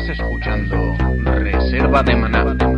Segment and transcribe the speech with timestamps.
[0.00, 0.94] Estás escuchando
[1.24, 2.69] Reserva de Maná.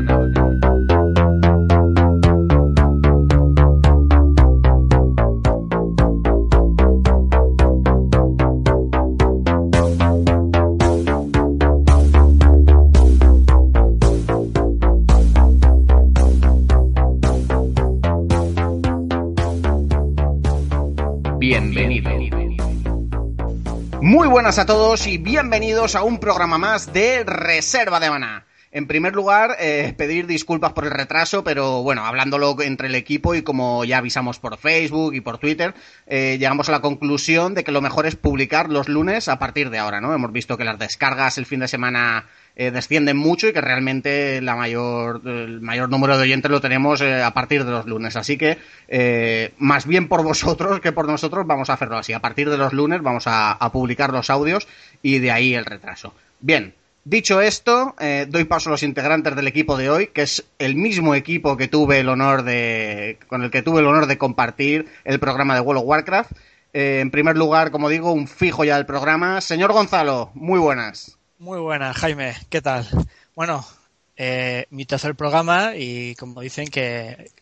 [24.42, 28.44] Buenas a todos y bienvenidos a un programa más de Reserva de Maná.
[28.72, 33.36] En primer lugar, eh, pedir disculpas por el retraso, pero bueno, hablándolo entre el equipo
[33.36, 35.74] y como ya avisamos por Facebook y por Twitter,
[36.08, 39.70] eh, llegamos a la conclusión de que lo mejor es publicar los lunes a partir
[39.70, 40.12] de ahora, ¿no?
[40.12, 44.40] Hemos visto que las descargas el fin de semana eh, descienden mucho y que realmente
[44.42, 48.16] la mayor, el mayor número de oyentes lo tenemos eh, a partir de los lunes.
[48.16, 52.12] Así que, eh, más bien por vosotros que por nosotros, vamos a hacerlo así.
[52.12, 54.68] A partir de los lunes vamos a, publicar los audios
[55.02, 56.14] y de ahí el retraso.
[56.40, 60.44] Bien, Dicho esto, eh, doy paso a los integrantes del equipo de hoy, que es
[60.60, 64.18] el mismo equipo que tuve el honor de, con el que tuve el honor de
[64.18, 66.30] compartir el programa de World of Warcraft.
[66.72, 69.40] En primer lugar, como digo, un fijo ya del programa.
[69.40, 71.18] Señor Gonzalo, muy buenas.
[71.42, 72.34] Muy buenas, Jaime.
[72.50, 72.86] ¿Qué tal?
[73.34, 73.64] Bueno,
[74.16, 77.32] eh, mi tercer programa y como dicen que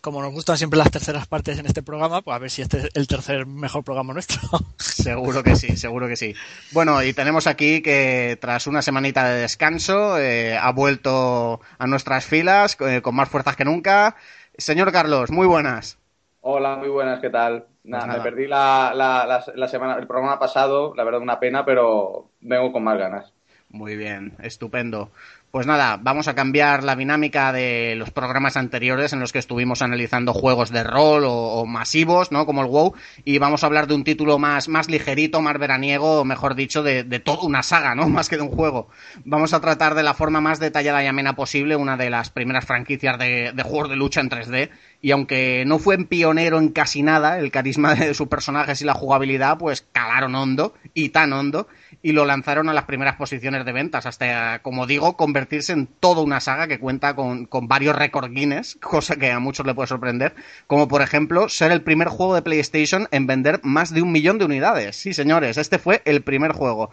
[0.00, 2.78] como nos gustan siempre las terceras partes en este programa, pues a ver si este
[2.78, 4.40] es el tercer mejor programa nuestro.
[4.76, 6.34] Seguro que sí, seguro que sí.
[6.72, 12.24] Bueno, y tenemos aquí que tras una semanita de descanso eh, ha vuelto a nuestras
[12.24, 14.16] filas eh, con más fuerzas que nunca.
[14.58, 15.96] Señor Carlos, muy buenas.
[16.40, 17.68] Hola, muy buenas, ¿qué tal?
[17.84, 18.18] Nada, pues nada.
[18.18, 22.30] me perdí la, la, la, la, semana, el programa pasado, la verdad una pena, pero
[22.40, 23.33] vengo con más ganas.
[23.74, 25.10] Muy bien, estupendo.
[25.50, 29.82] Pues nada, vamos a cambiar la dinámica de los programas anteriores en los que estuvimos
[29.82, 32.46] analizando juegos de rol o, masivos, ¿no?
[32.46, 36.24] Como el WoW, y vamos a hablar de un título más, más ligerito, más veraniego,
[36.24, 38.08] mejor dicho, de, de toda una saga, ¿no?
[38.14, 38.88] Más que de un juego.
[39.24, 42.64] Vamos a tratar de la forma más detallada y amena posible una de las primeras
[42.64, 44.70] franquicias de, de juegos de lucha en 3D,
[45.02, 48.94] y aunque no fue pionero en casi nada, el carisma de sus personajes y la
[48.94, 51.66] jugabilidad, pues calaron hondo, y tan hondo,
[52.04, 56.20] y lo lanzaron a las primeras posiciones de ventas, hasta, como digo, convertirse en toda
[56.20, 59.88] una saga que cuenta con, con varios récord Guinness, cosa que a muchos le puede
[59.88, 60.34] sorprender,
[60.66, 64.36] como por ejemplo ser el primer juego de PlayStation en vender más de un millón
[64.36, 64.96] de unidades.
[64.96, 66.90] Sí, señores, este fue el primer juego.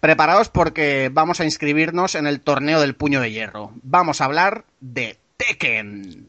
[0.00, 3.72] Preparaos porque vamos a inscribirnos en el torneo del puño de hierro.
[3.82, 6.28] Vamos a hablar de Tekken.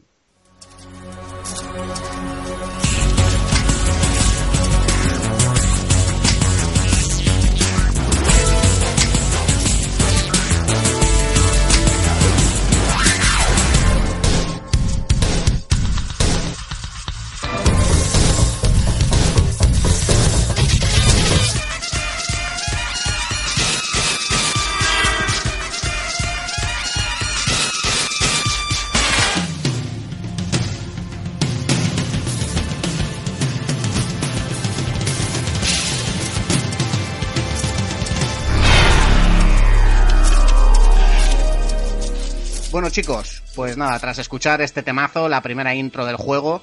[42.74, 46.60] Bueno chicos, pues nada, tras escuchar este temazo, la primera intro del juego,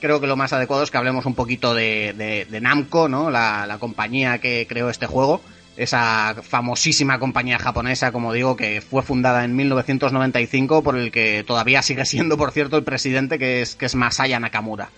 [0.00, 3.30] creo que lo más adecuado es que hablemos un poquito de, Namco, ¿no?
[3.30, 5.42] La, compañía que creó este juego,
[5.76, 11.82] esa famosísima compañía japonesa, como digo, que fue fundada en 1995 por el que todavía
[11.82, 14.88] sigue siendo, por cierto, el presidente, que es, Masaya Nakamura.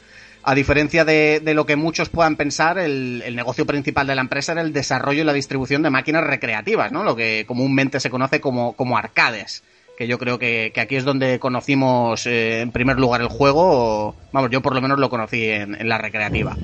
[0.45, 4.61] A diferencia de, lo que muchos puedan pensar, el, negocio principal de la empresa era
[4.61, 7.03] el desarrollo y la distribución de máquinas recreativas, ¿no?
[7.03, 9.65] Lo que comúnmente se conoce como arcades
[9.97, 14.15] que yo creo que, que, aquí es donde conocimos eh, en primer lugar el juego,
[14.33, 16.57] vamos, yo por lo menos lo conocí en, en, la recreativa.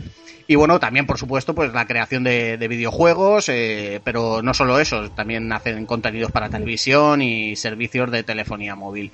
[0.46, 4.80] Y bueno, también por supuesto pues la creación de, de videojuegos, eh, pero no solo
[4.80, 9.12] eso, también hacen contenidos para televisión y servicios de telefonía móvil.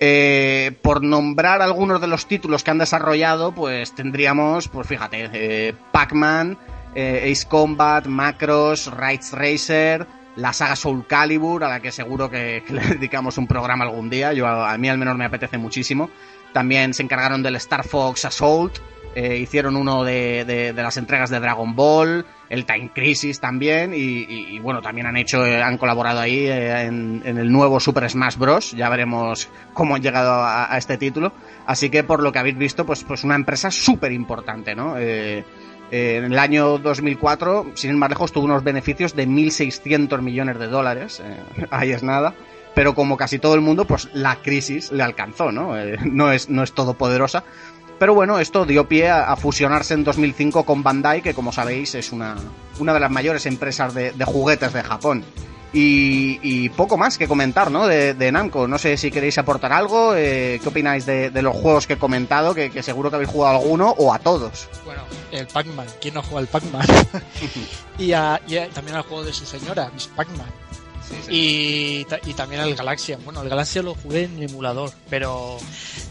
[0.00, 6.58] Eh, por nombrar algunos de los títulos que han desarrollado, pues tendríamos, pues fíjate, Pac-Man,
[6.96, 10.06] Ace Combat, Macros, Rights Racer,
[10.36, 14.10] la saga Soul Calibur, a la que seguro que, que, le dedicamos un programa algún
[14.10, 14.32] día.
[14.32, 16.10] Yo a, mí al menos me apetece muchísimo.
[16.52, 18.78] También se encargaron del Star Fox Assault.
[19.14, 24.58] Eh, hicieron uno de, de, las entregas de Dragon Ball, el Time Crisis también, y,
[24.60, 28.70] bueno, también han hecho, eh, han colaborado ahí eh, en, el nuevo Super Smash Bros.
[28.72, 31.34] Ya veremos cómo han llegado a, a, este título.
[31.66, 34.96] Así que por lo que habéis visto, pues, pues una empresa súper importante, ¿no?
[35.94, 40.66] En el año 2004, sin ir más lejos, tuvo unos beneficios de 1.600 millones de
[40.66, 41.20] dólares.
[41.22, 42.34] Eh, ahí es nada.
[42.74, 45.78] Pero como casi todo el mundo, pues la crisis le alcanzó, ¿no?
[45.78, 47.44] Eh, no, es, no es todopoderosa.
[47.98, 52.10] Pero bueno, esto dio pie a, fusionarse en 2005 con Bandai, que como sabéis es
[52.10, 52.36] una,
[52.80, 55.24] una de las mayores empresas de juguetes de Japón.
[55.74, 57.86] Y, poco más que comentar, ¿no?
[57.86, 58.68] De, Namco.
[58.68, 60.14] No sé si queréis aportar algo.
[60.14, 62.54] Eh, ¿Qué opináis de, los juegos que he comentado?
[62.54, 64.68] Que, seguro que habéis jugado alguno o a todos.
[64.84, 65.86] Bueno, el Pac-Man.
[66.00, 66.86] ¿Quién no juega al Pac-Man?
[67.98, 68.10] y,
[68.74, 70.48] también al juego de su señora, Miss Pac-Man.
[71.28, 72.04] Y,
[72.36, 73.18] también el Galaxia.
[73.24, 75.58] Bueno, el Galaxia lo jugué en emulador, pero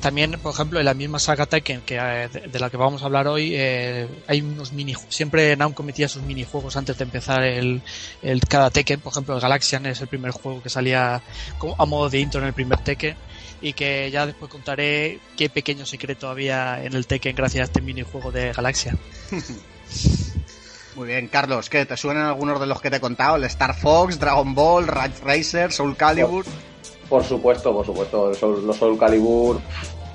[0.01, 3.05] también, por ejemplo, en la misma saga Tekken, que, eh, de, la que vamos a
[3.05, 7.81] hablar hoy, eh, hay unos mini Siempre Namco metía sus minijuegos antes de empezar el,
[8.21, 8.99] el cada Tekken.
[8.99, 11.15] Por ejemplo, el Galaxian es el primer juego que salía
[11.77, 13.15] a modo de intro en el primer Tekken
[13.61, 17.81] y que ya después contaré qué pequeño secreto había en el Tekken gracias a este
[17.81, 18.97] minijuego de Galaxia.
[20.95, 21.85] Muy bien, Carlos, ¿qué?
[21.85, 23.37] ¿Te suenan algunos de los que te he contado?
[23.37, 26.45] ¿El Star Fox, Dragon Ball, Ridge Racer, Soul Calibur?
[27.07, 28.31] Por, supuesto, por supuesto.
[28.31, 29.61] Los Soul Calibur,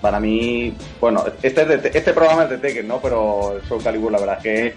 [0.03, 1.63] para mí, bueno, este,
[1.99, 3.01] este programa es de Tekken, ¿no?
[3.01, 4.75] Pero Soul Calibur, la verdad es que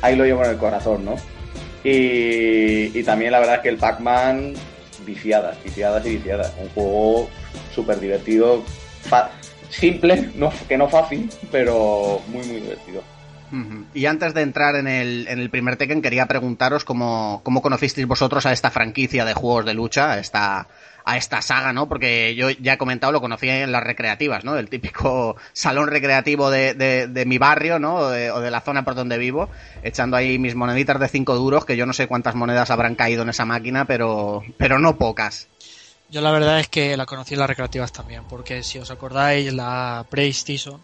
[0.00, 1.16] ahí lo llevo en el corazón, ¿no?
[1.84, 4.54] Y, también la verdad es que el Pac-Man,
[5.04, 6.52] viciadas, viciadas y viciadas.
[6.58, 7.28] Un juego
[7.74, 8.62] súper divertido,
[9.68, 13.02] simple, no, que no fácil, pero muy, muy divertido.
[13.94, 18.06] Y antes de entrar en el, en el primer Tekken, quería preguntaros cómo, cómo conocisteis
[18.06, 20.68] vosotros a esta franquicia de juegos de lucha, a esta,
[21.04, 21.88] a esta saga, ¿no?
[21.88, 24.56] Porque yo ya he comentado, lo conocí en las recreativas, ¿no?
[24.56, 27.96] El típico salón recreativo de, de, mi barrio, ¿no?
[27.96, 29.50] O de, la zona por donde vivo,
[29.82, 33.22] echando ahí mis moneditas de 5 duros, que yo no sé cuántas monedas habrán caído
[33.22, 35.48] en esa máquina, pero, pero no pocas.
[36.08, 39.52] Yo la verdad es que la conocí en las recreativas también, porque si os acordáis,
[39.52, 40.80] la PlayStation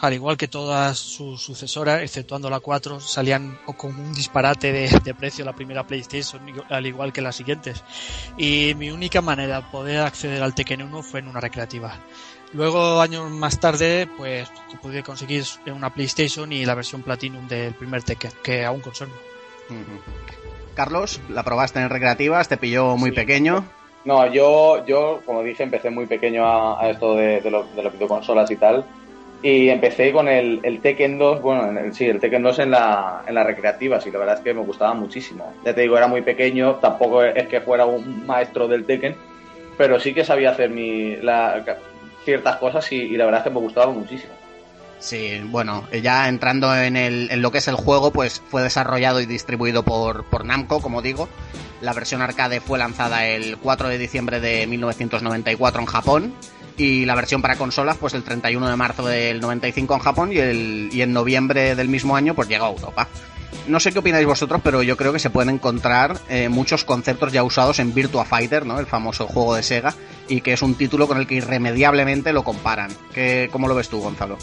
[0.00, 5.44] al igual que todas sus sucesoras, exceptuando la 4, salían con un disparate de, precio
[5.44, 7.84] la primera PlayStation, al igual que las siguientes.
[8.38, 11.98] Y mi única manera de poder acceder al Tekken 1 fue en una recreativa.
[12.54, 14.50] Luego, años más tarde, pues
[14.80, 19.14] pude conseguir una PlayStation y la versión Platinum del primer Tekken, que aún conservo.
[20.74, 22.48] Carlos, ¿la probaste en recreativas?
[22.48, 23.64] ¿Te pilló muy pequeño?
[24.06, 28.50] No, yo, yo, como dije, empecé muy pequeño a, esto de, de, de las videoconsolas
[28.50, 28.86] y tal.
[29.42, 33.34] Y empecé con el, el Tekken 2, bueno, sí, el Tekken 2 en la, en
[33.34, 35.54] la recreativa, sí, la verdad es que me gustaba muchísimo.
[35.64, 39.16] Ya te digo, era muy pequeño, tampoco es que fuera un maestro del Tekken,
[39.78, 41.64] pero sí que sabía hacer mi, la,
[42.24, 44.34] ciertas cosas y, la verdad es que me gustaba muchísimo.
[44.98, 49.26] Sí, bueno, ya entrando en, en lo que es el juego, pues fue desarrollado y
[49.26, 51.30] distribuido por, por Namco, como digo.
[51.80, 56.34] La versión arcade fue lanzada el 4 de diciembre de 1994 en Japón
[56.76, 60.38] y la versión para consolas pues el 31 de marzo del 95 en Japón y,
[60.38, 63.08] el, y en noviembre del mismo año pues llegó a Europa.
[63.66, 67.32] No sé qué opináis vosotros, pero yo creo que se pueden encontrar eh, muchos conceptos
[67.32, 68.78] ya usados en Virtua Fighter, ¿no?
[68.80, 69.94] El famoso juego de Sega,
[70.28, 72.90] y que es un título con el que irremediablemente lo comparan.
[73.12, 74.38] ¿Qué, ¿Cómo lo ves tú, Gonzalo?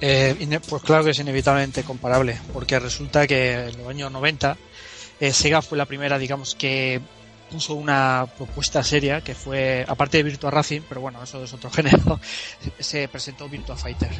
[0.00, 4.56] Eh, pues claro que es inevitablemente comparable, porque resulta que en los años 90
[5.20, 7.00] eh, Sega fue la primera, digamos, que
[7.54, 11.70] puso una propuesta seria que fue, aparte de Virtua Racing, pero bueno, eso es otro
[11.76, 12.20] género,
[12.80, 14.10] se presentó Virtua Fighter.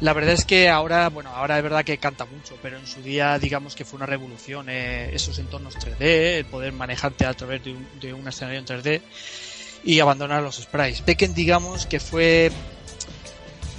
[0.00, 3.00] La verdad es que ahora, bueno, ahora es verdad que canta mucho, pero en su
[3.00, 6.00] día digamos que fue una revolución eh, esos entornos 3D,
[6.38, 9.00] el poder manejarte a través de un, de un escenario en 3D
[9.84, 11.04] y abandonar los sprites.
[11.04, 12.50] Tekken digamos que fue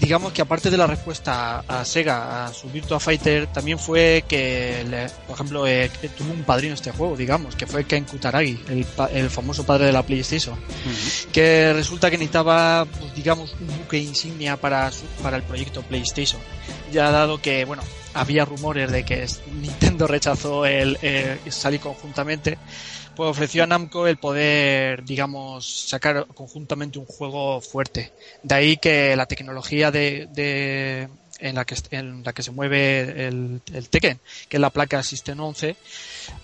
[0.03, 4.85] digamos que aparte de la respuesta a Sega a su Virtua Fighter, también fue que,
[5.25, 9.65] por ejemplo, eh, tuvo un padrino este juego, digamos, que fue Ken Kutaragi, el, famoso
[9.65, 10.59] padre de la PlayStation,
[11.31, 14.91] que resulta que necesitaba, pues, digamos, un buque insignia para,
[15.21, 16.41] para el proyecto PlayStation.
[16.91, 17.83] Ya dado que, bueno,
[18.13, 19.25] había rumores de que
[19.61, 20.97] Nintendo rechazó el
[21.49, 22.57] salir conjuntamente,
[23.15, 28.11] pues ofreció a Namco el poder, digamos, sacar conjuntamente un juego fuerte.
[28.41, 33.61] De ahí que la tecnología de, en la que en la que se mueve el,
[33.73, 35.75] el Tekken, que es la placa System 11,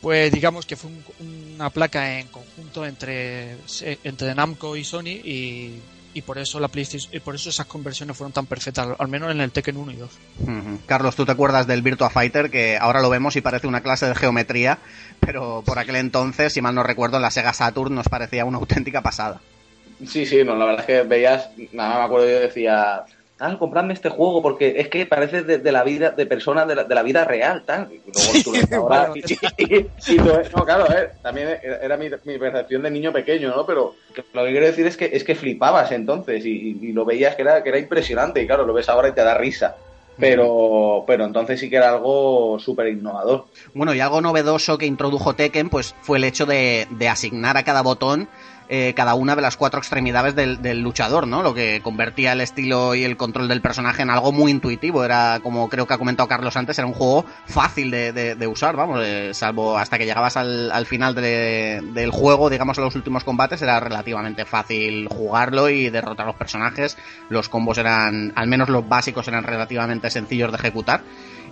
[0.02, 3.58] pues digamos que fue una placa en conjunto entre
[4.04, 5.80] entre Namco y Sony y
[6.14, 9.32] y por eso la PlayStation y por eso esas conversiones fueron tan perfectas, al menos
[9.32, 10.10] en el Tekken 1 y 2.
[10.86, 14.08] Carlos, ¿tú te acuerdas del Virtua Fighter que ahora lo vemos y parece una clase
[14.08, 14.80] de geometría,
[15.20, 18.58] pero por aquel entonces, si mal no recuerdo, en la Sega Saturn nos parecía una
[18.58, 19.42] auténtica pasada?
[20.06, 23.04] Sí, sí, no, la verdad es que veías, nada me acuerdo yo decía,
[23.40, 27.04] ah, compradme este juego porque es que parece de, la vida, de personas de la,
[27.04, 27.90] vida real, tal.
[27.92, 28.02] Y
[30.18, 33.66] no, claro, eh, también era mi, percepción de niño pequeño, ¿no?
[33.66, 33.96] Pero
[34.34, 37.64] lo que quiero decir es que es que flipabas entonces y, lo veías que era,
[37.64, 39.76] que era impresionante y claro, lo ves ahora y te da risa.
[40.18, 43.46] Pero, pero entonces sí que era algo súper innovador.
[43.74, 47.64] Bueno, y algo novedoso que introdujo Tekken pues fue el hecho de, de asignar a
[47.64, 48.28] cada botón
[48.72, 51.42] eh, cada una de las cuatro extremidades del, luchador, ¿no?
[51.42, 55.04] Lo que convertía el estilo y el control del personaje en algo muy intuitivo.
[55.04, 59.02] Era, como creo que ha comentado Carlos antes, era un juego fácil de, usar, vamos,
[59.04, 63.24] eh, salvo hasta que llegabas al, al final de, del juego, digamos, a los últimos
[63.24, 66.96] combates, era relativamente fácil jugarlo y derrotar a los personajes.
[67.30, 71.02] Los combos eran, al menos los básicos, eran relativamente sencillos de ejecutar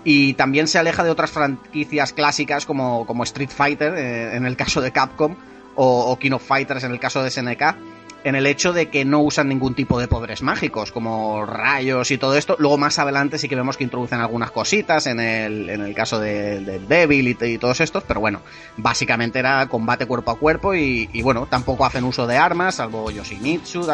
[0.03, 4.55] y también se aleja de otras franquicias clásicas como, como Street Fighter eh, en el
[4.55, 5.35] caso de Capcom
[5.77, 7.63] o, o, King of Fighters en el caso de SNK
[8.23, 12.17] en el hecho de que no usan ningún tipo de poderes mágicos como rayos y
[12.17, 12.57] todo esto.
[12.59, 16.19] Luego más adelante sí que vemos que introducen algunas cositas en el, en el caso
[16.19, 18.41] de, de Devil y, todos estos pero bueno
[18.75, 23.09] básicamente era combate cuerpo a cuerpo y, y bueno tampoco hacen uso de armas salvo
[23.09, 23.85] Yoshimitsu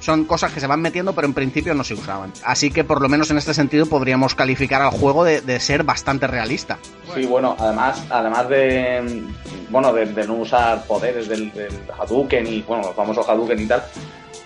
[0.00, 2.32] son cosas que se van metiendo, pero en principio no se usaban.
[2.44, 5.84] Así que por lo menos en este sentido podríamos calificar al juego de, de ser
[5.84, 6.78] bastante realista.
[7.14, 9.24] Sí, bueno, además, además de
[9.70, 13.82] bueno, de, no usar poderes del, del, Hadouken y bueno, los famosos Hadouken y tal,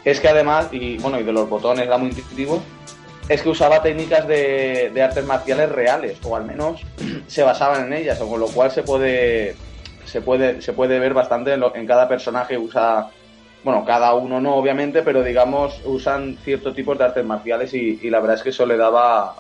[0.05, 2.63] es que además, y bueno, y de los botones era muy intuitivo,
[3.29, 6.83] es que usaba técnicas de, de artes marciales reales, o al menos
[7.27, 9.57] se basaban en ellas, con lo cual se puede
[10.05, 13.09] se puede, se puede ver bastante en, lo, en cada personaje usa
[13.65, 18.11] bueno, cada uno no, obviamente, pero digamos, usan cierto tipo de artes marciales y, y,
[18.11, 19.37] la verdad es que eso le daba,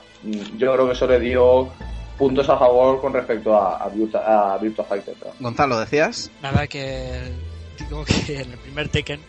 [0.56, 1.68] yo creo que eso le dio
[2.16, 5.14] puntos a favor con respecto a, a, Virtua, a Virtua Fighter.
[5.22, 5.30] ¿no?
[5.40, 6.30] Gonzalo, ¿decías?
[6.42, 7.20] Nada, que
[7.78, 9.20] digo que en el primer Tekken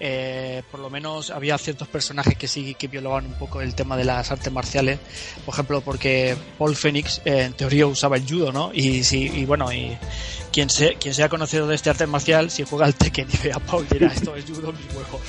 [0.00, 3.96] eh, por lo menos había ciertos personajes que sí que violaban un poco el tema
[3.96, 4.98] de las artes marciales.
[5.44, 9.44] Por ejemplo porque Paul Phoenix eh, en teoría usaba el judo no y si y
[9.44, 9.96] bueno y
[10.52, 13.58] quien quien sea conocido de este arte marcial si juega al Tekken y ve a
[13.58, 15.20] Paul dirá esto es judo mis huevos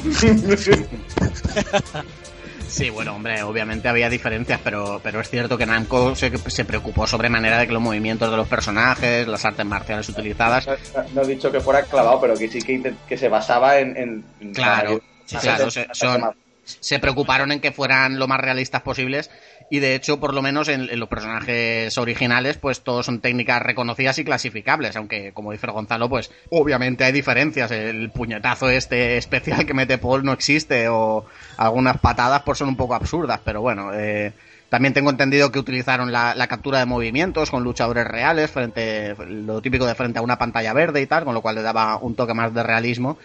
[2.69, 7.07] Sí, bueno, hombre, obviamente había diferencias, pero, pero es cierto que Namco se, se, preocupó
[7.07, 10.67] sobremanera de que los movimientos de los personajes, las artes marciales utilizadas.
[10.67, 10.75] No,
[11.15, 13.97] no he dicho que fuera clavado, pero que sí que, que se basaba en.
[13.97, 15.01] en claro,
[15.41, 16.31] claro, se, son,
[16.63, 19.31] se preocuparon en que fueran lo más realistas posibles
[19.69, 24.17] y de hecho por lo menos en, los personajes originales pues todos son técnicas reconocidas
[24.19, 29.73] y clasificables aunque como dice Gonzalo pues obviamente hay diferencias el puñetazo este especial que
[29.73, 31.25] mete Paul no existe o
[31.57, 34.33] algunas patadas pues son un poco absurdas pero bueno eh,
[34.69, 39.61] también tengo entendido que utilizaron la, la, captura de movimientos con luchadores reales, frente, lo
[39.61, 42.13] típico de frente a una pantalla verde y tal, con lo cual le daba un
[42.13, 43.17] toque más de realismo.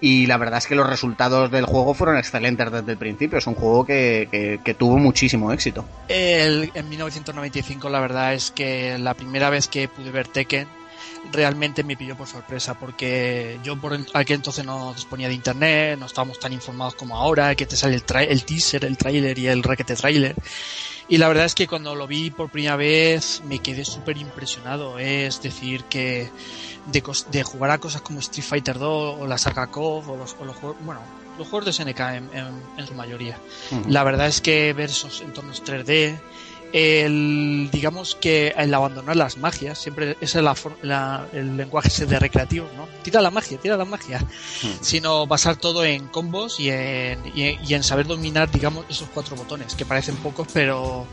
[0.00, 3.38] Y la verdad es que los resultados del juego fueron excelentes desde el principio.
[3.38, 5.86] Es un juego que, que, que tuvo muchísimo éxito.
[6.08, 10.68] El, en 1995 la verdad es que la primera vez que pude ver Tekken
[11.32, 16.06] realmente me pilló por sorpresa porque yo por aquel entonces no disponía de internet, no
[16.06, 19.62] estábamos tan informados como ahora, que te sale el, el teaser, el trailer y el
[19.62, 20.36] requete trailer.
[21.08, 24.98] Y la verdad es que cuando lo vi por primera vez me quedé súper impresionado.
[24.98, 26.30] Es decir, que
[26.86, 30.36] de, de, jugar a cosas como Street Fighter 2 o la saga KOF o los,
[30.38, 31.00] o los juegos, bueno,
[31.38, 33.38] los juegos de SNK en, en, en su mayoría.
[33.70, 33.86] Uh -huh.
[33.88, 36.18] La verdad es que ver esos entornos 3D,
[36.76, 42.04] el digamos que el abandonar las magias siempre ese es la, la, el lenguaje ese
[42.04, 44.82] de recreativo no tira la magia tira la magia mm.
[44.82, 49.36] sino basar todo en combos y en, y, y en saber dominar digamos esos cuatro
[49.36, 51.06] botones que parecen pocos pero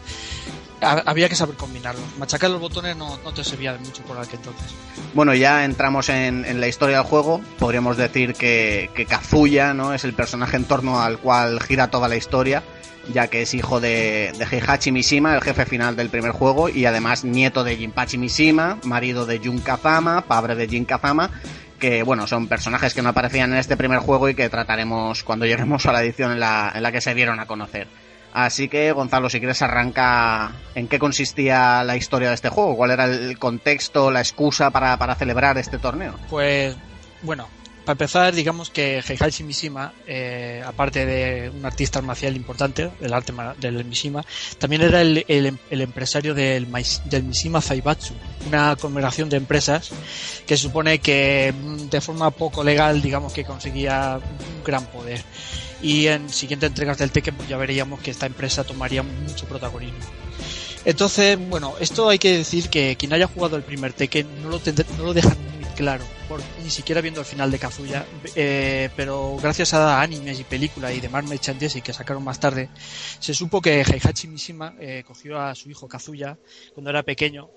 [0.81, 2.03] había que saber combinarlos.
[2.17, 4.73] Machacar los botones no, no, te servía de mucho por aquel entonces.
[5.13, 7.39] Bueno, ya entramos en, en, la historia del juego.
[7.57, 9.93] Podríamos decir que, que Kazuya ¿no?
[9.93, 12.63] es el personaje en torno al cual gira toda la historia
[13.11, 16.85] ya que es hijo de, de Heihachi Mishima, el jefe final del primer juego, y
[16.85, 21.29] además nieto de Jinpachi Mishima, marido de Jun Kazama, padre de Jin Kazama,
[21.79, 25.45] que bueno, son personajes que no aparecían en este primer juego y que trataremos cuando
[25.47, 27.87] lleguemos a la edición en la, en la que se dieron a conocer.
[28.33, 32.89] Así que, Gonzalo, si quieres arranca en qué consistía la historia de este juego, cuál
[32.89, 36.15] era el contexto, la excusa para, para celebrar este torneo.
[36.31, 36.75] Pues,
[37.21, 37.47] bueno,
[37.85, 43.33] para empezar, digamos que Heihachi Mishima, eh, aparte de un artista marcial importante del arte
[43.59, 44.23] del Mishima,
[44.57, 46.67] también era el, el, empresario del,
[47.05, 48.13] del, Mishima Zaibatsu,
[48.47, 49.91] una congregación de empresas
[50.47, 55.21] que supone que mm, de forma poco legal, digamos que conseguía un gran poder.
[55.81, 59.99] Y en siguientes entregas del Tekken pues ya veríamos que esta empresa tomaría mucho protagonismo.
[60.85, 64.61] Entonces, bueno, esto hay que decir que quien haya jugado el primer Tekken no lo,
[64.97, 65.35] no lo deja
[65.73, 70.43] claro, por, ni siquiera viendo el final de Kazuya, eh, pero gracias a animes y
[70.43, 72.69] películas y demás merchandising que sacaron más tarde,
[73.19, 76.37] se supo que Heihachi Mishima eh, cogió a su hijo Kazuya
[76.73, 77.49] cuando era pequeño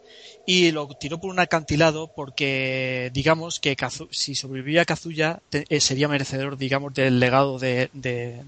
[0.46, 5.80] y lo tiró por un acantilado porque digamos que Kazu, si sobrevivía Kazuya te, eh,
[5.80, 7.90] sería merecedor digamos del legado de,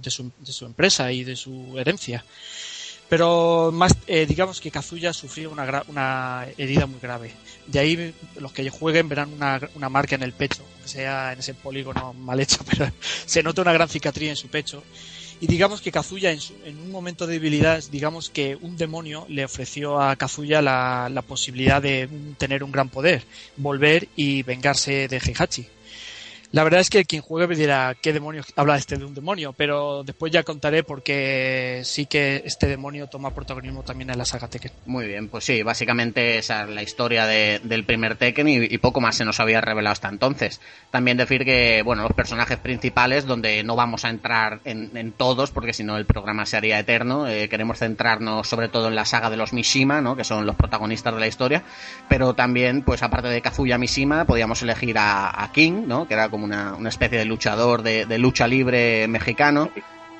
[0.02, 2.24] su, de su empresa y de su herencia
[3.08, 7.32] Pero más, eh, digamos que Kazuya sufrió una, una herida muy grave.
[7.68, 11.38] De ahí los que jueguen verán una, una marca en el pecho, que sea en
[11.38, 12.90] ese polígono mal hecho, pero
[13.26, 14.82] se nota una gran cicatriz en su pecho.
[15.40, 19.44] Y digamos que Kazuya en, en, un momento de debilidad, digamos que un demonio le
[19.44, 22.08] ofreció a Kazuya la, la posibilidad de
[22.38, 23.22] tener un gran poder,
[23.56, 25.68] volver y vengarse de Heihachi.
[26.50, 29.52] La verdad es que quien juegue me dirá qué demonios habla este de un demonio,
[29.52, 34.48] pero después ya contaré porque sí que este demonio toma protagonismo también en la saga
[34.48, 34.72] Tekken.
[34.86, 39.02] Muy bien, pues sí, básicamente esa es la historia de, del primer Tekken y, poco
[39.02, 40.62] más se nos había revelado hasta entonces.
[40.90, 45.50] También decir que, bueno, los personajes principales, donde no vamos a entrar en, en todos,
[45.50, 49.04] porque si no el programa se haría eterno, eh, queremos centrarnos sobre todo en la
[49.04, 50.16] saga de los Mishima, ¿no?
[50.16, 51.62] que son los protagonistas de la historia,
[52.08, 56.08] pero también, pues aparte de Kazuya Mishima, podíamos elegir a, a King, ¿no?
[56.08, 59.70] que era como una, una especie de luchador de, de, lucha libre mexicano.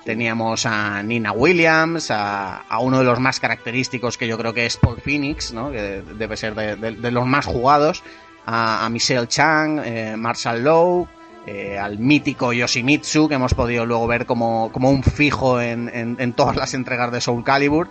[0.04, 4.64] Teníamos a Nina Williams, a, a, uno de los más característicos que yo creo que
[4.66, 5.70] es Paul Phoenix, ¿no?
[5.70, 8.02] que debe ser de, de, de los más jugados,
[8.46, 11.08] a, a Michelle Chang, eh, Marshall Lowe,
[11.50, 16.16] eh, al mítico Yoshimitsu, que hemos podido luego ver como, como un fijo en, en,
[16.18, 17.88] en, todas las entregas de Soul Calibur.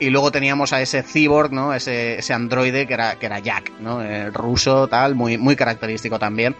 [0.00, 1.72] Y luego teníamos a ese cyborg, ¿no?
[1.72, 4.02] Ese, ese androide que era, que era Jack, ¿no?
[4.02, 6.56] El ruso, tal, muy, muy característico también.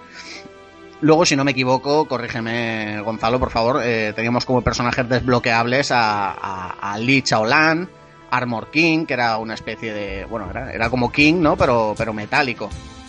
[1.03, 6.31] Luego, si no me equivoco, corrígeme Gonzalo, por favor, eh, teníamos como personajes desbloqueables a,
[6.31, 7.89] a, a Lee Chaolan,
[8.31, 11.57] Armor King, que era una especie de, bueno, era, era como King, ¿no?
[11.57, 12.69] Pero, pero metálico.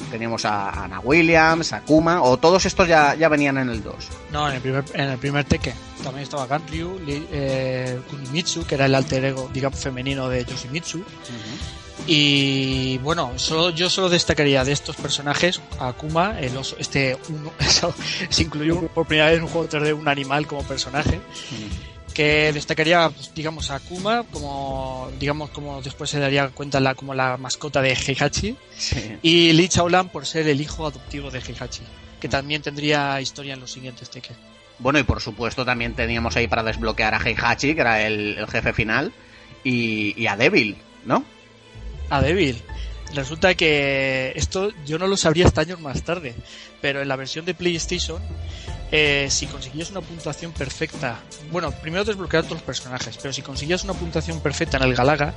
[0.10, 3.96] Teníamos a, Ana Williams, a Kuma, o todos estos ya, ya venían en el 2.
[4.32, 5.76] No, en el primer, en el primer Tekken.
[6.04, 11.00] También estaba Ganryu, eh, Kunimitsu, que era el alter ego, digamos, femenino de Yoshimitsu.
[11.00, 11.81] Uh -huh.
[12.08, 17.52] Y bueno, solo, yo solo destacaría de estos personajes a Akuma, el oso, este uno,
[17.60, 17.94] eso,
[18.30, 21.18] se incluyó por primera vez en un juego 3D un animal como personaje.
[21.18, 21.92] Mm.
[22.14, 27.14] Que destacaría, pues, digamos, a Akuma como, digamos, como después se daría cuenta la, como
[27.14, 28.58] la mascota de Heihachi.
[28.76, 29.18] Sí.
[29.22, 31.84] Y Lee Chaolan por ser el hijo adoptivo de Heihachi,
[32.20, 34.36] que también tendría historia en los siguientes Tekken.
[34.80, 38.48] Bueno, y por supuesto también teníamos ahí para desbloquear a Heihachi, que era el, el
[38.48, 39.14] jefe final,
[39.64, 41.24] y, y a Devil, ¿no?
[42.12, 42.62] A Devil.
[43.16, 46.36] Resulta que esto yo no lo sabría hasta años más tarde,
[46.80, 48.22] pero en la versión de PlayStation,
[48.92, 51.20] eh, si conseguías una puntuación perfecta,
[51.52, 55.34] bueno, primero desbloquear todos los personajes, pero si conseguías una puntuación perfecta en el Galaga,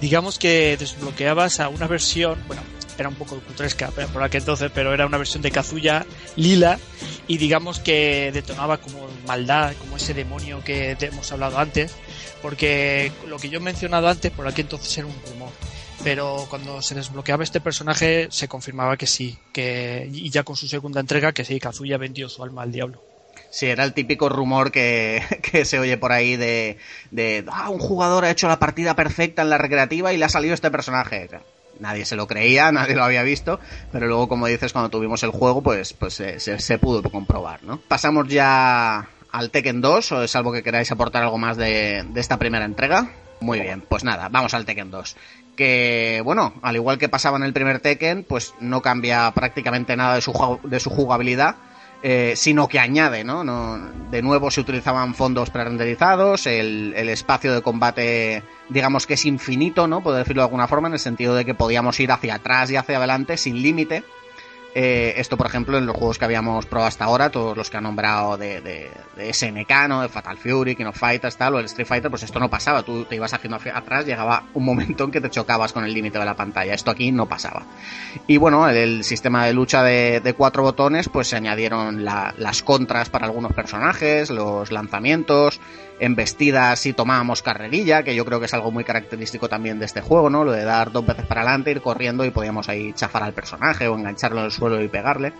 [0.00, 2.62] digamos que desbloqueabas a una versión, bueno,
[2.98, 6.04] era un poco cutresca por aquel entonces, pero era una versión de Kazuya
[6.36, 6.78] lila
[7.26, 11.92] y digamos que detonaba como maldad, como ese demonio que hemos hablado antes,
[12.42, 15.39] porque lo que yo he mencionado antes por aquel entonces era un rumor
[16.02, 20.68] pero cuando se desbloqueaba este personaje se confirmaba que sí, que y ya con su
[20.68, 23.02] segunda entrega que sí, Kazuya vendió su alma al diablo.
[23.50, 26.78] Sí, era el típico rumor que, que se oye por ahí de,
[27.10, 30.28] de ah, un jugador ha hecho la partida perfecta en la recreativa y le ha
[30.28, 31.28] salido este personaje.
[31.80, 33.58] Nadie se lo creía, nadie lo había visto,
[33.92, 37.80] pero luego, como dices, cuando tuvimos el juego, pues, pues se, se, pudo comprobar, ¿no?
[37.80, 42.20] Pasamos ya al Tekken 2, o es algo que queráis aportar algo más de, de
[42.20, 43.10] esta primera entrega.
[43.40, 45.16] Muy bien, pues nada, vamos al Tekken 2
[45.56, 50.14] que, bueno, al igual que pasaba en el primer Tekken, pues no cambia prácticamente nada
[50.14, 51.56] de su, de su jugabilidad,
[52.02, 53.44] eh, sino que añade, ¿no?
[54.10, 59.86] De nuevo se utilizaban fondos prerenderizados, el, el espacio de combate, digamos que es infinito,
[59.86, 60.02] ¿no?
[60.02, 62.76] Puedo decirlo de alguna forma, en el sentido de que podíamos ir hacia atrás y
[62.76, 64.02] hacia adelante sin límite.
[64.74, 67.76] Eh, esto, por ejemplo, en los juegos que habíamos probado hasta ahora, todos los que
[67.76, 70.02] han nombrado de, de, SNK, ¿no?
[70.02, 72.82] De Fatal Fury, King of Fighters, tal, o el Street Fighter, pues esto no pasaba.
[72.82, 76.18] Tú te ibas haciendo atrás, llegaba un momento en que te chocabas con el límite
[76.18, 76.72] de la pantalla.
[76.72, 77.64] Esto aquí no pasaba.
[78.26, 83.10] Y bueno, el, sistema de lucha de, cuatro botones, pues se añadieron la, las contras
[83.10, 85.60] para algunos personajes, los lanzamientos,
[86.00, 90.00] embestidas y tomábamos carrerilla, que yo creo que es algo muy característico también de este
[90.00, 90.44] juego, ¿no?
[90.44, 93.86] Lo de dar dos veces para adelante, ir corriendo y podíamos ahí chafar al personaje
[93.86, 95.32] o engancharlo en el suelo y pegarle.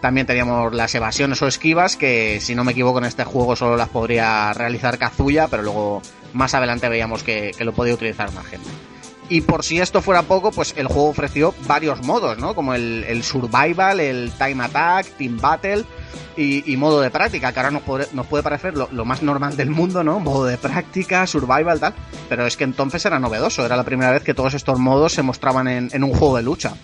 [0.00, 3.76] También teníamos las evasiones o esquivas, que si no me equivoco en este juego solo
[3.76, 8.46] las podría realizar Kazuya, pero luego más adelante veíamos que, que lo podía utilizar más
[8.46, 8.68] gente.
[9.28, 12.54] Y por si esto fuera poco, pues el juego ofreció varios modos, ¿no?
[12.54, 15.84] Como el, el Survival, el Time Attack, Team Battle
[16.36, 20.20] y, modo de práctica, que ahora nos puede, parecer lo, más normal del mundo, ¿no?
[20.20, 21.94] Modo de práctica, Survival, tal.
[22.28, 25.22] Pero es que entonces era novedoso, era la primera vez que todos estos modos se
[25.22, 26.74] mostraban en, un juego de lucha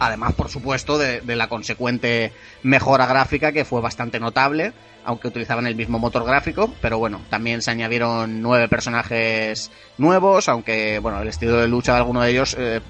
[0.00, 4.72] además por supuesto de, la consecuente mejora gráfica que fue bastante notable,
[5.04, 10.98] aunque utilizaban el mismo motor gráfico, pero bueno, también se añadieron nueve personajes nuevos, aunque
[10.98, 12.80] bueno, el estilo de lucha de alguno de ellos eh,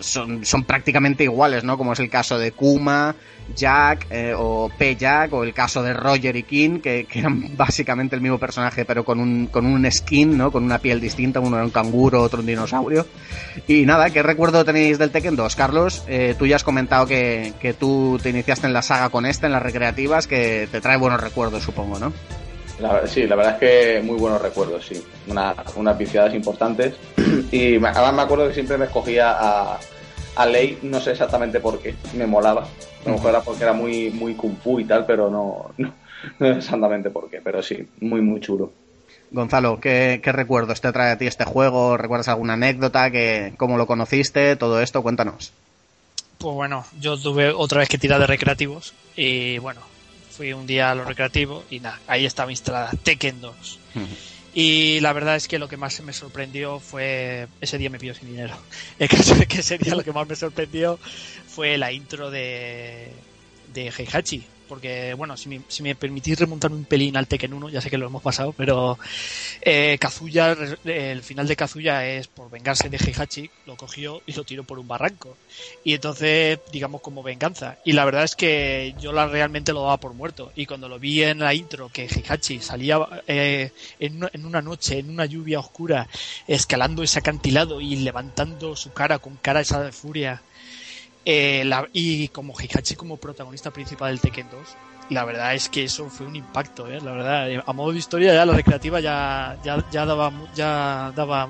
[0.00, 1.78] son, son prácticamente iguales, ¿no?
[1.78, 3.14] Como es el caso de Kuma,
[3.54, 8.22] Jack eh, o P-Jack o el caso de Roger y King, que, eran básicamente el
[8.22, 10.50] mismo personaje pero con un, con un skin, ¿no?
[10.50, 13.06] Con una piel distinta, uno era un canguro, otro un dinosaurio.
[13.66, 15.56] Y nada, ¿qué recuerdo tenéis del Tekken 2?
[15.56, 19.26] Carlos, eh, tú ya has comentado que, que tú te iniciaste en la saga con
[19.26, 22.12] esta, en las recreativas, que te trae buenos recuerdos, supongo, ¿no?
[22.82, 25.00] La, sí, la verdad es que muy buenos recuerdos, sí.
[25.28, 26.94] Una, unas viciadas importantes.
[27.52, 29.78] Y además me acuerdo que siempre me escogía a,
[30.36, 32.62] a Ley, no sé exactamente por qué, me molaba.
[32.62, 35.94] A lo mejor era porque era muy, muy kung fu y tal, pero no, no,
[36.38, 38.72] no exactamente por qué, pero sí, muy, muy chulo.
[39.30, 41.96] Gonzalo, ¿qué, ¿qué, recuerdos te trae a ti este juego?
[41.96, 43.10] ¿Recuerdas alguna anécdota?
[43.10, 44.56] Que, ¿Cómo lo conociste?
[44.56, 45.52] Todo esto, cuéntanos.
[46.38, 49.80] Pues bueno, yo tuve otra vez que tirar de recreativos y bueno,
[50.32, 53.78] fui un día a los recreativos y nada, ahí estaba instalada Tekken 2.
[54.54, 57.48] Y la verdad es que lo que más me sorprendió fue.
[57.60, 58.54] Ese día me pidió sin dinero.
[58.98, 60.98] El caso es que ese día lo que más me sorprendió
[61.46, 63.12] fue la intro de,
[63.72, 67.68] de Heihachi porque, bueno, si me, si me, permitís remontarme un pelín al Tekken 1,
[67.68, 68.98] ya sé que lo hemos pasado, pero
[69.60, 70.56] eh, Kazuya,
[70.86, 74.78] el final de Kazuya es por vengarse de Heihachi, lo cogió y lo tiró por
[74.78, 75.36] un barranco.
[75.84, 77.76] Y entonces, digamos, como venganza.
[77.84, 80.52] Y la verdad es que yo la realmente lo daba por muerto.
[80.56, 85.00] Y cuando lo vi en la intro, que Heihachi salía eh, en, en una noche,
[85.00, 86.08] en una lluvia oscura,
[86.48, 90.40] escalando ese acantilado y levantando su cara con cara esa de furia
[91.24, 94.60] eh, y como Heihachi como protagonista principal del Tekken 2,
[95.10, 97.00] la verdad es que eso fue un impacto, ¿eh?
[97.00, 97.50] la verdad.
[97.50, 101.48] Eh, a modo de historia ya la recreativa ya, ya, ya, daba, ya daba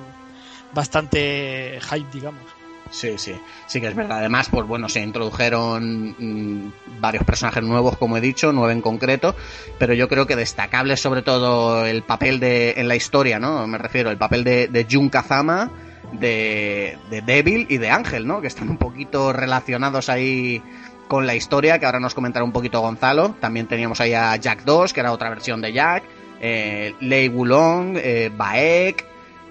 [0.72, 2.42] bastante hype, digamos.
[2.90, 3.35] Sí, sí,
[3.66, 4.18] sí que es verdad.
[4.18, 9.35] Además, pues bueno, se introdujeron mmm, varios personajes nuevos, como he dicho, nueve en concreto,
[9.78, 13.66] pero yo creo que destacable sobre todo el papel de, en la historia, ¿no?
[13.66, 15.70] Me refiero, el papel de, de Jun Kazama,
[16.12, 18.41] de, de Devil y de Ángel, ¿no?
[18.41, 20.62] Que están un poquito relacionados ahí
[21.09, 23.35] con la historia, que ahora nos comentará un poquito Gonzalo.
[23.38, 26.05] También teníamos ahí a Jack 2, que era otra versión de Jack,
[26.41, 29.05] eh, Lei eh, Baek,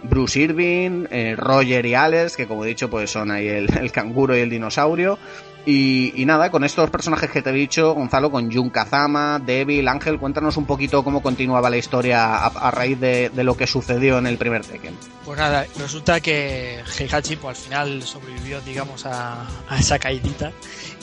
[0.04, 3.92] Bruce Irving, eh, Roger y Alex, que como he dicho, pues son ahí el, el
[3.92, 5.20] canguro y el dinosaurio.
[5.66, 10.18] Y, nada, con estos personajes que te he dicho, Gonzalo, con Jun Kazama, Devil, Ángel,
[10.20, 14.38] cuéntanos un poquito cómo continuaba la historia a, raíz de, lo que sucedió en el
[14.38, 14.96] primer Tekken.
[15.24, 20.52] Pues nada, resulta que Heihachi pues, al final sobrevivió, digamos, a, a esa caidita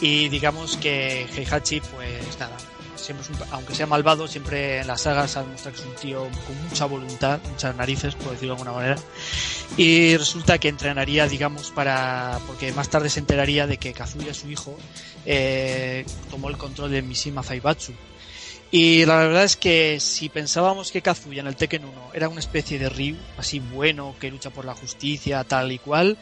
[0.01, 2.57] y digamos que Heihachi, pues nada,
[3.15, 6.69] siempre aunque sea malvado, siempre en las sagas ha demostrado que es un tío con
[6.69, 8.97] mucha voluntad, muchas narices, por decirlo de alguna manera.
[9.77, 12.41] Y resulta que entrenaría, digamos, para.
[12.47, 14.77] porque más tarde se enteraría de que Kazuya, su hijo,
[15.27, 17.93] eh, tomó el control de Mishima Zaibatsu.
[18.71, 22.41] Y la verdad es que si pensábamos que Kazuya en el Tekken 1 era una
[22.41, 26.19] especie de Ryu, así bueno, que lucha por la justicia, tal y cual,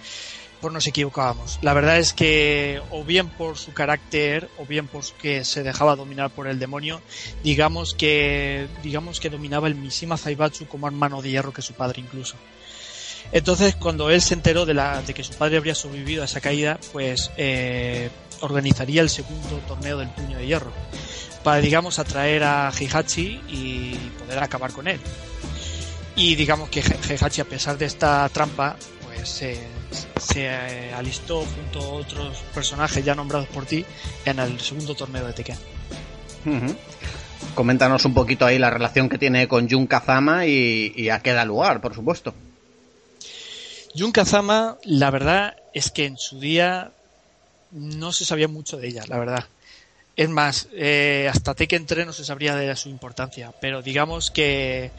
[0.72, 1.58] nos equivocábamos.
[1.62, 6.30] La verdad es que o bien por su carácter o bien porque se dejaba dominar
[6.30, 7.00] por el demonio,
[7.42, 12.00] digamos que digamos que dominaba el Mishima Zaibatsu como hermano de hierro que su padre
[12.00, 12.36] incluso.
[13.32, 16.40] Entonces, cuando él se enteró de, la, de que su padre habría sobrevivido a esa
[16.40, 18.08] caída, pues eh,
[18.40, 20.72] organizaría el segundo torneo del puño de hierro
[21.42, 24.98] para, digamos, atraer a Heihachi y poder acabar con él.
[26.16, 29.60] Y digamos que Heihachi, a pesar de esta trampa, pues se,
[30.18, 33.84] se eh, alistó junto a otros personajes ya nombrados por ti
[34.24, 35.58] en el segundo torneo de Tekken.
[36.44, 36.76] Uh -huh.
[37.54, 41.32] Coméntanos un poquito ahí la relación que tiene con Jun Kazama y, y a qué
[41.32, 42.34] da lugar, por supuesto.
[43.96, 46.92] Jun Kazama, la verdad es que en su día
[47.70, 49.44] no se sabía mucho de ella, la verdad.
[50.16, 54.90] Es más, eh, hasta Tekken 3 no se sabría de su importancia, pero digamos que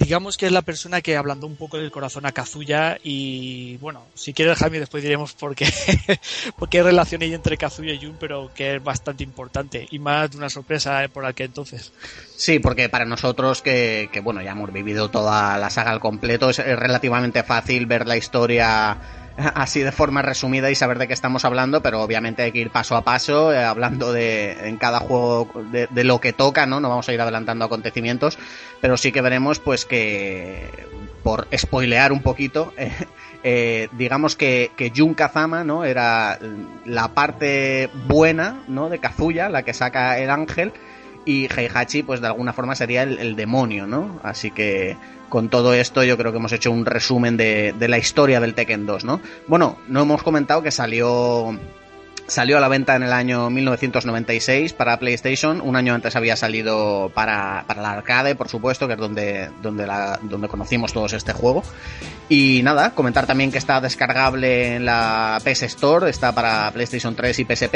[0.00, 4.06] digamos que es la persona que ablandó un poco el corazón a Kazuya y bueno,
[4.14, 5.68] si quieres Jaime después diremos por qué,
[6.58, 10.30] por qué relación hay entre Kazuya y Jun, pero que es bastante importante y más
[10.30, 11.92] de una sorpresa por aquel entonces.
[12.34, 16.48] Sí, porque para nosotros que, que bueno, ya hemos vivido toda la saga al completo,
[16.48, 18.98] es relativamente fácil ver la historia
[19.54, 22.70] así de forma resumida y saber de qué estamos hablando, pero obviamente hay que ir
[22.70, 26.80] paso a paso, eh, hablando de en cada juego de, lo que toca, ¿no?
[26.80, 28.38] No vamos a ir adelantando acontecimientos,
[28.80, 30.68] pero sí que veremos pues que
[31.22, 32.92] por spoilear un poquito, eh,
[33.42, 35.84] eh, digamos que, que Jun Kazama, ¿no?
[35.84, 36.38] Era
[36.84, 38.88] la parte buena, ¿no?
[38.88, 40.72] De Kazuya, la que saca el ángel,
[41.24, 44.20] y Heihachi, pues de alguna forma sería el, demonio, ¿no?
[44.22, 44.96] Así que
[45.28, 48.86] con todo esto yo creo que hemos hecho un resumen de, la historia del Tekken
[48.86, 49.20] 2, ¿no?
[49.46, 51.58] Bueno, no hemos comentado que salió
[52.30, 55.60] Salió a la venta en el año 1996 para PlayStation.
[55.60, 59.84] Un año antes había salido para, para la arcade, por supuesto, que es donde, donde,
[60.22, 61.64] donde conocimos todos este juego.
[62.28, 67.36] Y nada, comentar también que está descargable en la PS Store, está para PlayStation 3
[67.40, 67.74] y PSP.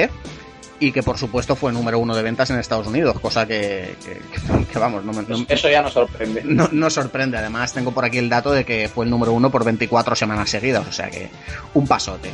[0.81, 4.65] Y que por supuesto fue número uno de ventas en Estados Unidos, cosa que, que,
[4.73, 6.43] que vamos, no, no, Eso ya nos sorprende.
[6.45, 9.51] No, no sorprende, además tengo por aquí el dato de que fue el número uno
[9.51, 11.31] por 24 semanas seguidas, o sea que
[11.75, 12.31] un pasote.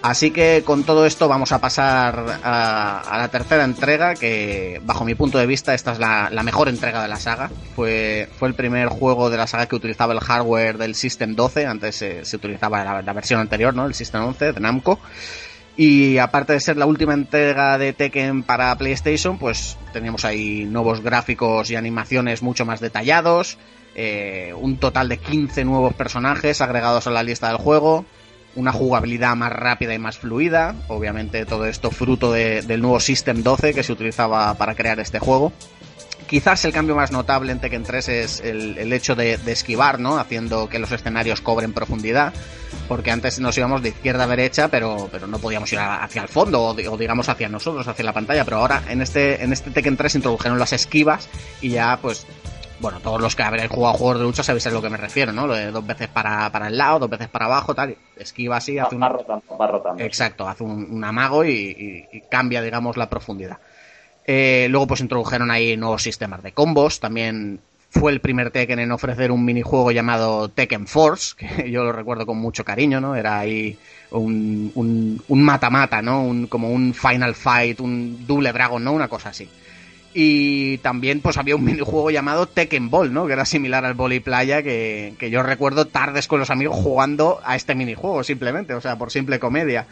[0.00, 5.04] Así que con todo esto vamos a pasar a, a, la tercera entrega, que bajo
[5.04, 7.50] mi punto de vista esta es la, la, mejor entrega de la saga.
[7.74, 11.66] Fue, fue el primer juego de la saga que utilizaba el hardware del System 12,
[11.66, 13.86] antes se, se utilizaba la, la, versión anterior, ¿no?
[13.86, 15.00] El System 11 de Namco.
[15.80, 21.02] Y aparte de ser la última entrega de Tekken para PlayStation, pues teníamos ahí nuevos
[21.02, 23.58] gráficos y animaciones mucho más detallados,
[23.94, 28.04] eh, un total de 15 nuevos personajes agregados a la lista del juego,
[28.56, 30.74] una jugabilidad más rápida y más fluida.
[30.88, 35.20] Obviamente todo esto fruto de, del nuevo System 12 que se utilizaba para crear este
[35.20, 35.52] juego.
[36.28, 39.98] Quizás el cambio más notable en Tekken 3 es el, el hecho de, de, esquivar,
[39.98, 40.18] ¿no?
[40.18, 42.34] Haciendo que los escenarios cobren profundidad.
[42.86, 46.28] Porque antes nos íbamos de izquierda a derecha, pero, pero no podíamos ir hacia el
[46.28, 48.44] fondo o, o, digamos hacia nosotros, hacia la pantalla.
[48.44, 51.28] Pero ahora en este, en este Tekken 3 introdujeron las esquivas
[51.62, 52.26] y ya pues
[52.80, 55.32] bueno, todos los que habréis jugado juegos de lucha sabéis a lo que me refiero,
[55.32, 55.46] ¿no?
[55.46, 57.96] Lo de dos veces para, para el lado, dos veces para abajo, tal.
[58.16, 59.02] Esquiva así, hace un...
[59.02, 60.02] Va rotando, va rotando.
[60.02, 63.58] Exacto, hace un, un amago y, y, y, cambia, digamos, la profundidad.
[64.30, 68.92] Eh, luego pues introdujeron ahí nuevos sistemas de combos, también fue el primer Tekken en
[68.92, 73.16] ofrecer un minijuego llamado Tekken Force, que yo lo recuerdo con mucho cariño, ¿no?
[73.16, 73.78] Era ahí
[74.10, 76.22] un mata-mata, ¿no?
[76.22, 78.92] Un, como un Final Fight, un Double Dragon, ¿no?
[78.92, 79.48] Una cosa así.
[80.12, 83.26] Y también pues había un minijuego llamado Tekken Ball, ¿no?
[83.26, 87.40] Que era similar al Volley Playa, que, que yo recuerdo tardes con los amigos jugando
[87.44, 89.86] a este minijuego, simplemente, o sea, por simple comedia.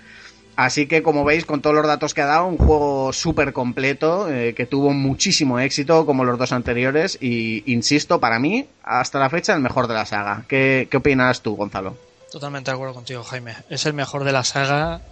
[0.56, 4.30] Así que como veis, con todos los datos que ha dado, un juego súper completo,
[4.30, 9.28] eh, que tuvo muchísimo éxito, como los dos anteriores, y insisto, para mí, hasta la
[9.28, 10.44] fecha, el mejor de la saga.
[10.48, 11.96] ¿Qué, qué opinas tú, Gonzalo?
[12.30, 13.54] Totalmente de acuerdo contigo, Jaime.
[13.68, 15.02] Es el mejor de la saga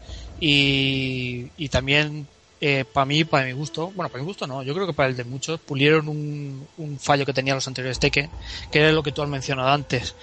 [0.41, 2.27] y, y también
[2.61, 5.11] eh, para mí, para mi gusto, bueno, para mi gusto no, yo creo que para
[5.11, 8.31] el de muchos, pulieron un, un fallo que tenían los anteriores Tekken,
[8.71, 10.15] que era lo que tú has mencionado antes,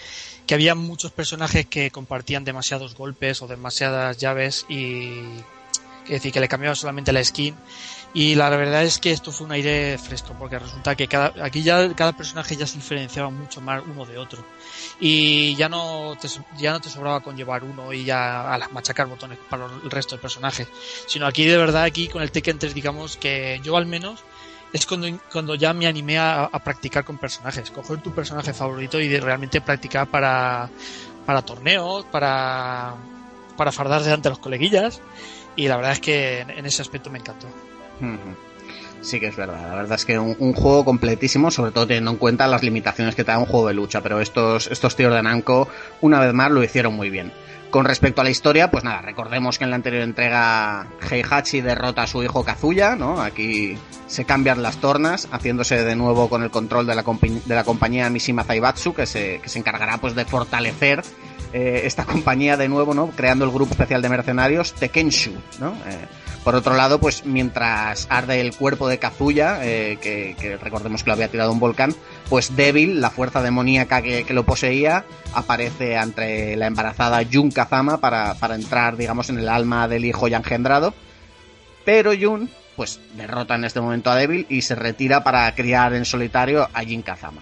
[0.47, 5.21] que había muchos personajes que compartían demasiados golpes o demasiadas llaves y
[6.05, 7.55] es decir, que le cambiaba solamente la skin.
[8.13, 11.63] Y la verdad es que esto fue un aire fresco porque resulta que cada, aquí
[11.63, 14.45] ya cada personaje ya se diferenciaba mucho más uno de otro.
[14.99, 16.27] Y ya no te,
[16.57, 20.15] ya no te sobraba con llevar uno y ya a machacar botones para el resto
[20.15, 20.67] de personajes.
[21.07, 24.19] Sino aquí de verdad aquí con el Tekken 3 digamos que yo al menos
[24.73, 27.71] es cuando, cuando ya me animé a, a practicar con personajes.
[27.71, 30.69] Coger tu personaje favorito y de realmente practicar para
[31.25, 32.95] para torneos para
[33.57, 35.01] para fardarse ante los coleguillas.
[35.55, 37.47] Y la verdad es que en, ese aspecto me encantó.
[39.01, 42.11] Sí que es verdad, la verdad es que un, un, juego completísimo, sobre todo teniendo
[42.11, 45.13] en cuenta las limitaciones que te da un juego de lucha, pero estos, estos tíos
[45.13, 45.67] de Namco,
[46.01, 47.31] una vez más, lo hicieron muy bien.
[47.71, 52.03] Con respecto a la historia, pues nada, recordemos que en la anterior entrega Heihachi derrota
[52.03, 53.21] a su hijo Kazuya, ¿no?
[53.21, 57.63] Aquí se cambian las tornas, haciéndose de nuevo con el control de la, de la
[57.63, 61.01] compañía Mishima Zaibatsu, que se, que se encargará pues de fortalecer
[61.53, 63.07] eh, esta compañía de nuevo, ¿no?
[63.07, 65.31] Creando el grupo especial de mercenarios Tekenshu,
[65.61, 65.69] ¿no?
[65.87, 66.07] Eh,
[66.43, 71.13] por otro lado, pues mientras arde el cuerpo de Kazuya, eh, que, recordemos que lo
[71.13, 71.93] había tirado un volcán,
[72.29, 78.33] pues débil, la fuerza demoníaca que, lo poseía, aparece ante la embarazada Jun Kazama para,
[78.35, 80.95] para entrar, digamos, en el alma del hijo ya engendrado.
[81.85, 86.05] Pero Jun, pues derrota en este momento a Devil y se retira para criar en
[86.05, 87.41] solitario a Jin Kazama.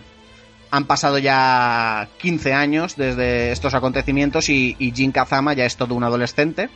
[0.72, 5.96] Han pasado ya 15 años desde estos acontecimientos y, y Jin Kazama ya es todo
[5.96, 6.70] un adolescente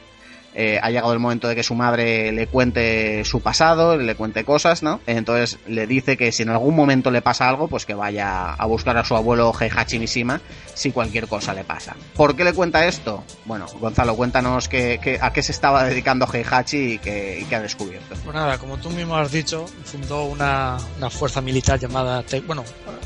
[0.56, 4.44] eh, ha llegado el momento de que su madre le cuente su pasado, le cuente
[4.44, 5.00] cosas, ¿no?
[5.08, 8.66] Entonces le dice que si en algún momento le pasa algo, pues que vaya a
[8.66, 10.42] buscar a su abuelo Heihachi Mishima
[10.74, 11.96] si cualquier cosa le pasa.
[12.16, 13.24] ¿Por qué le cuenta esto?
[13.46, 17.56] Bueno, Gonzalo, cuéntanos que, que, a qué se estaba dedicando Heihachi y qué, y qué
[17.56, 18.16] ha descubierto.
[18.24, 22.64] Pues nada, como tú mismo has dicho, fundó una, una fuerza militar llamada, te, bueno,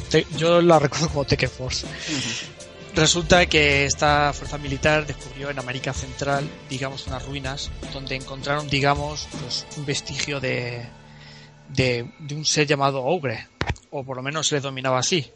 [0.09, 1.85] te, yo la recuerdo como Teke Force.
[1.85, 2.66] Uh -huh.
[2.97, 9.27] Resulta que esta fuerza militar descubrió en América Central, digamos, unas ruinas donde encontraron, digamos,
[9.39, 10.83] pues, un vestigio de,
[11.69, 13.49] de, un ser llamado Ogre,
[13.91, 15.31] o por lo menos se le dominaba así,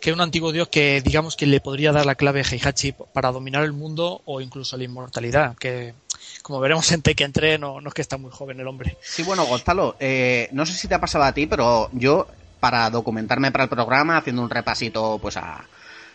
[0.00, 3.30] que un antiguo dios que, digamos, que le podría dar la clave a Heihachi para
[3.30, 5.94] dominar el mundo o incluso la inmortalidad, que
[6.42, 8.96] como veremos en Tekken 3 no, no es que está muy joven el hombre.
[9.00, 12.26] Sí, bueno, Gonzalo, eh, no sé si te ha pasado a ti, pero yo,
[12.58, 15.64] para documentarme para el programa, haciendo un repasito, pues a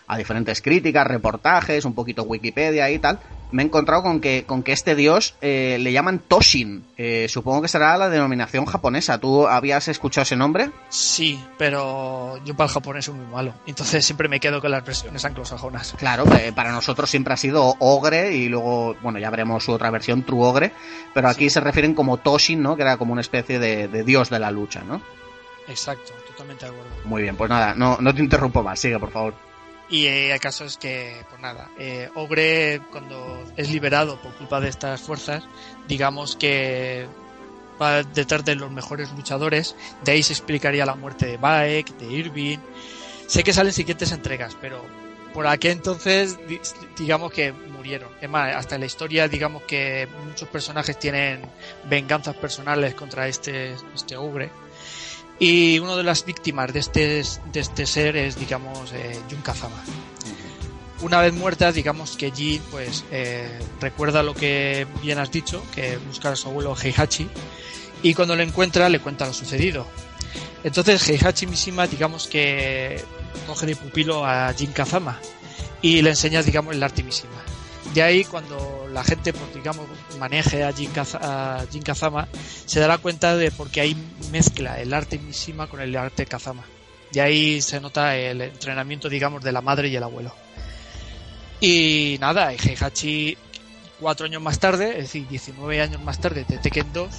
[0.09, 3.19] a diferentes críticas, reportajes, un poquito Wikipedia y tal,
[3.51, 6.83] me he encontrado con que, con que este dios eh, le llaman Toshin.
[6.97, 9.19] Eh, supongo que será la denominación japonesa.
[9.19, 10.71] ¿Tú habías escuchado ese nombre?
[10.89, 13.53] Sí, pero yo para el japonés soy muy malo.
[13.65, 15.95] Entonces siempre me quedo con las versiones anglosajonas.
[15.97, 19.91] Claro, eh, para nosotros siempre ha sido Ogre y luego, bueno, ya veremos su otra
[19.91, 20.71] versión, True Ogre.
[21.13, 22.75] Pero aquí se refieren como Toshin, ¿no?
[22.75, 25.01] Que era como una especie de, de dios de la lucha, ¿no?
[25.67, 26.89] Exacto, totalmente de acuerdo.
[27.05, 29.48] Muy bien, pues nada, no, no te interrumpo más, sigue, por favor.
[29.89, 34.59] Y eh, el caso es que, pues nada, eh, Ogre cuando es liberado por culpa
[34.59, 35.43] de estas fuerzas,
[35.87, 37.07] digamos que
[37.81, 42.05] va detrás de los mejores luchadores, de ahí se explicaría la muerte de Baek, de
[42.05, 42.59] Irving.
[43.25, 44.83] Sé que salen siguientes entregas, pero
[45.33, 46.59] por aquel entonces di-
[46.97, 48.09] digamos que murieron.
[48.21, 51.41] Es más, hasta en la historia digamos que muchos personajes tienen
[51.85, 54.51] venganzas personales contra este, este ogre.
[55.39, 57.23] Y una de las víctimas de este,
[57.53, 59.81] de este ser es, digamos, eh, Jun Kazama.
[61.01, 65.97] Una vez muerta, digamos que Jin, pues, eh, recuerda lo que bien has dicho, que
[65.97, 67.29] busca a su abuelo Heihachi,
[68.03, 69.87] y cuando lo encuentra, le cuenta lo sucedido.
[70.65, 73.01] Entonces, Heihachi Mishima, digamos que
[73.47, 75.19] coge de pupilo a Jin Kazama
[75.81, 77.48] y le enseña, digamos, el arte Mishima.
[77.93, 79.87] De ahí, cuando la gente, pues, digamos,
[80.19, 82.27] maneje a Jin, Kaza- Jin Kazama,
[82.65, 83.95] se dará cuenta de por qué ahí
[84.31, 86.63] mezcla el arte Mishima con el arte Kazama.
[87.11, 90.33] De ahí se nota el entrenamiento, digamos, de la madre y el abuelo.
[91.59, 93.37] Y nada, Heihachi,
[93.99, 97.09] cuatro años más tarde, es decir, 19 años más tarde de Tekken 2,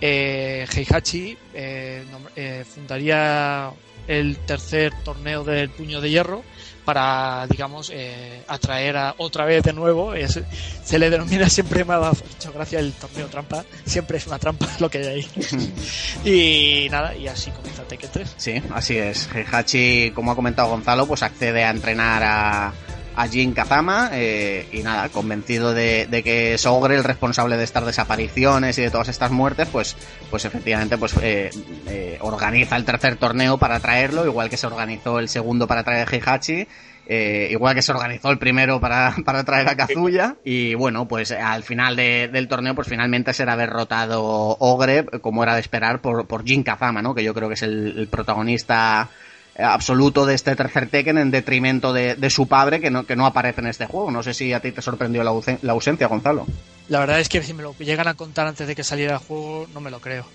[0.00, 3.70] eh, Heihachi eh, eh, fundaría
[4.08, 6.42] el tercer torneo del puño de hierro
[6.84, 10.14] para, digamos, eh, atraer a, otra vez de nuevo.
[10.14, 10.40] es-
[10.84, 13.64] se le denomina siempre, me ha hecho gracia el torneo trampa.
[13.86, 16.84] Siempre es una trampa lo que hay ahí.
[16.84, 18.34] y nada, y así comienza Tekken 3.
[18.36, 19.28] Sí, así es.
[19.34, 22.72] Heihachi, como ha comentado Gonzalo, pues accede a entrenar a,
[23.16, 27.64] a Jin Kazama eh, y nada, convencido de, de que es Ogre el responsable de
[27.64, 29.96] estas desapariciones y de todas estas muertes, pues,
[30.30, 31.50] pues efectivamente pues eh,
[31.88, 36.08] eh, organiza el tercer torneo para traerlo, igual que se organizó el segundo para traer
[36.08, 36.66] a Heihachi.
[37.06, 41.30] eh, igual que se organizó el primero para, para traer a Kazuya y bueno pues
[41.32, 44.22] al final de- del torneo pues finalmente será derrotado
[44.58, 47.14] Ogre como era de esperar por, por Jin Kazama ¿no?
[47.14, 49.10] que yo creo que es el, protagonista
[49.58, 53.26] absoluto de este tercer Tekken en detrimento de, de su padre que no, que no
[53.26, 54.10] aparece en este juego.
[54.10, 56.46] No sé si a ti te sorprendió la, ausen- la ausencia, Gonzalo.
[56.88, 59.18] La verdad es que si me lo llegan a contar antes de que saliera el
[59.20, 60.26] juego, no me lo creo.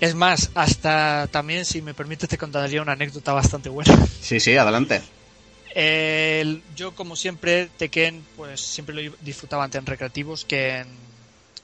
[0.00, 3.94] Es más, hasta también, si me permites, te contaría una anécdota bastante buena.
[4.20, 5.02] Sí, sí, adelante.
[5.74, 10.88] El- yo, como siempre, Tekken, pues siempre lo disfrutaba antes en recreativos que en,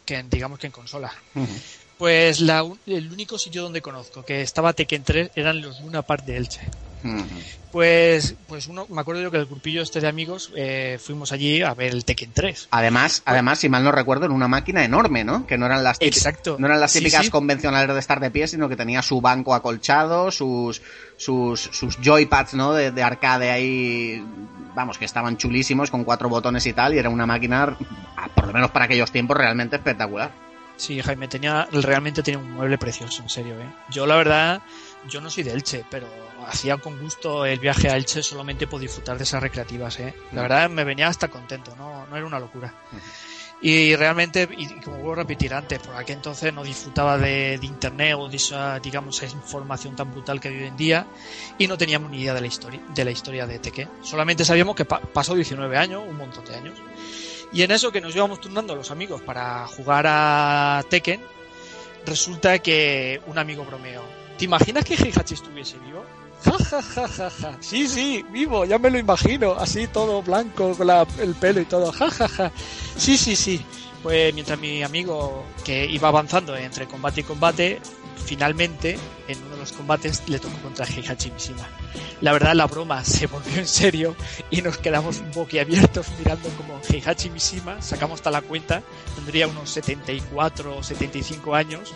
[0.04, 1.12] que en, digamos que en consola.
[1.98, 6.24] Pues la, el único sitio donde conozco que estaba Tekken 3 eran los Luna Park
[6.24, 6.60] de Elche.
[7.72, 11.62] Pues, pues uno, me acuerdo yo que el grupillo este de amigos eh, fuimos allí
[11.62, 12.68] a ver el Tekken 3.
[12.70, 15.46] Además, además, si mal no recuerdo, en una máquina enorme, ¿no?
[15.46, 16.56] Que no eran las típicas, Exacto.
[16.58, 17.30] no eran las típicas sí.
[17.30, 20.82] convencionales de estar de pie, sino que tenía su banco acolchado, sus
[21.16, 22.72] sus, sus joypads, ¿no?
[22.72, 24.24] De, de arcade ahí,
[24.74, 27.76] vamos, que estaban chulísimos con cuatro botones y tal, y era una máquina,
[28.34, 30.45] por lo menos para aquellos tiempos, realmente espectacular.
[30.76, 33.72] Sí, Jaime, tenía, realmente tenía un mueble precioso, en serio, ¿eh?
[33.90, 34.62] Yo, la verdad,
[35.08, 36.06] yo no soy de Elche, pero
[36.46, 40.14] hacía con gusto el viaje a Elche solamente por disfrutar de esas recreativas, ¿eh?
[40.32, 42.74] La verdad, me venía hasta contento, no, no era una locura.
[43.62, 47.66] Y realmente, y como vuelvo a repetir antes, por aquel entonces no disfrutaba de, de
[47.66, 51.06] internet o de esa, digamos, esa información tan brutal que hay hoy en día
[51.56, 53.88] y no teníamos ni idea de la historia, de la historia de Tekken.
[54.02, 56.78] Solamente sabíamos que pa- pasó 19 años, un montón de años.
[57.52, 61.20] Y en eso que nos íbamos turnando los amigos para jugar a Tekken,
[62.04, 64.02] resulta que un amigo bromeó.
[64.38, 66.04] ¿Te imaginas que Heihachi estuviese vivo?
[66.44, 67.56] Ja, ja, ja, ja, ja.
[67.60, 69.52] Sí, sí, vivo, ya me lo imagino.
[69.52, 71.90] Así todo blanco, con la- el pelo y todo.
[71.92, 72.52] Ja, ja, ja.
[72.96, 73.64] Sí, sí, sí.
[74.08, 77.80] Mientras mi amigo, que iba avanzando entre combate y combate,
[78.24, 81.66] finalmente, en uno de los combates, le tocó contra Heihachi Mishima.
[82.20, 84.16] La verdad, la broma se volvió en serio
[84.50, 88.82] y nos quedamos boquiabiertos mirando como Heihachi Mishima, sacamos hasta la cuenta,
[89.14, 91.94] tendría unos 74 o 75 años,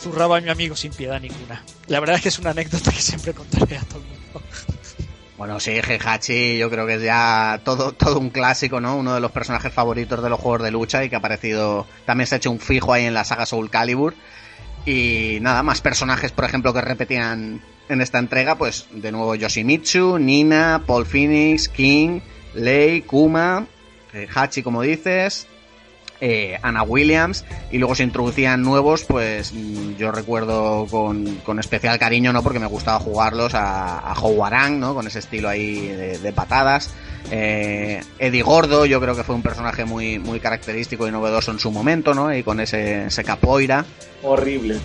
[0.00, 1.64] zurraba a mi amigo sin piedad ninguna.
[1.86, 4.42] La verdad es que es una anécdota que siempre contaré a todo el mundo.
[5.42, 8.96] Bueno, sí, Heihachi yo creo que es ya todo, todo un clásico, ¿no?
[8.96, 12.28] Uno de los personajes favoritos de los juegos de lucha y que ha aparecido, también
[12.28, 14.14] se ha hecho un fijo ahí en la saga Soul Calibur.
[14.86, 20.16] Y nada, más personajes, por ejemplo, que repetían en esta entrega, pues de nuevo Yoshimitsu,
[20.20, 22.20] Nina, Paul Phoenix, King,
[22.54, 23.66] Lei, Kuma,
[24.12, 25.48] eh, Hachi, como dices,
[26.24, 31.98] eh, Anna Williams, y luego se introducían nuevos, pues mm, yo recuerdo con, con especial
[31.98, 32.44] cariño, ¿no?
[32.44, 34.94] Porque me gustaba jugarlos a, a Houarang, ¿no?
[34.94, 36.94] Con ese estilo ahí de, de patadas.
[37.32, 41.58] Eh, Eddie Gordo, yo creo que fue un personaje muy, muy característico y novedoso en
[41.58, 42.32] su momento, ¿no?
[42.32, 43.84] Y con ese, ese capoeira.
[44.22, 44.78] Horrible.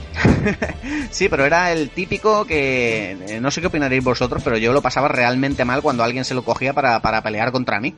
[1.12, 3.16] sí, pero era el típico que.
[3.28, 6.34] eh, no sé qué opinaréis vosotros, pero yo lo pasaba realmente mal cuando alguien se
[6.34, 7.94] lo cogía para, para pelear contra mí.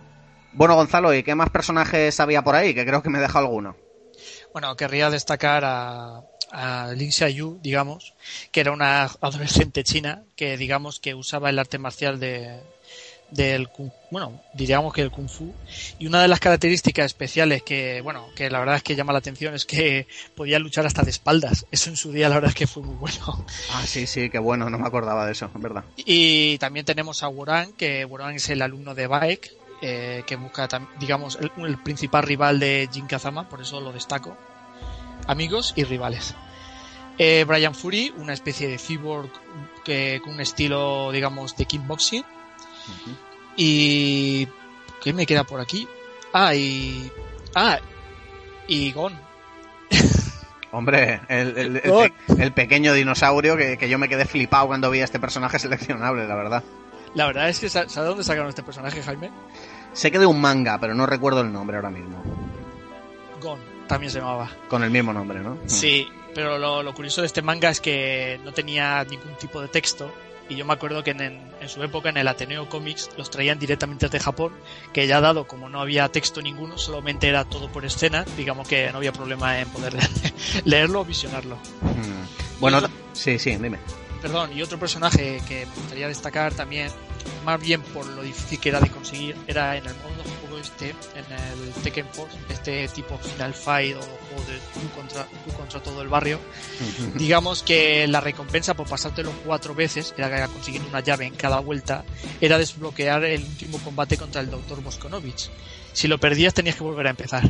[0.60, 2.74] Bueno, Gonzalo, ¿y qué más personajes había por ahí?
[2.74, 3.78] Que creo que me deja alguno.
[4.52, 8.14] Bueno, querría destacar a, a Lin Xiaoyu, digamos,
[8.52, 12.60] que era una adolescente china que, digamos, que usaba el arte marcial de
[13.32, 13.70] del
[14.10, 15.54] bueno, diríamos que el kung fu
[16.00, 19.20] y una de las características especiales que, bueno, que la verdad es que llama la
[19.20, 21.66] atención es que podía luchar hasta de espaldas.
[21.72, 23.46] Eso en su día la verdad es que fue muy bueno.
[23.72, 25.84] Ah, sí, sí, qué bueno, no me acordaba de eso, es verdad.
[25.98, 30.68] Y también tenemos a Woran, que Woran es el alumno de Baek, eh, que busca,
[31.00, 34.36] digamos, el, el principal rival de Jin Kazama, por eso lo destaco.
[35.28, 36.36] Amigos y rivales.
[37.18, 39.30] Eh, Brian Fury, una especie de cyborg
[39.84, 42.24] que, con un estilo, digamos, de kickboxing.
[43.56, 44.48] Y.
[45.04, 45.88] ¿Qué me queda por aquí?
[46.34, 47.12] Ah, y.
[47.56, 47.80] Ah,
[48.68, 49.14] y Gon.
[50.72, 55.04] Hombre, el, el- el pequeño dinosaurio que, que yo me quedé flipado cuando vi a
[55.06, 56.64] este personaje seleccionable, la verdad.
[57.16, 59.32] La verdad es que, sa- ¿sabes dónde sacaron este personaje, Jaime?
[59.94, 62.22] Sé que de un manga, pero no recuerdo el nombre ahora mismo.
[63.42, 64.50] Gon, también se llamaba.
[64.68, 65.58] Con el mismo nombre, ¿no?
[65.66, 69.68] Sí, pero lo, lo curioso de este manga es que no tenía ningún tipo de
[69.68, 70.14] texto.
[70.48, 73.60] Y yo me acuerdo que en, en su época en el Ateneo Comics los traían
[73.60, 74.52] directamente desde Japón,
[74.92, 78.92] que ya dado como no había texto ninguno, solamente era todo por escena, digamos que
[78.92, 79.96] no había problema en poder
[80.66, 81.56] leerlo o visionarlo.
[81.82, 82.60] Mm.
[82.60, 82.82] Bueno,
[83.14, 83.78] sí, sí, dime.
[84.24, 86.90] Perdón, y otro personaje que me gustaría destacar también,
[87.46, 90.58] más bien por lo difícil que era de conseguir, era en el modo de juego
[90.60, 95.52] este, en el Tekken Force, este tipo Final Fight o juego de tú contra, tú
[95.54, 96.40] contra todo el barrio,
[97.16, 102.04] digamos que la recompensa por pasártelo cuatro veces, era consiguiendo una llave en cada vuelta,
[102.42, 104.82] era desbloquear el último combate contra el Dr.
[104.82, 105.50] Boskonovich.
[105.94, 107.50] Si lo perdías tenías que volver a empezar.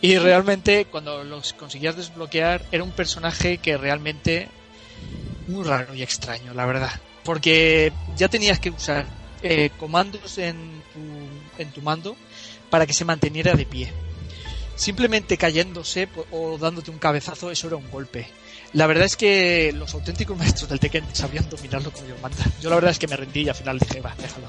[0.00, 4.48] Y realmente cuando los conseguías desbloquear era un personaje que realmente
[5.48, 6.92] muy raro y extraño, la verdad.
[7.28, 9.04] Porque ya tenías que usar
[9.42, 12.16] eh, comandos en tu, tu mando
[12.70, 13.92] para que se manteniera de pie.
[14.76, 18.28] Simplemente cayéndose o dándote un cabezazo, eso era un golpe.
[18.72, 22.42] La verdad es que los auténticos maestros del Tekken sabían dominarlo como Dios manda.
[22.62, 24.48] Yo la verdad es que me rendí y al final dije, va, déjalo.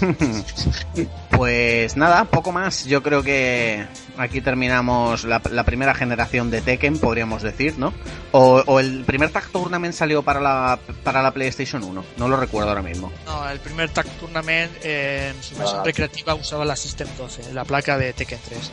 [1.30, 2.84] Pues nada, poco más.
[2.86, 3.86] Yo creo que
[4.16, 7.92] aquí terminamos la, la primera generación de Tekken, podríamos decir, ¿no?
[8.32, 12.04] O, o el primer Tag Tournament salió para la, para la PlayStation 1.
[12.16, 13.12] No lo recuerdo ahora mismo.
[13.26, 15.84] No, el primer Tag Tournament eh, en su versión Ah.
[15.84, 18.72] recreativa usaba la System 12, la placa de Tekken 3.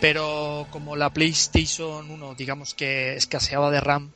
[0.00, 4.10] Pero como la PlayStation 1, digamos que escaseaba de RAM,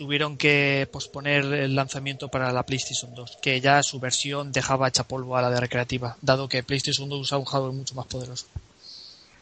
[0.00, 5.04] tuvieron que posponer el lanzamiento para la PlayStation 2, que ya su versión dejaba hecha
[5.04, 8.46] polvo a la de recreativa, dado que PlayStation 2 usaba un hardware mucho más poderoso.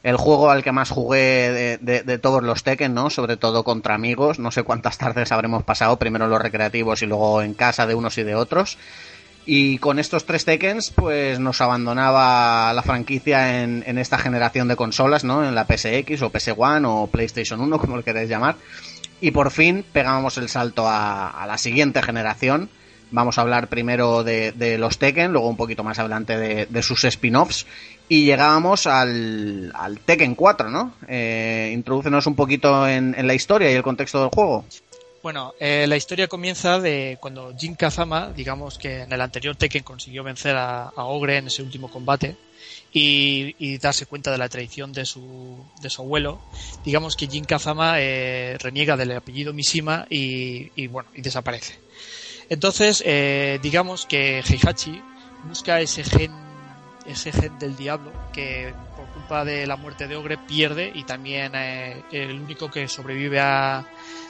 [0.02, 3.09] El juego al que más jugué de, todos los Tekken, ¿no?
[3.09, 4.40] Sobre todo contra amigos.
[4.40, 8.18] No sé cuántas tardes habremos pasado, primero los recreativos y luego en casa de unos
[8.18, 8.78] y de otros.
[9.46, 14.74] Y con estos tres Tekkens, pues nos abandonaba la franquicia en, en esta generación de
[14.74, 15.46] consolas, ¿no?
[15.46, 18.56] En la PSX o PS1 o PlayStation 1, como lo queréis llamar.
[19.20, 22.68] Y por fin pegábamos el salto a, la siguiente generación.
[23.10, 27.66] Vamos a hablar primero de, los Tekken, luego un poquito más adelante de, sus spin-offs.
[28.08, 29.72] Y llegábamos al,
[30.04, 30.94] Tekken 4, ¿no?
[31.08, 34.64] Eh, introdúcenos un poquito en, en la historia y el contexto del juego.
[35.22, 39.82] Bueno, eh, la historia comienza de cuando Jin Kazama, digamos que en el anterior Tekken
[39.82, 42.36] consiguió vencer a, a Ogre en ese último combate
[42.93, 46.41] y, y darse cuenta de la traición de su, de su abuelo.
[46.84, 51.78] Digamos que Jin Kazama eh, reniega del apellido Mishima y, y, bueno, y desaparece.
[52.49, 55.03] Entonces, eh, digamos que Heihachi
[55.45, 56.32] busca ese gen,
[57.07, 61.53] ese gen del diablo que por culpa de la muerte de Ogre pierde y también
[61.55, 63.86] eh, el único que sobrevive a,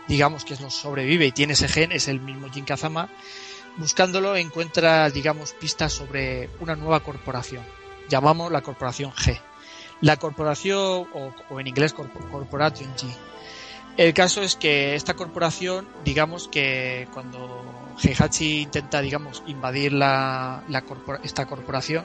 [0.08, 3.08] digamos que lo sobrevive y tiene ese gen es el mismo Jin Kazama.
[3.76, 7.62] Buscándolo encuentra, digamos, pistas sobre una nueva corporación.
[8.08, 9.38] Llamamos la corporación G.
[10.00, 13.06] La corporación, o, en inglés corp- Corporation G.
[13.96, 17.64] El caso es que esta corporación, digamos que cuando
[18.02, 22.04] Heihachi intenta, digamos, invadir la, la corpora- esta corporación,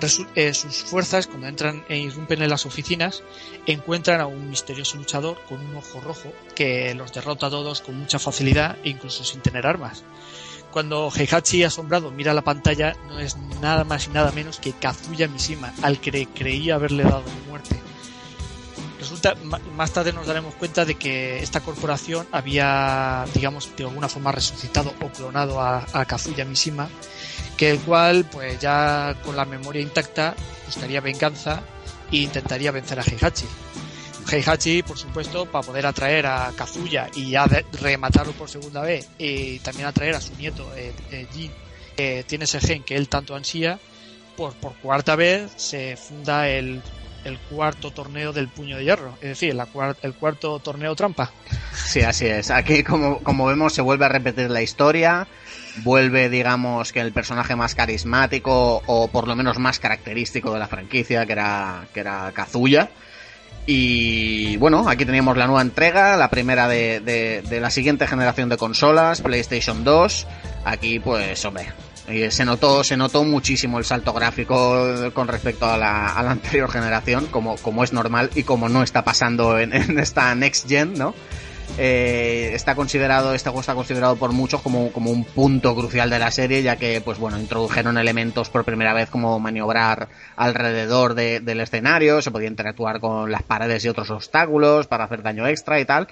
[0.00, 3.22] resu- eh, sus fuerzas, cuando entran e irrumpen en las oficinas,
[3.66, 7.94] encuentran a un misterioso luchador con un ojo rojo que los derrota a todos con
[7.98, 10.02] mucha facilidad e incluso sin tener armas.
[10.76, 15.26] Cuando Heihachi asombrado mira la pantalla, no es nada más y nada menos que Kazuya
[15.26, 17.80] Mishima, al que creía haberle dado muerte.
[19.00, 19.34] Resulta
[19.74, 24.92] más tarde nos daremos cuenta de que esta corporación había, digamos, de alguna forma resucitado
[25.00, 26.90] o clonado a, a Kazuya Mishima,
[27.56, 30.34] que el cual, pues ya con la memoria intacta,
[30.66, 31.62] buscaría venganza
[32.12, 33.46] e intentaría vencer a Heihachi.
[34.30, 37.46] Heihachi, por supuesto, para poder atraer a Kazuya y ya
[37.80, 41.52] rematarlo por segunda vez, y también atraer a su nieto, eh, eh, Jin,
[41.96, 43.78] que tiene ese gen que él tanto ansía,
[44.36, 46.82] por, por cuarta vez se funda el,
[47.50, 49.66] cuarto torneo del puño de hierro, es decir, la
[50.02, 51.32] el cuarto torneo trampa.
[51.74, 52.52] Sí, así es.
[52.52, 55.26] Aquí, como, como vemos, se vuelve a repetir la historia
[55.82, 60.68] vuelve, digamos, que el personaje más carismático o por lo menos más característico de la
[60.68, 62.90] franquicia, que era, que era Kazuya.
[63.66, 68.56] Y bueno, aquí teníamos la nueva entrega, la primera de, de, la siguiente generación de
[68.56, 70.26] consolas, PlayStation 2.
[70.64, 71.66] Aquí, pues, hombre,
[72.30, 77.56] se notó, se notó muchísimo el salto gráfico con respecto a la, anterior generación, como,
[77.56, 81.14] como es normal y como no está pasando en esta next gen, ¿no?
[81.78, 86.18] Eh, está considerado, este juego está considerado por muchos como, como un punto crucial de
[86.18, 91.40] la serie, ya que, pues bueno, introdujeron elementos por primera vez como maniobrar alrededor de,
[91.40, 95.78] del escenario, se podía interactuar con las paredes y otros obstáculos para hacer daño extra
[95.78, 96.08] y tal.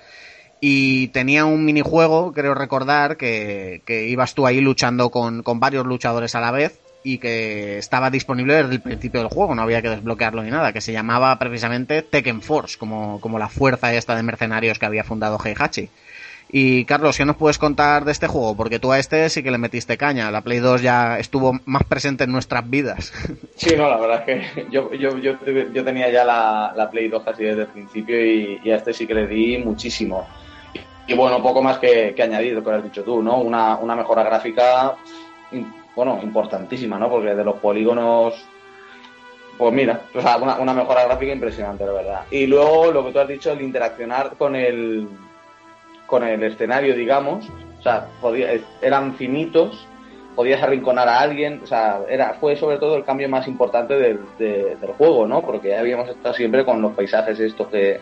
[0.60, 5.86] Y tenía un minijuego, creo recordar, que, que ibas tú ahí luchando con, con varios
[5.86, 9.82] luchadores a la vez y que estaba disponible desde el principio del juego, no había
[9.82, 14.16] que desbloquearlo ni nada, que se llamaba precisamente Tekken Force, como, como la fuerza esta
[14.16, 15.90] de mercenarios que había fundado Heihachi.
[16.50, 18.56] Y Carlos, ¿qué nos puedes contar de este juego?
[18.56, 21.84] Porque tú a este sí que le metiste caña, la Play 2 ya estuvo más
[21.84, 23.12] presente en nuestras vidas.
[23.56, 25.36] Sí, no, la verdad es que yo, yo, yo,
[25.72, 29.06] yo tenía ya la, la, Play 2 así desde el principio y, a este sí
[29.06, 30.26] que le di muchísimo.
[31.06, 33.38] Y, y bueno, poco más que, que añadir lo que has dicho tú, ¿no?
[33.38, 34.96] Una, una mejora gráfica
[35.94, 37.08] bueno, importantísima, ¿no?
[37.08, 38.34] Porque de los polígonos,
[39.56, 42.20] pues mira, o sea, una, mejora gráfica impresionante, la verdad.
[42.30, 45.08] Y luego lo que tú has dicho, el interaccionar con el,
[46.06, 48.48] con el escenario, digamos, o sea, podía,
[48.82, 49.86] eran finitos,
[50.34, 54.20] podías arrinconar a alguien, o sea, era, fue sobre todo el cambio más importante del,
[54.38, 55.42] de, del juego, ¿no?
[55.42, 58.00] Porque ya habíamos estado siempre con los paisajes estos que,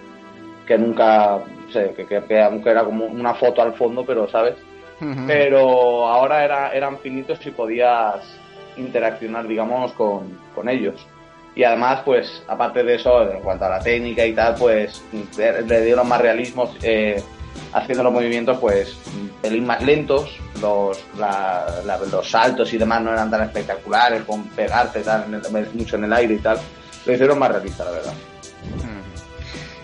[0.66, 1.40] que nunca,
[1.70, 4.54] que, que, que aunque era como una foto al fondo, pero, ¿sabes?
[5.26, 8.16] Pero ahora era, eran finitos y podías
[8.76, 11.06] interaccionar, digamos, con, con, ellos.
[11.54, 15.02] Y además, pues, aparte de eso, en cuanto a la técnica y tal, pues,
[15.36, 17.22] le dieron más realismo eh,
[17.72, 18.96] haciendo los movimientos, pues,
[19.42, 24.44] pelín más lentos, los, la, la, los saltos y demás no eran tan espectaculares, con
[24.48, 25.26] pegarte tal,
[25.74, 26.58] mucho en el aire y tal.
[27.04, 28.14] Lo hicieron más realista, la verdad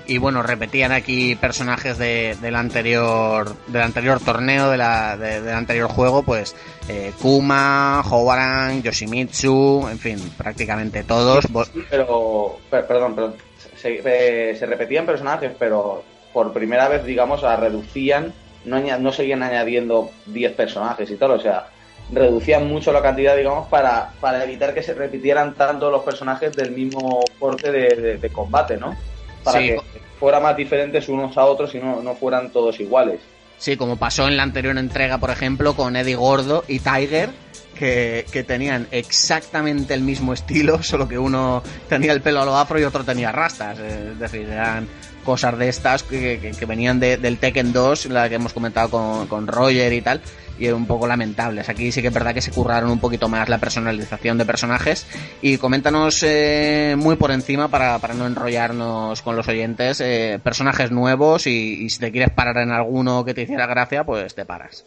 [0.08, 5.54] y bueno, repetían aquí personajes de, del anterior del anterior torneo, de la, de, del
[5.54, 6.56] anterior juego, pues
[6.88, 11.44] eh, Kuma, Howaran, Yoshimitsu, en fin, prácticamente todos.
[11.90, 13.34] Pero, perdón, perdón,
[13.76, 16.02] se, eh, se, repetían personajes, pero
[16.32, 18.32] por primera vez, digamos, a reducían,
[18.64, 21.66] no, no seguían añadiendo 10 personajes y todo, o sea,
[22.10, 26.70] reducían mucho la cantidad, digamos, para, para evitar que se repitieran tanto los personajes del
[26.70, 28.96] mismo corte de, de, de combate, ¿no?
[29.42, 29.68] Para sí.
[29.68, 29.80] que
[30.18, 33.20] fueran más diferentes unos a otros y no, no fueran todos iguales.
[33.58, 37.30] Sí, como pasó en la anterior entrega, por ejemplo, con Eddie Gordo y Tiger,
[37.74, 42.56] que, que, tenían exactamente el mismo estilo, solo que uno tenía el pelo a lo
[42.56, 43.78] afro y otro tenía rastas.
[43.78, 44.86] Es decir, eran
[45.24, 48.90] cosas de estas que, que, que venían de, del Tekken 2, la que hemos comentado
[48.90, 50.20] con, con Roger y tal,
[50.58, 51.68] y un poco lamentables.
[51.68, 55.06] Aquí sí que es verdad que se curraron un poquito más la personalización de personajes.
[55.42, 60.90] Y coméntanos eh, muy por encima para, para, no enrollarnos con los oyentes, eh, personajes
[60.90, 64.84] nuevos y, si te quieres parar en alguno que te hiciera gracia, pues te paras.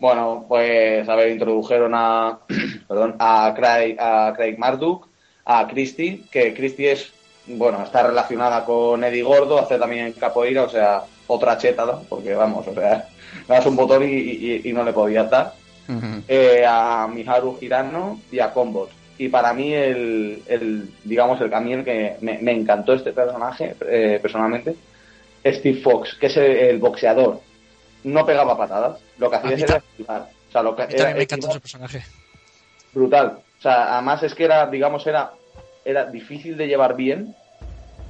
[0.00, 2.40] Bueno, pues a ver, introdujeron a,
[2.88, 5.08] perdón, a Craig, a Craig Marduk,
[5.44, 7.12] a Christy, que Christy es,
[7.46, 12.02] bueno, está relacionada con Eddie Gordo, hace también capoeira, o sea, otra cheta, ¿no?
[12.08, 13.08] porque vamos, o sea,
[13.48, 15.54] le das un botón y, y, y no le podías dar.
[15.88, 16.22] Uh -huh.
[16.28, 18.90] eh, a Miharu Hirano y a Combot.
[19.18, 24.18] Y para mí, el, el digamos, el camino que me, me, encantó este personaje, eh,
[24.22, 24.76] personalmente,
[25.44, 27.40] Steve Fox, que es el, el, boxeador.
[28.04, 30.28] No pegaba patadas, lo que hacía era esquivar.
[30.48, 32.02] O sea, lo que era, me encantó ese personaje.
[32.92, 33.38] Brutal.
[33.58, 35.32] O sea, además es que era, digamos, era,
[35.84, 37.34] era difícil de llevar bien,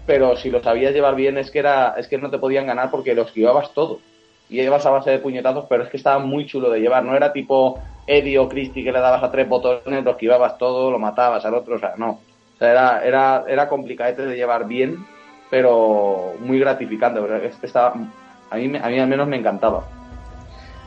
[0.07, 2.91] pero si lo sabías llevar bien es que era, es que no te podían ganar
[2.91, 4.01] porque lo esquivabas todo
[4.49, 7.17] y llevas a base de puñetazos, pero es que estaba muy chulo de llevar, no
[7.17, 10.99] era tipo Eddie o Christie que le dabas a tres botones, lo esquivabas todo, lo
[10.99, 12.11] matabas al otro, o sea, no.
[12.11, 15.07] O sea, era, era, era complicadete de llevar bien,
[15.51, 17.21] pero muy gratificante,
[17.63, 17.95] estaba,
[18.51, 19.85] a mí, a mí al menos me encantaba.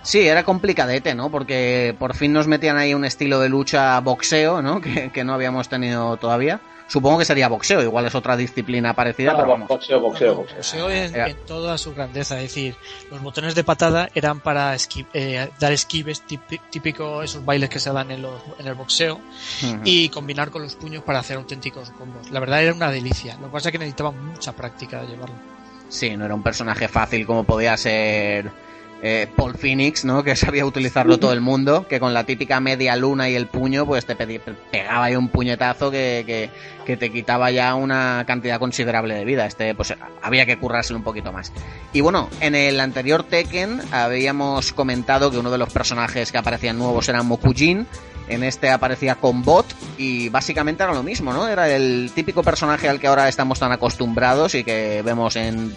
[0.05, 1.31] Sí, era complicadete, ¿no?
[1.31, 4.79] Porque por fin nos metían ahí un estilo de lucha boxeo, ¿no?
[5.13, 6.59] Que no habíamos tenido todavía.
[6.88, 9.67] Supongo que sería boxeo, igual es otra disciplina parecida, No, pero vamos.
[9.67, 10.57] boxeo, boxeo, boxeo.
[10.57, 12.75] boxeo en, Era- en toda su grandeza, es decir,
[13.09, 17.79] los botones de patada eran para esqui- eh, dar esquives, típi- típico esos bailes que
[17.79, 19.19] se dan en, los, en el boxeo,
[19.83, 22.29] y combinar con los puños para hacer auténticos combos.
[22.29, 25.36] La verdad era una delicia, lo que pasa es que necesitaba mucha práctica de llevarlo.
[25.89, 28.51] Sí, no era un personaje fácil como podía ser
[29.02, 30.24] eh, Paul Phoenix, ¿no?
[30.24, 33.86] Que sabía utilizarlo todo el mundo, que con la típica media luna y el puño,
[33.86, 36.50] pues te pegaba ahí un puñetazo que,
[36.86, 39.46] que, te quitaba ya una cantidad considerable de vida.
[39.46, 41.52] Este, pues había que currárselo un poquito más.
[41.93, 46.78] Y bueno, en el anterior Tekken habíamos comentado que uno de los personajes que aparecían
[46.78, 47.86] nuevos era Mokujin.
[48.28, 49.68] En este aparecía con bot
[50.00, 51.48] y básicamente era lo mismo, ¿no?
[51.48, 55.76] Era el típico personaje al que ahora estamos tan acostumbrados y que vemos en-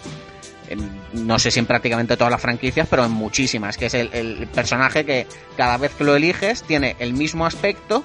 [1.13, 5.05] no sé si en prácticamente todas las franquicias, pero en muchísimas, que es el, personaje
[5.05, 8.03] que cada vez que lo eliges tiene el mismo aspecto,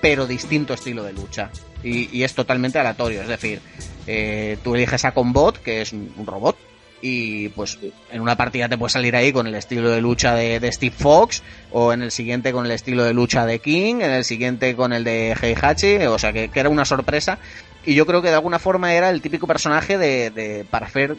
[0.00, 1.50] pero distinto estilo de lucha.
[1.82, 3.60] Y, es totalmente aleatorio, es decir,
[4.06, 6.56] eh, tú eliges a Combot, que es un robot,
[7.00, 7.78] y pues
[8.10, 11.42] en una partida te puede salir ahí con el estilo de lucha de, Steve Fox,
[11.70, 14.92] o en el siguiente con el estilo de lucha de King, en el siguiente con
[14.92, 17.38] el de Heihachi, o sea que, que era una sorpresa.
[17.84, 21.16] Y yo creo que de alguna forma era el típico personaje de, de para hacer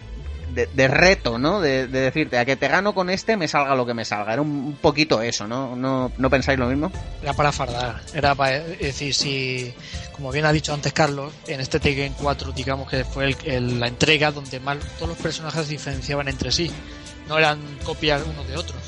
[0.67, 1.61] de, reto, ¿no?
[1.61, 4.33] De, de decirte, a que te gano con este, me salga lo que me salga.
[4.33, 5.75] Era un, poquito eso, ¿no?
[5.75, 6.11] ¿no?
[6.17, 6.91] ¿No pensáis lo mismo?
[7.21, 9.73] Era para fardar, era para es decir, si,
[10.11, 13.87] como bien ha dicho antes Carlos, en este Tekken 4, digamos que fue el- la
[13.87, 16.71] entrega donde más todos los personajes se diferenciaban entre sí,
[17.27, 18.81] no eran copias unos de otros.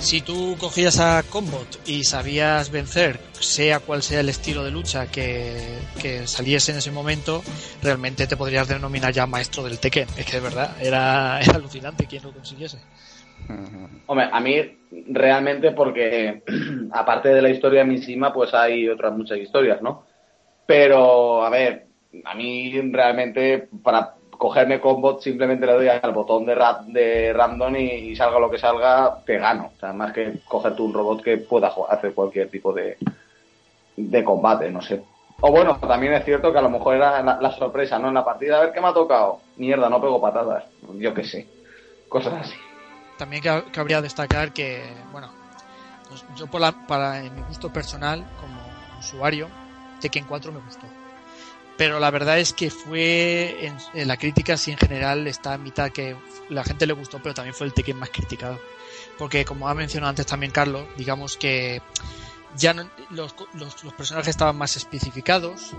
[0.00, 5.10] Si tú cogías a Combot y sabías vencer, sea cual sea el estilo de lucha
[5.10, 5.56] que,
[6.00, 7.42] que saliese en ese momento,
[7.82, 10.08] realmente te podrías denominar ya maestro del Tekken.
[10.16, 12.78] Es que de verdad, era, era alucinante quien lo consiguiese.
[14.06, 14.78] Hombre, a mí
[15.08, 16.42] realmente porque
[16.92, 20.04] aparte de la historia misma, pues hay otras muchas historias, ¿no?
[20.64, 21.86] Pero, a ver,
[22.24, 27.76] a mí realmente para cogerme combo simplemente le doy al botón de, ra- de random
[27.76, 29.72] y, salga lo que salga, te gano.
[29.76, 32.96] O sea, más que cogerte un robot que pueda hacer cualquier tipo de,
[33.96, 35.02] de combate, no sé.
[35.40, 38.08] O bueno, también es cierto que a lo mejor era la, sorpresa, ¿no?
[38.08, 39.40] En la partida, a ver qué me ha tocado.
[39.56, 40.64] Mierda, no pego patadas.
[40.94, 41.48] Yo qué sé.
[42.08, 42.54] Cosas así.
[43.18, 44.82] También ca- cabría destacar que,
[45.12, 45.28] bueno,
[46.36, 48.60] yo por la, para mi gusto personal, como
[48.98, 49.48] usuario,
[50.00, 50.86] Tekken 4 me gustó.
[51.78, 55.90] Pero la verdad es que fue, en, la crítica, sí en general está a mitad
[55.90, 56.16] que
[56.50, 58.60] la gente le gustó, pero también fue el Tekken más criticado.
[59.16, 61.80] Porque como ha mencionado antes también Carlos, digamos que
[62.56, 65.70] ya no- los, los, los personajes estaban más especificados,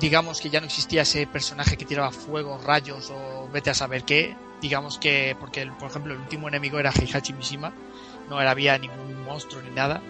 [0.00, 4.04] digamos que ya no existía ese personaje que tiraba fuego, rayos o vete a saber
[4.04, 4.34] qué.
[4.62, 7.72] Digamos que, porque el- por ejemplo el último enemigo era Heihachi Mishima,
[8.30, 10.00] no había ningún monstruo ni nada.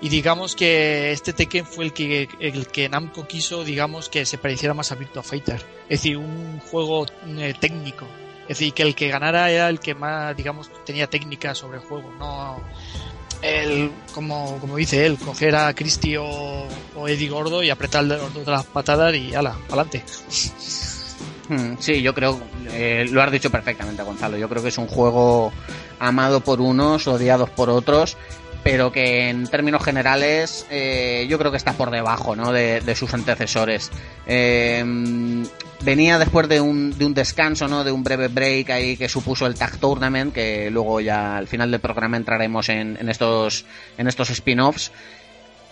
[0.00, 4.38] Y digamos que este Tekken fue el que, el que Namco quiso, digamos, que se
[4.38, 5.64] pareciera más a Virtua Fighter.
[5.88, 7.06] Es decir, un juego
[7.38, 8.06] eh, técnico.
[8.42, 11.84] Es decir, que el que ganara era el que más, digamos, tenía técnica sobre el
[11.84, 12.62] juego, no
[13.42, 18.32] el, como, como dice él, coger a Christie o, o Eddie Gordo y apretar los
[18.32, 20.04] dos de las patadas y ala, adelante.
[21.48, 22.40] Hmm, Sí, yo creo,
[22.72, 24.36] eh, lo has dicho perfectamente, Gonzalo.
[24.36, 25.52] Yo creo que es un juego
[25.98, 28.16] amado por unos, odiados por otros,
[28.62, 32.52] pero que en términos generales eh, yo creo que está por debajo ¿no?
[32.52, 33.92] de, sus antecesores.
[34.26, 34.84] Eh,
[35.82, 37.84] venía después de un, de un descanso, ¿no?
[37.84, 41.70] de un breve break ahí que supuso el Tag Tournament, que luego ya al final
[41.70, 43.64] del programa entraremos en, en estos,
[43.98, 44.90] en estos spin-offs.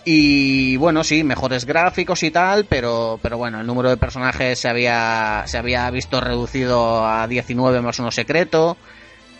[0.07, 4.67] Y bueno, sí, mejores gráficos y tal, pero, pero bueno, el número de personajes se
[4.69, 8.77] había, se había visto reducido a 19 más uno secreto.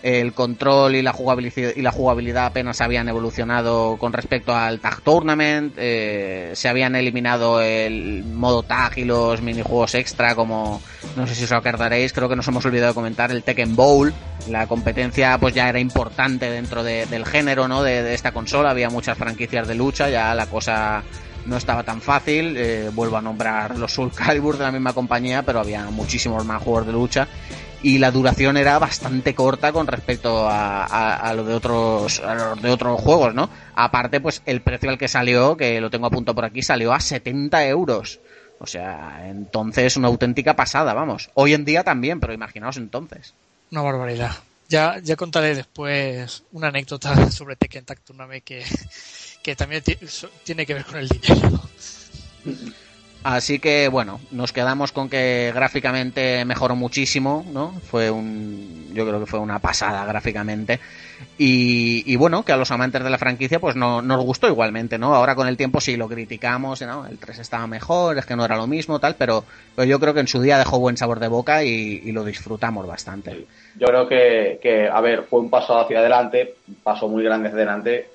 [0.04, 5.02] El control y la jugabilidad, y la jugabilidad apenas habían evolucionado con respecto al Tag
[5.02, 5.74] Tournament.
[5.78, 10.80] eh, se habían eliminado el modo tag y los minijuegos extra, como
[11.16, 14.14] no sé si os acordaréis, creo que nos hemos olvidado de comentar el Tekken Bowl.
[14.48, 17.82] La competencia pues ya era importante dentro de- del género, ¿no?
[17.82, 18.70] De, de esta consola.
[18.70, 21.02] Había muchas franquicias de lucha, ya la cosa
[21.48, 22.56] no estaba tan fácil.
[22.58, 26.62] Eh, vuelvo a nombrar los Soul Calibur de la misma compañía, pero había muchísimos más
[26.62, 27.28] juegos de lucha.
[27.88, 32.34] Y la duración era bastante corta con respecto a, a- a lo de otros a
[32.34, 33.48] los de otros juegos, ¿no?
[33.76, 36.94] Aparte, pues el precio al que salió, que lo tengo a punto por aquí, salió
[36.94, 38.20] a 70 euros.
[38.58, 41.30] O sea, entonces una auténtica pasada, vamos.
[41.36, 43.36] Hoy en día también, pero imaginaos entonces.
[43.70, 44.32] Una barbaridad.
[44.68, 48.64] Ya, ya contaré después una anécdota sobre Tekken Tag Tournament que,
[49.44, 49.84] que también
[50.44, 51.62] tiene que ver con el dinero.
[53.26, 57.72] Así que bueno, nos quedamos con que gráficamente mejoró muchísimo, ¿no?
[57.82, 60.80] Fue un, yo creo que fue una pasada gráficamente.
[61.36, 65.16] Y, bueno, que a los amantes de la franquicia pues no nos gustó igualmente, ¿no?
[65.16, 67.08] Ahora con el tiempo sí lo criticamos, ¿no?
[67.08, 69.44] El 3 estaba mejor, es que no era lo mismo, tal, pero,
[69.76, 72.24] pero yo creo que en su día dejó buen sabor de boca y, y lo
[72.24, 73.48] disfrutamos bastante.
[73.76, 77.48] Yo creo que, que, a ver, fue un paso hacia adelante, un paso muy grande
[77.48, 78.08] hacia adelante,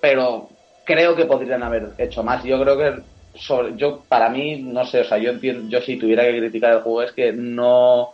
[0.00, 0.48] pero
[0.84, 2.42] creo que podrían haber hecho más.
[2.42, 5.96] Yo creo que sobre, yo para mí no sé o sea yo entiendo yo si
[5.96, 8.10] tuviera que criticar el juego es que no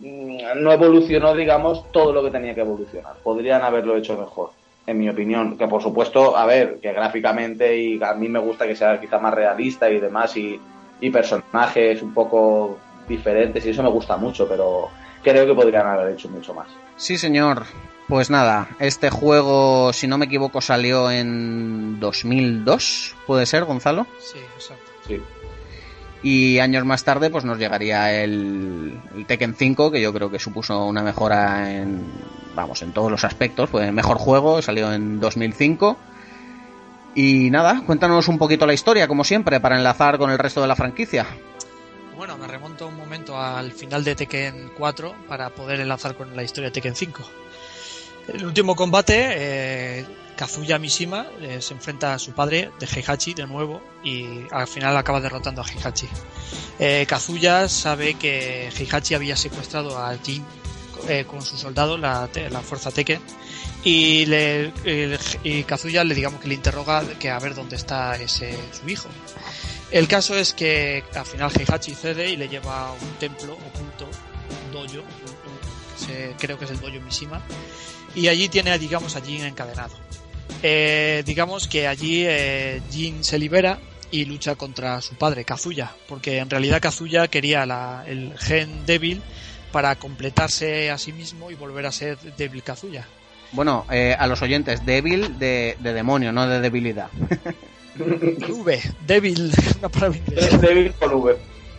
[0.00, 3.14] no evolucionó digamos todo lo que tenía que evolucionar.
[3.22, 4.50] Podrían haberlo hecho mejor
[4.86, 5.56] en mi opinión.
[5.56, 9.18] Que por supuesto a ver que gráficamente y a mí me gusta que sea quizá
[9.18, 10.60] más realista y demás y,
[11.00, 12.78] y personajes un poco
[13.08, 14.88] diferentes y eso me gusta mucho pero
[15.22, 16.68] creo que podrían haber hecho mucho más.
[16.96, 17.64] Sí señor
[18.08, 24.06] pues nada, este juego, si no me equivoco, salió en 2002, ¿puede ser, Gonzalo?
[24.18, 24.90] Sí, exacto.
[25.06, 25.20] Sí.
[26.22, 30.38] Y años más tarde, pues nos llegaría el, el, Tekken 5, que yo creo que
[30.38, 32.02] supuso una mejora en,
[32.54, 33.68] vamos, en todos los aspectos.
[33.68, 35.98] Fue el mejor juego, salió en 2005.
[37.14, 40.66] Y nada, cuéntanos un poquito la historia, como siempre, para enlazar con el resto de
[40.66, 41.26] la franquicia.
[42.16, 46.42] Bueno, me remonto un momento al final de Tekken 4 para poder enlazar con la
[46.42, 47.22] historia de Tekken 5.
[48.28, 50.06] El último combate, eh,
[50.36, 54.96] Kazuya Mishima eh, se enfrenta a su padre de Heihachi de nuevo y al final
[54.96, 56.08] acaba derrotando a Heihachi.
[56.78, 60.44] Eh, Kazuya sabe que Heihachi había secuestrado a Jin
[61.26, 62.28] con su soldado, la,
[62.62, 63.20] fuerza Tekken,
[63.82, 64.72] y, le,
[65.42, 69.08] y Kazuya le digamos que le interroga que a ver dónde está ese su hijo.
[69.90, 74.08] El caso es que al final Heihachi cede y le lleva a un templo oculto,
[74.66, 75.04] un dojo,
[76.38, 77.42] creo que es el dojo Mishima,
[78.14, 79.94] y allí tiene, digamos, a Jin encadenado.
[80.62, 83.78] Eh, digamos que allí eh, Jin se libera
[84.10, 89.22] y lucha contra su padre, Kazuya, porque en realidad Kazuya quería la, el gen débil
[89.72, 93.06] para completarse a sí mismo y volver a ser débil Kazuya.
[93.52, 97.08] Bueno, eh, a los oyentes, débil de, de demonio, no de debilidad.
[97.96, 100.58] V, débil, una palabra inglesa.
[100.58, 101.36] Débil con V.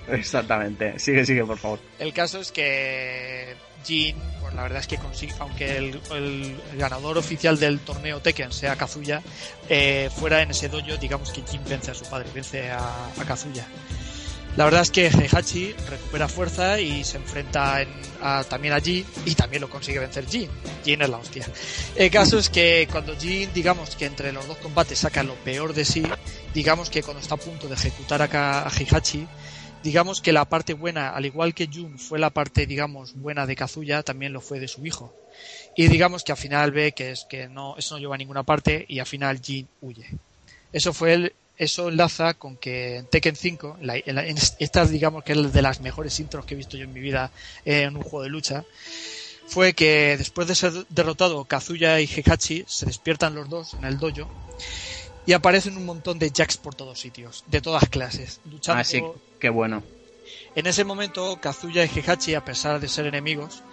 [0.11, 0.99] Exactamente.
[0.99, 1.79] Sigue, sigue, por favor.
[1.99, 7.59] El caso es que Jin, pues la verdad es que consigue, aunque el, ganador oficial
[7.59, 9.21] del torneo Tekken sea Kazuya,
[9.69, 13.25] eh, fuera en ese dojo, digamos que Jin vence a su padre, vence a, a
[13.25, 13.67] Kazuya.
[14.57, 17.89] La verdad es que Heihachi recupera fuerza y se enfrenta en,
[18.21, 20.49] a, también a Jin y también lo consigue vencer Jin.
[20.85, 21.45] Jin es la hostia.
[21.95, 25.73] El caso es que cuando Jin, digamos que entre los dos combates saca lo peor
[25.73, 26.03] de sí,
[26.53, 29.27] digamos que cuando está a punto de ejecutar a, a Heihachi,
[29.85, 33.55] digamos que la parte buena, al igual que Jun fue la parte, digamos, buena de
[33.55, 35.13] Kazuya, también lo fue de su hijo.
[35.77, 38.41] Y digamos que al final ve que es que no, eso no lleva a ninguna
[38.41, 40.07] parte y al final Jin huye.
[40.73, 44.85] Eso fue el, eso enlaza con que en Tekken 5, la, en la, en esta
[44.85, 47.29] digamos que es de las mejores intros que he visto yo en mi vida
[47.63, 48.65] en un juego de lucha,
[49.45, 53.99] fue que después de ser derrotado Kazuya y Heihachi, se despiertan los dos en el
[53.99, 54.27] dojo
[55.25, 58.81] y aparecen un montón de jacks por todos sitios, de todas clases, luchando.
[58.81, 59.01] Ah, sí,
[59.49, 59.83] bueno.
[60.55, 63.63] En ese momento, Kazuya y Heihachi, a pesar de ser enemigos,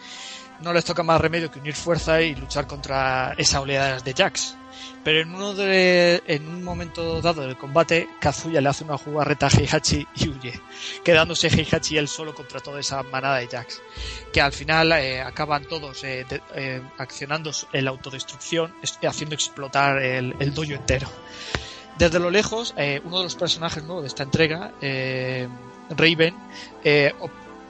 [0.61, 4.57] no les toca más remedio que unir fuerza y luchar contra esa oleada de jacks.
[5.05, 9.51] Pero en uno de, un momento dado del combate, Kazuya le hace una jugarreta a
[9.51, 10.61] Heihachi y huye,
[11.05, 13.83] quedándose Heihachi él solo contra toda esa manada de jacks,
[14.33, 20.55] que al final eh, acaban todos eh, eh, accionando la autodestrucción, haciendo explotar el, el
[20.55, 21.09] dojo entero.
[22.03, 25.47] Desde lo lejos, eh, uno de los personajes nuevos de esta entrega, eh,
[25.91, 26.35] Raven,
[26.83, 27.13] eh,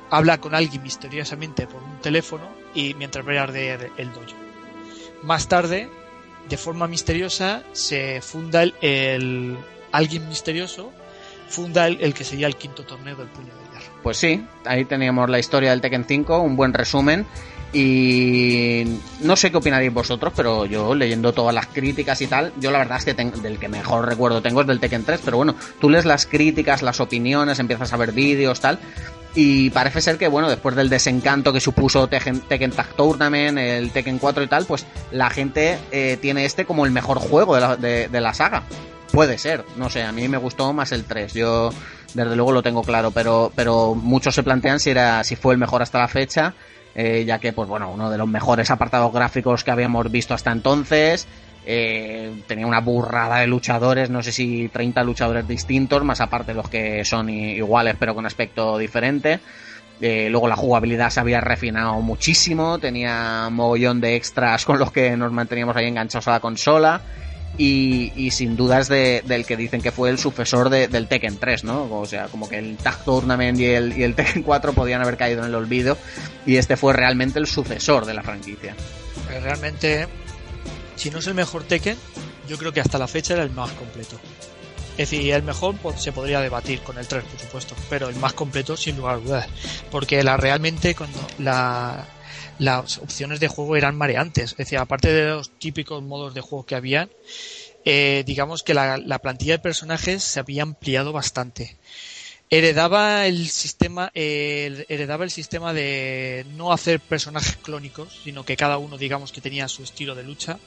[0.08, 4.34] habla con alguien misteriosamente por un teléfono y mientras ve arder el dojo.
[5.22, 5.90] Más tarde,
[6.48, 9.58] de forma misteriosa, se funda el,
[9.92, 10.90] alguien misterioso
[11.50, 13.92] funda el, el, que sería el quinto torneo del puño de hierro.
[14.02, 17.26] Pues sí, ahí teníamos la historia del Tekken 5, un buen resumen.
[17.72, 18.84] Y
[19.20, 22.78] no sé qué opinaréis vosotros, pero yo leyendo todas las críticas y tal, yo la
[22.78, 25.54] verdad es que ten, del que mejor recuerdo tengo es del Tekken 3, pero bueno,
[25.80, 28.78] tú lees las críticas, las opiniones, empiezas a ver vídeos, tal,
[29.34, 32.42] y parece ser que, bueno, después del desencanto que supuso Tekken,
[32.72, 36.92] Tag Tournament, el Tekken 4 y tal, pues la gente eh, tiene este como el
[36.92, 38.64] mejor juego de la, de la saga.
[39.12, 41.70] Puede ser, no sé, a mí me gustó más el 3, yo
[42.14, 45.58] desde luego lo tengo claro, pero, pero muchos se plantean si, era, si fue el
[45.58, 46.54] mejor hasta la fecha
[46.94, 50.52] eh, ya que, pues bueno, uno de los mejores apartados gráficos que habíamos visto hasta
[50.52, 51.26] entonces.
[51.64, 56.68] Eh, tenía una burrada de luchadores, no sé si 30 luchadores distintos, más aparte los
[56.68, 59.40] que son iguales pero con aspecto diferente.
[60.00, 65.16] Eh, luego la jugabilidad se había refinado muchísimo, tenía mogollón de extras con los que
[65.16, 67.00] nos manteníamos ahí enganchados a la consola.
[67.58, 72.00] Y, sin dudas de, del que dicen que fue el sucesor del Tekken 3, ¿no?
[72.00, 75.16] O sea, como que el Tag Tournament y el, y el Tekken 4 podían haber
[75.16, 75.98] caído en el olvido
[76.46, 78.74] y este fue realmente el sucesor de la franquicia.
[79.26, 80.08] Pues realmente,
[80.96, 81.96] si no es el mejor Tekken,
[82.48, 84.18] yo creo que hasta la fecha era el más completo.
[84.92, 88.34] Es decir, el mejor se podría debatir con el 3, por supuesto, pero el más
[88.34, 89.48] completo sin lugar a dudas.
[89.90, 92.06] Porque la, realmente cuando la,
[92.62, 94.52] las opciones de juego eran mareantes.
[94.52, 97.10] Es decir, aparte de los típicos modos de juego que habían,
[97.84, 101.76] eh, digamos que la, plantilla de personajes se había ampliado bastante.
[102.50, 108.98] Heredaba el sistema, heredaba el sistema de no hacer personajes clónicos, sino que cada uno,
[108.98, 110.58] digamos, que tenía su estilo de lucha.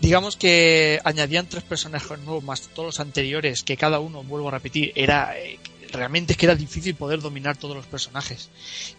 [0.00, 4.52] Digamos que añadían tres personajes nuevos más todos los anteriores, que cada uno, vuelvo a
[4.52, 5.58] repetir, era eh,
[5.92, 8.50] realmente es que era difícil poder dominar todos los personajes.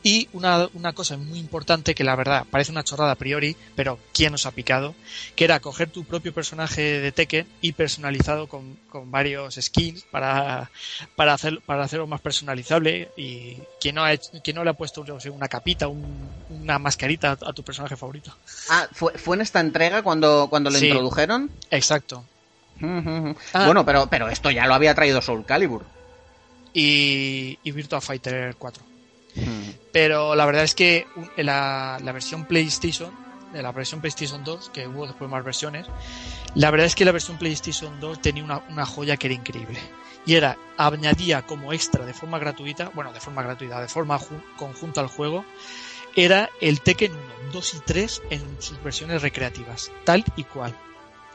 [0.03, 3.99] Y una, una, cosa muy importante que la verdad parece una chorrada a priori, pero
[4.13, 4.95] ¿quién nos ha picado?
[5.35, 10.71] Que era coger tu propio personaje de Tekken y personalizado con, con varios skins para,
[11.15, 13.11] para, hacer, para hacerlo más personalizable.
[13.15, 14.11] Y quien no, ha
[14.53, 18.35] no le ha puesto una capita, una mascarita a, tu personaje favorito.
[18.69, 21.51] Ah, ¿fue, fue en esta entrega cuando, cuando lo introdujeron?
[21.71, 22.23] Exacto.
[22.81, 23.65] Ah.
[23.65, 25.98] Bueno, pero, pero esto ya lo había traído Soul Calibur
[26.73, 28.83] y, y Virtua Fighter 4.
[29.35, 29.69] Hmm.
[29.91, 31.07] Pero la verdad es que
[31.37, 33.11] la, la versión PlayStation,
[33.53, 35.87] de la versión PlayStation 2, que hubo después más versiones,
[36.55, 39.79] la verdad es que la versión PlayStation 2 tenía una, una joya que era increíble.
[40.25, 44.19] Y era, añadía como extra de forma gratuita, bueno, de forma gratuita, de forma
[44.57, 45.45] conjunta al juego,
[46.15, 47.21] era el Tekken 1,
[47.53, 50.75] 2 y 3 en sus versiones recreativas, tal y cual.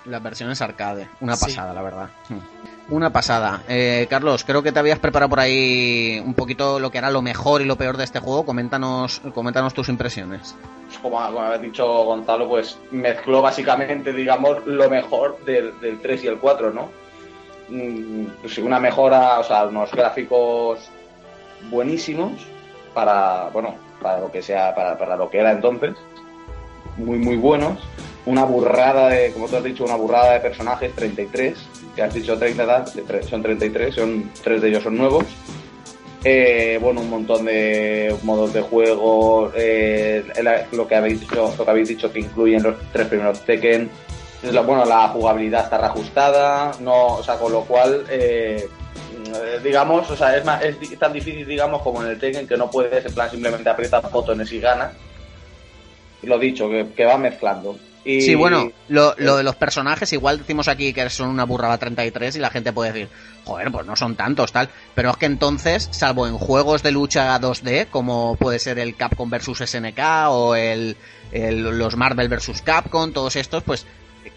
[0.07, 2.09] Las versiones arcade, una pasada, la verdad.
[2.29, 2.95] Hmm.
[2.95, 3.63] Una pasada.
[3.69, 7.23] Eh, Carlos, creo que te habías preparado por ahí un poquito lo que era lo
[7.23, 8.45] mejor y lo peor de este juego.
[8.45, 10.55] Coméntanos, coméntanos tus impresiones.
[10.87, 16.37] Pues como, ha dicho Gonzalo, pues mezcló básicamente, digamos, lo mejor del, 3 y el
[16.37, 16.91] 4, ¿no?
[18.43, 20.81] Pues una mejora, o sea, unos gráficos
[21.71, 22.33] buenísimos
[22.93, 25.95] para, bueno, para lo que sea, para, para lo que era entonces.
[26.99, 27.79] Muy, muy buenos
[28.27, 31.59] una burrada de, como tú has dicho, una burrada de personajes, 33,
[31.95, 32.87] que has dicho 30,
[33.29, 35.25] son 33, son, tres de ellos son nuevos.
[36.27, 40.25] Eh, bueno, un montón de modos de juego, eh,
[40.73, 43.91] lo, que habéis dicho, lo que habéis dicho que incluyen los tres primeros Tekken.
[44.43, 48.69] Bueno, la jugabilidad está reajustada, no, o sea, con lo cual, eh,
[49.63, 52.71] digamos, o sea, es, más, es tan difícil, digamos, como en el Tekken que no
[52.71, 54.93] puedes, en plan, simplemente apretar botones y gana.
[56.23, 57.77] Lo dicho, que va mezclando.
[58.05, 62.37] Sí, bueno, lo, lo, de los personajes, igual decimos aquí que son una burrada 33
[62.37, 63.09] y la gente puede decir,
[63.45, 64.69] joder, pues no son tantos, tal.
[64.95, 69.31] Pero es que entonces, salvo en juegos de lucha 2D, como puede ser el Capcom
[69.31, 69.99] vs SNK
[70.29, 70.97] o el,
[71.33, 73.87] los Marvel vs Capcom, todos estos, pues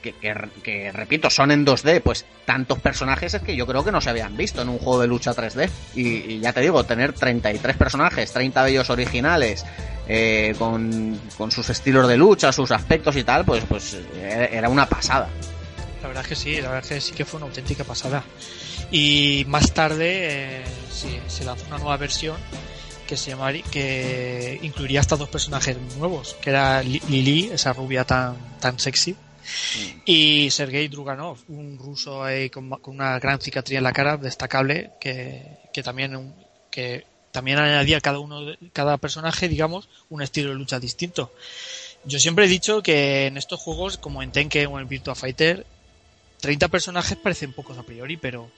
[0.01, 4.09] que, repito, son en 2D, pues tantos personajes es que yo creo que no se
[4.09, 5.69] habían visto en un juego de lucha 3D.
[5.95, 9.65] Y, ya te digo, tener 33 personajes, 30 de ellos originales,
[10.07, 11.19] eh, con,
[11.51, 15.29] sus estilos de lucha, sus aspectos y tal, pues, pues era una pasada.
[16.01, 18.23] La verdad es que sí, la verdad es que sí que fue una auténtica pasada.
[18.91, 20.63] Y más tarde eh,
[21.27, 22.37] se lanzó una nueva versión
[23.05, 28.35] que se llamaría, que incluiría hasta dos personajes nuevos, que era Lili, esa rubia tan,
[28.59, 29.15] tan sexy,
[29.47, 30.01] Mm.
[30.05, 36.33] Y Sergei Druganov, un ruso con, una gran cicatriz en la cara, destacable, que, también
[36.71, 37.05] que
[37.37, 38.41] también añadía cada uno
[38.73, 41.31] cada personaje, digamos, un estilo de lucha distinto.
[42.03, 45.63] Yo siempre he dicho que en estos juegos, como en Tekken o en Virtua Fighter,
[46.41, 48.49] 30 personajes parecen pocos a priori, pero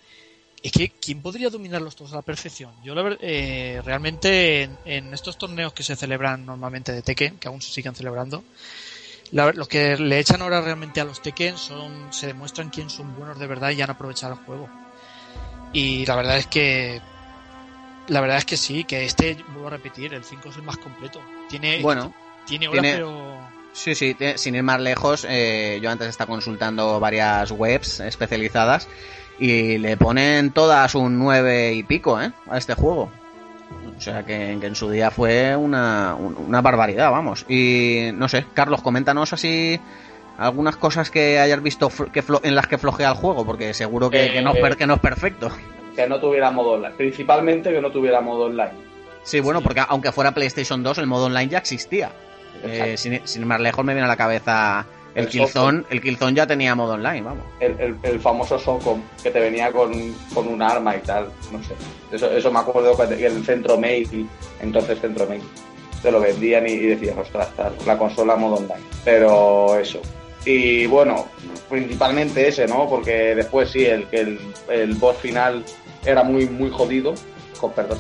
[0.64, 2.72] es que ¿quién podría dominarlos todos a la perfección?
[2.82, 7.62] Yo eh, realmente en, en, estos torneos que se celebran normalmente de Tekken, que aún
[7.62, 8.46] se siguen celebrando,
[9.34, 13.40] los que le echan ahora realmente a los Tekken son se demuestran quién son buenos
[13.40, 14.70] de verdad y han aprovechado el juego.
[15.74, 17.02] Y la verdad es que
[18.10, 20.78] la verdad es que sí, que este vuelvo a repetir, el 5 es el más
[20.78, 21.22] completo.
[21.50, 22.14] Tiene bueno,
[22.46, 23.40] tiene horas pero
[23.72, 28.88] Sí, sí, sin ir más lejos, eh, yo antes estaba consultando varias webs especializadas
[29.40, 32.32] y le ponen todas un 9 y pico, ¿eh?
[32.50, 33.12] A este juego.
[33.98, 37.46] O sea que, en su día fue una, una, barbaridad, vamos.
[37.48, 39.80] Y no sé, Carlos, coméntanos así
[40.38, 44.42] algunas cosas que hayas visto que en las que flojea el juego, porque seguro que,
[44.42, 45.52] no, que no es perfecto.
[45.96, 48.90] Que no tuviera modo online, principalmente que no tuviera modo online.
[49.24, 52.12] Sí, bueno, porque aunque fuera PlayStation 2, el modo online ya existía.
[52.64, 54.86] Eh, sin, sin, más lejos me viene a la cabeza
[55.16, 57.44] el, Killzone, el Killzone ya tenía modo online, vamos.
[57.60, 61.74] El, el, famoso Socom, que te venía con, un arma y tal, no sé.
[62.12, 64.28] Eso, eso me acuerdo que el centro mail,
[64.62, 65.42] entonces centro mail,
[66.02, 68.84] te lo vendían y, decías, ostras, tal, la consola modo online.
[69.04, 70.02] Pero eso,
[70.46, 71.28] Y bueno,
[71.70, 72.88] principalmente ese, ¿no?
[72.90, 75.64] Porque después sí, el que el, el boss final
[76.06, 77.14] era muy, muy jodido.
[77.60, 78.00] Con perdón.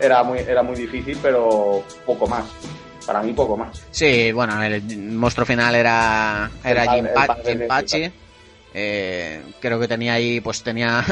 [0.00, 2.44] Era muy, era muy difícil, pero poco más.
[3.06, 3.82] Para mí poco más.
[3.90, 8.10] Sí, bueno, el monstruo final era, era El padre- Jim, Pa- Jim Pachi.
[8.76, 11.04] Eh, creo que tenía ahí, pues tenía,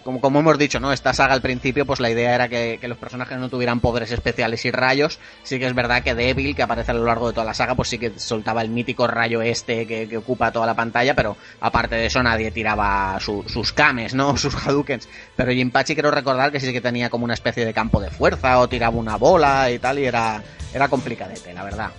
[0.02, 0.92] como, hemos dicho, ¿no?
[0.92, 4.64] Esta saga al principio, pues la idea era que, los personajes no tuvieran poderes especiales
[4.64, 5.18] y rayos.
[5.42, 7.74] Sí que es verdad que Devil, que aparece a lo largo de toda la saga,
[7.74, 11.36] pues sí que soltaba el mítico rayo este que, que ocupa toda la pantalla, pero
[11.60, 14.36] aparte de eso nadie tiraba su- sus kames, ¿no?
[14.42, 15.08] Sus hadoukens.
[15.36, 18.58] Pero Jinpachi quiero recordar que sí que tenía como una especie de campo de fuerza
[18.58, 20.42] o tiraba una bola y tal, y era,
[20.72, 21.90] era complicadete, la verdad.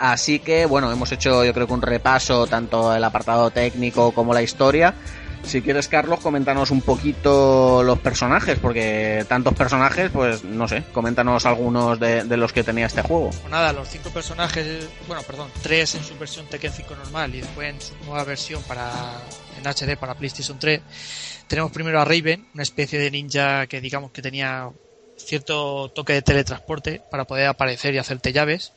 [0.00, 4.32] Así que bueno, hemos hecho yo creo que un repaso tanto el apartado técnico como
[4.32, 4.94] la historia.
[5.42, 11.46] Si quieres, Carlos, coméntanos un poquito los personajes, porque tantos personajes, pues no sé, coméntanos
[11.46, 13.30] algunos de, los que tenía este juego.
[13.30, 17.40] Pues nada, los cinco personajes, bueno, perdón, tres en su versión Tekken 5 normal y
[17.40, 18.90] después en su nueva versión para
[19.58, 20.80] en HD para PlayStation 3.
[21.46, 24.70] Tenemos primero a Raven, una especie de ninja que digamos que tenía
[25.16, 28.72] cierto toque de teletransporte para poder aparecer y hacerte llaves.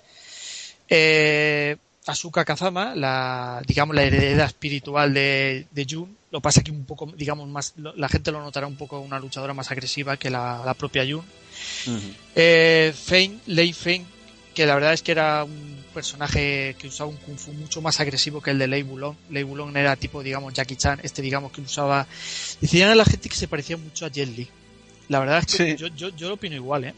[0.90, 6.18] Eh, Asuka Kazama, la, digamos, la heredera espiritual de, de Jun.
[6.32, 9.54] Lo pasa que un poco, digamos, más, la gente lo notará un poco una luchadora
[9.54, 11.24] más agresiva que la, la propia Jun.
[12.36, 14.06] Eh, Fein, Lei Fein,
[14.54, 18.00] que la verdad es que era un personaje que usaba un kung fu mucho más
[18.00, 19.16] agresivo que el de Lei Wulong.
[19.30, 22.06] Lei Wulong era tipo, digamos, Jackie Chan, este digamos que usaba...
[22.60, 24.48] Decían a la gente que se parecía mucho a Jet Li.
[25.10, 25.76] La verdad es que Sí.
[25.78, 26.94] yo, yo, yo lo opino igual, ¿eh?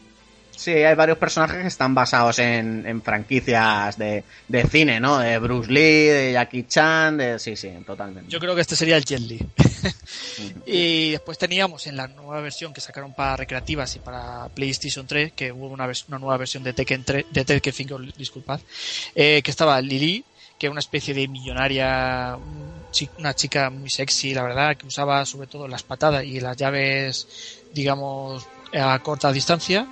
[0.56, 4.24] Sí, hay varios personajes que están basados en, franquicias de,
[4.70, 5.18] cine, ¿no?
[5.18, 7.38] De Bruce Lee, de Jackie Chan, de...
[7.38, 8.30] Sí, sí, totalmente.
[8.30, 9.38] Yo creo que este sería el Jet Li.
[10.66, 15.32] y después teníamos en la nueva versión que sacaron para recreativas y para PlayStation 3,
[15.32, 18.60] que hubo una, una nueva versión de Tekken 3, de Tekken 5, disculpad,
[19.14, 20.24] eh, que estaba Lily,
[20.58, 22.36] que era una especie de millonaria,
[22.90, 26.56] chi- una chica muy sexy, la verdad, que usaba sobre todo las patadas y las
[26.56, 27.26] llaves,
[27.74, 28.42] digamos,
[28.72, 29.86] a corta distancia.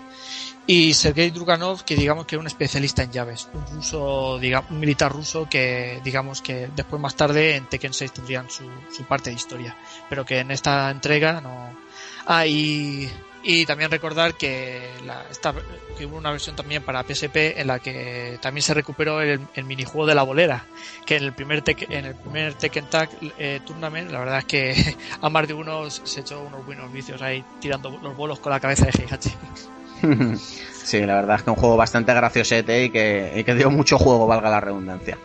[0.67, 4.81] Y Sergei Druganov, que digamos que era un especialista en llaves, un ruso, digamos, un
[4.81, 9.29] militar ruso que digamos que después más tarde en Tekken 6 tendrían su, su parte
[9.29, 9.77] de historia,
[10.09, 11.77] pero que en esta entrega no.
[12.27, 13.11] Ah, y,
[13.67, 15.23] también recordar que, la,
[15.99, 19.65] que hubo una versión también para PSP en la que también se recuperó el, el
[19.67, 20.65] minijuego de la bolera,
[21.05, 24.45] que en el primer, Tek- en el primer Tekken Tag eh, Tournament, la verdad es
[24.47, 28.51] que a más de uno se echó unos buenos vicios ahí tirando los bolos con
[28.51, 29.31] la cabeza de Heihachi.
[30.85, 34.51] sí, la verdad es que un juego bastante graciosete y que, dio mucho juego, valga
[34.51, 35.19] la redundancia.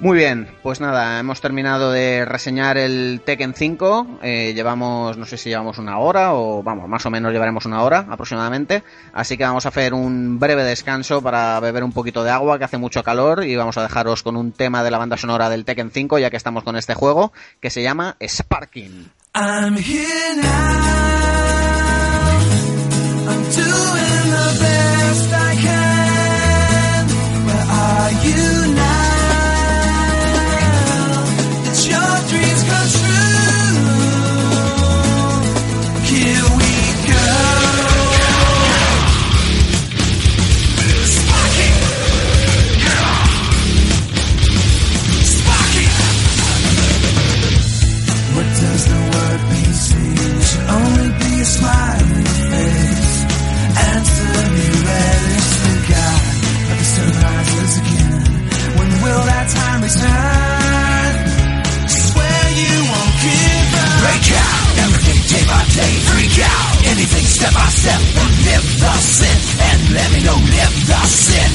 [0.00, 4.18] Muy bien, pues nada, hemos terminado de reseñar el Tekken 5.
[4.22, 7.80] eh, llevamos, no sé si llevamos una hora o vamos, más o menos llevaremos una
[7.82, 8.82] hora aproximadamente.
[9.12, 12.64] Así que vamos a hacer un breve descanso para beber un poquito de agua, que
[12.64, 15.64] hace mucho calor, y vamos a dejaros con un tema de la banda sonora del
[15.64, 19.12] Tekken 5, ya que estamos con este juego, que se llama Sparking.
[23.26, 27.06] I'm doing the best I can.
[27.46, 28.53] Where are you
[66.34, 68.00] Out, anything step by step.
[68.42, 69.38] Live the sin,
[69.70, 71.46] and let me know, live the sin.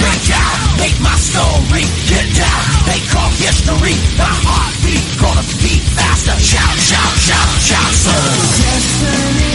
[0.00, 1.84] Break out, make my story.
[2.08, 4.00] Get down, they call history.
[4.16, 6.32] The heartbeat gonna beat faster.
[6.40, 7.92] Shout, shout, shout, shout.
[7.92, 8.16] So
[8.56, 9.49] destiny,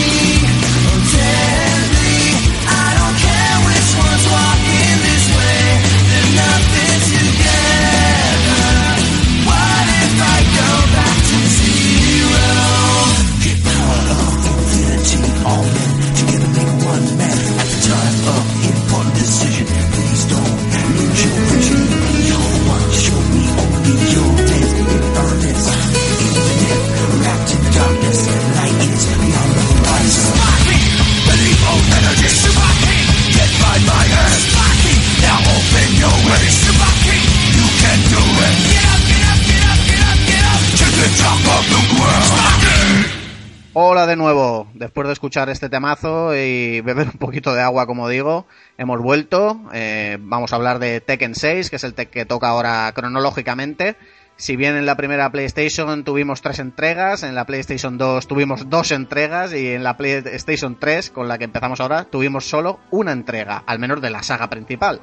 [45.44, 48.48] este temazo y beber un poquito de agua, como digo.
[48.78, 52.50] Hemos vuelto, eh, vamos a hablar de Tekken 6, que es el Tekken que toca
[52.50, 53.96] ahora cronológicamente.
[54.38, 58.92] Si bien en la primera PlayStation tuvimos tres entregas, en la PlayStation 2 tuvimos dos
[58.92, 63.64] entregas y en la PlayStation 3, con la que empezamos ahora, tuvimos solo una entrega,
[63.66, 65.02] al menos de la saga principal.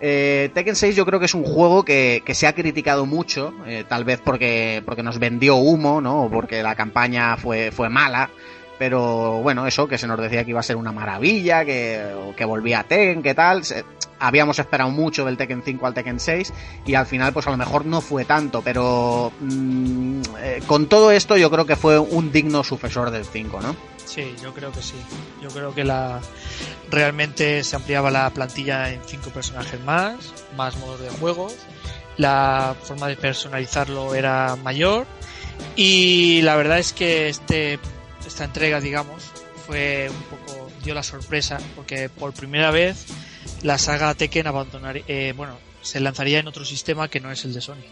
[0.00, 3.54] Eh, Tekken 6 yo creo que es un juego que, que se ha criticado mucho,
[3.66, 6.24] eh, tal vez porque, porque nos vendió humo, ¿no?
[6.24, 8.30] O porque la campaña fue, fue mala.
[8.84, 12.04] Pero bueno, eso, que se nos decía que iba a ser una maravilla, que,
[12.36, 13.62] que volvía a Tekken, que tal.
[14.18, 16.52] Habíamos esperado mucho del Tekken 5 al Tekken 6
[16.84, 21.12] y al final pues a lo mejor no fue tanto, pero mm, eh, con todo
[21.12, 23.74] esto yo creo que fue un digno sucesor del 5, ¿no?
[24.04, 24.96] Sí, yo creo que sí.
[25.40, 26.20] Yo creo que la
[26.90, 31.48] realmente se ampliaba la plantilla en cinco personajes más, más modos de juego,
[32.18, 35.06] la forma de personalizarlo era mayor
[35.74, 37.78] y la verdad es que este
[38.26, 39.30] esta entrega, digamos,
[39.66, 43.06] fue un poco dio la sorpresa porque por primera vez
[43.62, 47.54] la saga Tekken abandonaría, eh, bueno, se lanzaría en otro sistema que no es el
[47.54, 47.84] de Sony.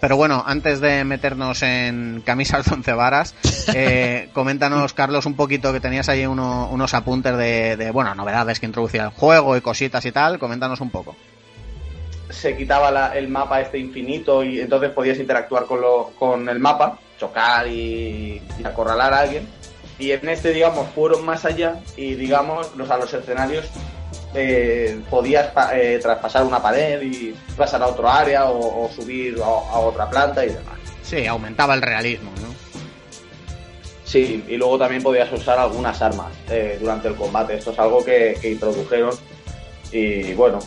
[0.00, 3.34] Pero bueno, antes de meternos en camisas de once varas,
[3.74, 8.60] eh, coméntanos, Carlos, un poquito que tenías ahí uno- unos apuntes de, de, bueno, novedades
[8.60, 10.38] que introducía el juego y cositas y tal.
[10.38, 11.16] Coméntanos un poco.
[12.30, 16.58] se quitaba la- el mapa este infinito y entonces podías interactuar con, lo, con el
[16.58, 19.48] mapa, chocar y, y acorralar a alguien.
[19.98, 23.66] Y en este, digamos, fueron más allá y, digamos, los, a los escenarios
[24.34, 29.36] eh, podías pa- eh, traspasar una pared y pasar a otro área o, o subir
[29.40, 30.74] a, a otra planta y demás.
[31.02, 32.52] Sí, aumentaba el realismo, ¿no?
[34.04, 37.54] Sí, y luego también podías usar algunas armas eh, durante el combate.
[37.54, 39.12] Esto es algo que, que introdujeron
[39.92, 40.58] y bueno,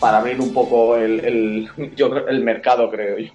[0.00, 3.32] para abrir un poco el, el, yo el mercado, creo yo.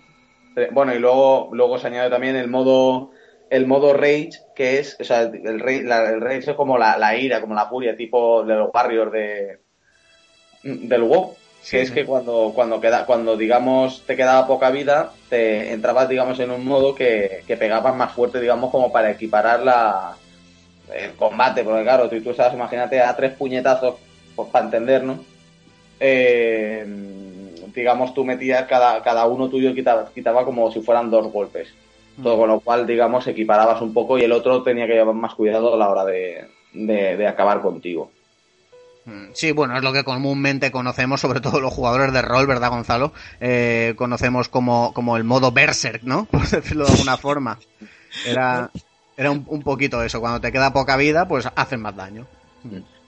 [0.71, 3.11] Bueno, y luego, luego se añade también el modo
[3.49, 6.97] el modo Rage, que es, o sea, el, rage, la- el Rage es como la,
[6.97, 9.59] la ira, como la furia, tipo de los barrios de
[10.63, 11.35] del WoW.
[11.61, 16.07] Sí, que es que cuando, cuando queda, cuando digamos te quedaba poca vida, te entrabas
[16.07, 20.15] digamos en un modo que, que pegabas más fuerte, digamos, como para equiparar la
[20.93, 23.95] el combate, porque claro, tú, tú estabas, imagínate, a tres puñetazos,
[24.35, 25.19] pues para entendernos,
[25.99, 26.85] eh,
[27.79, 31.73] digamos, tú metías cada, cada uno tuyo quitaba, quitaba como si fueran dos golpes.
[32.21, 35.35] Todo con lo cual, digamos, equiparabas un poco y el otro tenía que llevar más
[35.35, 38.11] cuidado a la hora de, de, de acabar contigo.
[39.05, 42.71] Mm, Sí, bueno, es lo que comúnmente conocemos, sobre todo los jugadores de rol, ¿verdad,
[42.71, 43.13] Gonzalo?
[43.39, 46.25] Eh, conocemos como, como el modo Berserk, ¿no?
[46.31, 47.57] Por decirlo de alguna forma.
[48.25, 48.69] Era,
[49.15, 50.19] era un, un poquito eso.
[50.19, 52.27] Cuando te queda poca vida, pues hacen más daño.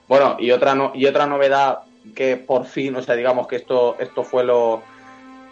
[0.08, 1.80] Bueno, y otra no, y otra novedad
[2.14, 4.82] que por fin, o sea, digamos que esto, esto fue lo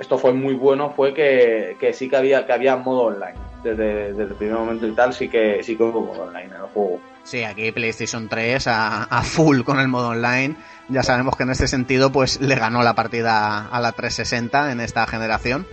[0.01, 3.39] esto fue muy bueno, fue que, que sí que había, que había modo online.
[3.63, 6.53] Desde, desde el primer momento y tal, sí que sí que hubo modo online en
[6.53, 6.99] el juego.
[7.23, 10.57] Sí, aquí PlayStation 3 a, a full con el modo online.
[10.89, 14.81] Ya sabemos que en este sentido, pues le ganó la partida a la 360 en
[14.81, 15.67] esta generación.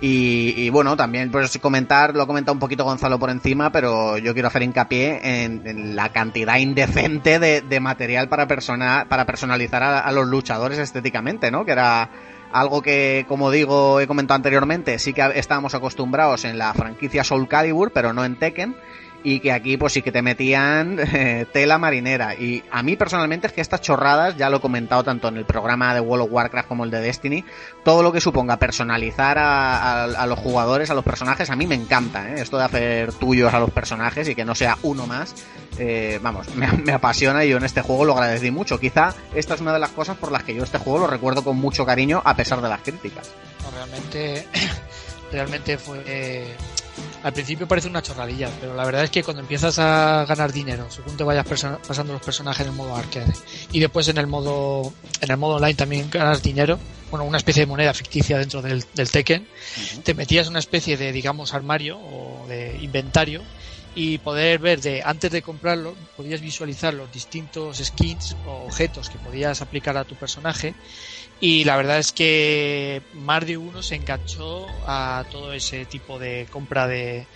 [0.00, 4.16] Y, y bueno, también pues comentar, lo ha comentado un poquito Gonzalo por encima, pero
[4.16, 9.82] yo quiero hacer hincapié en, la cantidad indecente de, de material para, persona, para personalizar
[9.82, 11.64] a, a los luchadores estéticamente, ¿no?
[11.64, 12.10] Que era
[12.52, 17.48] algo que, como digo, he comentado anteriormente, sí que estábamos acostumbrados en la franquicia Soul
[17.48, 18.76] Calibur, pero no en Tekken
[19.22, 23.48] y que aquí pues sí que te metían eh, tela marinera y a mí personalmente
[23.48, 26.32] es que estas chorradas ya lo he comentado tanto en el programa de World of
[26.32, 27.44] Warcraft como el de Destiny
[27.84, 32.30] todo lo que suponga personalizar a, los jugadores a los personajes a mí me encanta
[32.30, 32.40] ¿eh?
[32.40, 35.34] esto de hacer tuyos a los personajes y que no sea uno más
[35.78, 39.60] eh, vamos me, apasiona y yo en este juego lo agradecí mucho quizá esta es
[39.60, 42.22] una de las cosas por las que yo este juego lo recuerdo con mucho cariño
[42.24, 43.30] a pesar de las críticas
[43.64, 44.46] No, realmente,
[45.32, 46.02] realmente fue.
[47.22, 50.90] Al principio parece una chorradilla, pero la verdad es que cuando empiezas a ganar dinero,
[50.90, 53.32] según te vayas pasando los personajes en el modo arcade
[53.72, 56.78] y después en el modo en el modo online también ganas dinero,
[57.10, 59.46] bueno, una especie de moneda ficticia dentro del, del Tekken,
[60.04, 63.42] te metías una especie de, digamos, armario o de inventario
[63.94, 69.18] y poder ver de antes de comprarlo podías visualizar los distintos skins o objetos que
[69.18, 70.74] podías aplicar a tu personaje
[71.40, 76.46] y la verdad es que más de uno se enganchó a todo ese tipo de
[76.50, 77.26] compra de,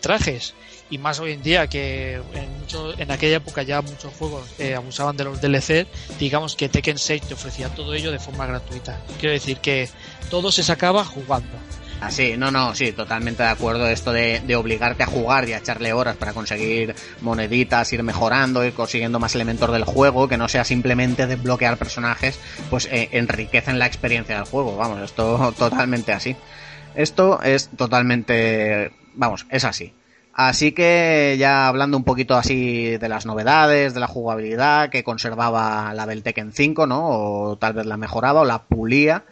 [0.00, 0.54] trajes.
[0.88, 4.76] Y más hoy en día que en, mucho, en aquella época ya muchos juegos eh,
[4.76, 5.88] abusaban de los DLC
[6.20, 9.00] digamos que Tekken 6 te ofrecía todo ello de forma gratuita.
[9.18, 9.88] Quiero decir que
[10.30, 11.58] todo se sacaba jugando
[12.00, 13.88] Así, no, no, sí, totalmente de acuerdo.
[13.88, 18.64] Esto de, de obligarte a jugar y a echarle horas para conseguir moneditas, ir mejorando,
[18.64, 22.38] ir consiguiendo más elementos del juego, que no sea simplemente desbloquear personajes,
[22.70, 24.76] pues eh, enriquecen la experiencia del juego.
[24.76, 26.36] Vamos, esto totalmente así.
[26.94, 29.92] Esto es totalmente, vamos, es así.
[30.32, 35.94] Así que ya hablando un poquito así de las novedades, de la jugabilidad que conservaba
[35.94, 37.08] la del Tekken 5, ¿no?
[37.08, 39.24] O tal vez la mejoraba o la pulía,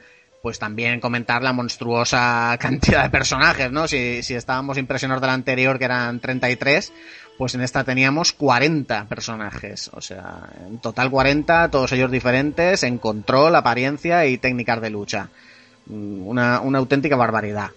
[0.44, 3.88] pues también comentar la monstruosa cantidad de personajes, ¿no?
[3.88, 6.92] Si, si estábamos impresionados del anterior que eran 33,
[7.38, 12.98] pues en esta teníamos 40 personajes, o sea, en total 40, todos ellos diferentes en
[12.98, 15.30] control, apariencia y técnicas de lucha.
[15.86, 17.70] Mm, Una, una auténtica barbaridad.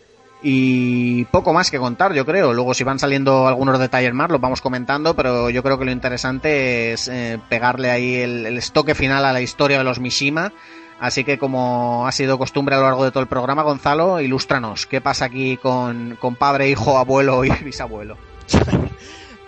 [0.44, 2.52] Y poco más que contar, yo creo.
[2.52, 5.91] Luego, si van saliendo algunos detalles más, los vamos comentando, pero yo creo que lo
[5.91, 10.52] interesante es eh, pegarle ahí el, el estoque final a la historia de los Mishima.
[10.99, 14.85] Así que, como ha sido costumbre a lo largo de todo el programa, Gonzalo, ilústranos.
[14.87, 18.17] ¿Qué pasa aquí con, con padre, hijo, abuelo y bisabuelo?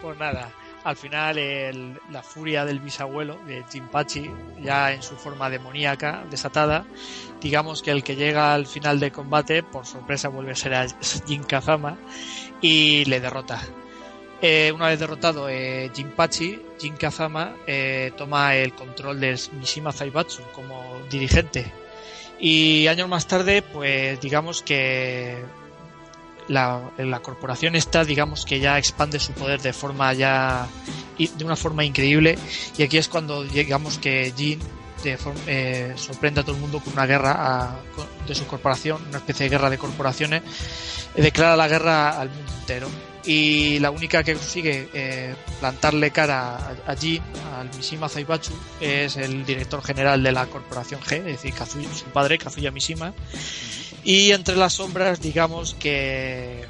[0.01, 0.49] Pues nada,
[0.85, 4.31] al final el- la furia del bisabuelo de Jinpachi,
[4.63, 6.85] ya en su forma demoníaca, desatada,
[7.41, 10.87] digamos que el que llega al final del combate, por sorpresa vuelve a ser a
[11.27, 11.97] Jin Kazama
[12.61, 13.59] y le derrota.
[14.41, 20.41] Eh, una vez derrotado eh, Jinpachi, Jin Kazama eh, toma el control del Mishima Zaibatsu
[20.53, 21.69] como dirigente.
[22.39, 25.43] Y años más tarde, pues digamos que
[26.47, 26.89] la,
[27.21, 30.67] corporación esta, digamos que ya expande su poder de forma ya
[31.17, 32.39] de una forma increíble
[32.77, 34.57] y aquí es cuando digamos que Jin
[35.03, 37.75] de form- eh, sorprende a todo el mundo con una guerra
[38.25, 40.41] de su corporación, una especie de guerra de corporaciones,
[41.15, 42.87] declara la guerra al mundo entero
[43.25, 47.21] y la única que consigue eh, plantarle cara a, a Jin,
[47.55, 52.05] al Mishima Zaibatsu, es el director general de la corporación G, es decir, Kazuya- su
[52.05, 53.13] padre, Kazuya Mishima,
[54.03, 56.65] y entre las sombras, digamos que.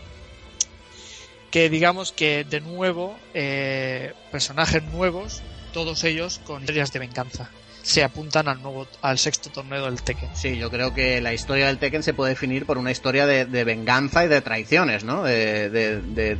[1.51, 5.41] Que digamos que de nuevo, eh, personajes nuevos,
[5.73, 7.49] todos ellos con historias de venganza.
[7.89, 10.29] Se apuntan al nuevo, al sexto torneo del Tekken.
[10.35, 13.45] Sí, yo creo que la historia del Tekken se puede definir por una historia de,
[13.63, 15.23] venganza y de traiciones, ¿no?
[15.23, 16.37] De, de- de-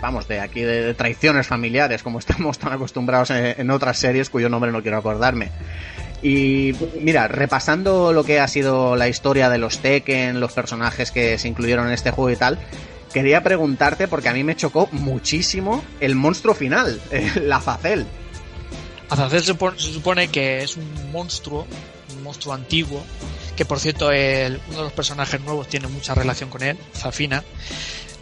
[0.00, 4.30] vamos, de aquí de, de traiciones familiares, como estamos tan acostumbrados en, en otras series
[4.30, 5.50] cuyo nombre no quiero acordarme.
[6.22, 11.36] Y mira, repasando lo que ha sido la historia de los Tekken, los personajes que
[11.36, 12.60] se incluyeron en este juego y tal,
[13.12, 17.00] quería preguntarte, porque a mí me chocó muchísimo el monstruo final,
[17.42, 18.06] la Facel.
[19.12, 21.66] Azazel se, se supone que es un monstruo,
[22.16, 23.04] un monstruo antiguo,
[23.56, 27.44] que por cierto el- uno de los personajes nuevos tiene mucha relación con él, Zafina.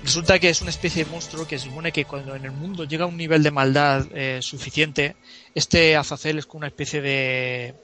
[0.02, 2.84] Resulta que es una especie de monstruo que se supone que cuando en el mundo
[2.84, 5.14] llega a un nivel de maldad eh, suficiente,
[5.54, 7.74] este Azazel es como una especie de,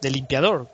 [0.00, 0.68] de limpiador,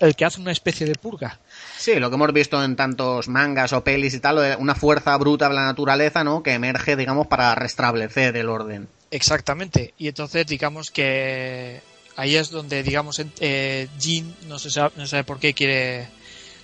[0.00, 1.40] el que hace una especie de purga.
[1.76, 5.48] Sí, lo que hemos visto en tantos mangas o pelis y tal, una fuerza bruta
[5.48, 6.42] de la naturaleza, ¿no?
[6.42, 8.88] Que emerge, digamos, para restablecer el orden.
[9.10, 9.94] Exactamente.
[9.98, 11.80] Y entonces digamos que
[12.16, 16.08] ahí es donde digamos eh, Jin no se sabe, no sabe por qué quiere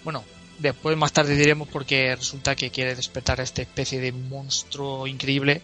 [0.04, 0.24] bueno
[0.58, 5.60] después más tarde diremos porque resulta que quiere despertar a esta especie de monstruo increíble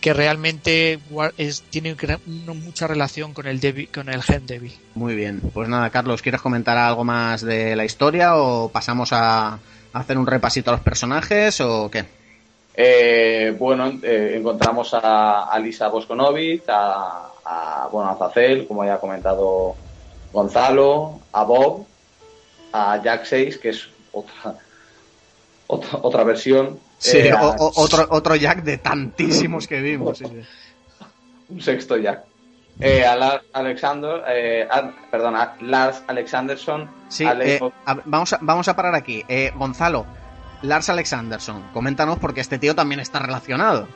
[0.00, 0.98] que realmente
[1.38, 2.20] es, tiene una-
[2.54, 4.72] mucha relación con el Devi, con el gen Devi.
[4.94, 5.40] Muy bien.
[5.52, 9.58] Pues nada, Carlos, ¿quieres comentar algo más de la historia o pasamos a
[9.92, 12.04] hacer un repasito a los personajes o qué?
[12.76, 18.94] Eh, bueno, eh, encontramos a, a Lisa Boskonovic, a, a, bueno, a Zacel, como ya
[18.94, 19.76] ha comentado
[20.32, 21.86] Gonzalo, a Bob,
[22.72, 24.56] a Jack 6, que es otra,
[25.68, 26.80] otra, otra versión.
[26.98, 30.18] Sí, eh, a- o- o- otro, otro Jack de tantísimos que vimos.
[30.18, 30.40] sí, sí.
[31.48, 32.24] un sexto Jack.
[32.80, 37.34] Eh, a Lars Alexander, a- perdón, a Lars Alexanderson, Sí, a-
[38.04, 39.24] vamos, a, vamos a parar aquí.
[39.28, 40.06] Eh, Gonzalo,
[40.64, 43.86] Lars Alexanderson, coméntanos porque este tío también está relacionado.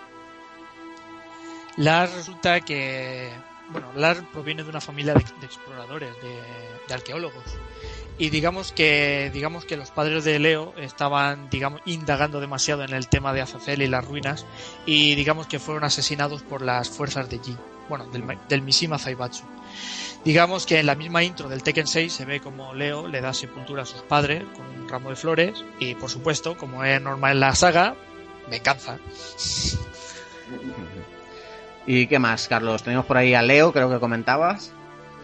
[1.77, 3.31] Lars resulta que
[3.71, 7.45] bueno Lars proviene de una familia de, exploradores de, arqueólogos
[8.17, 13.09] y digamos que digamos que los padres de Leo estaban digamos indagando demasiado en el
[13.09, 14.47] tema de Azazel y las ruinas
[14.87, 17.59] y digamos que fueron asesinados por las fuerzas de Jin
[17.89, 19.45] bueno del, del Mishima Zaibatsu
[20.25, 23.35] digamos que en la misma intro del Tekken 6 se ve como Leo le da
[23.35, 24.45] sepultura a sus padres
[24.89, 27.95] un ramo de flores y por supuesto como es normal en la saga
[28.51, 28.99] venganza
[31.87, 32.83] ¿Y qué más, Carlos?
[32.83, 34.73] Tenemos por ahí a Leo, creo que comentabas.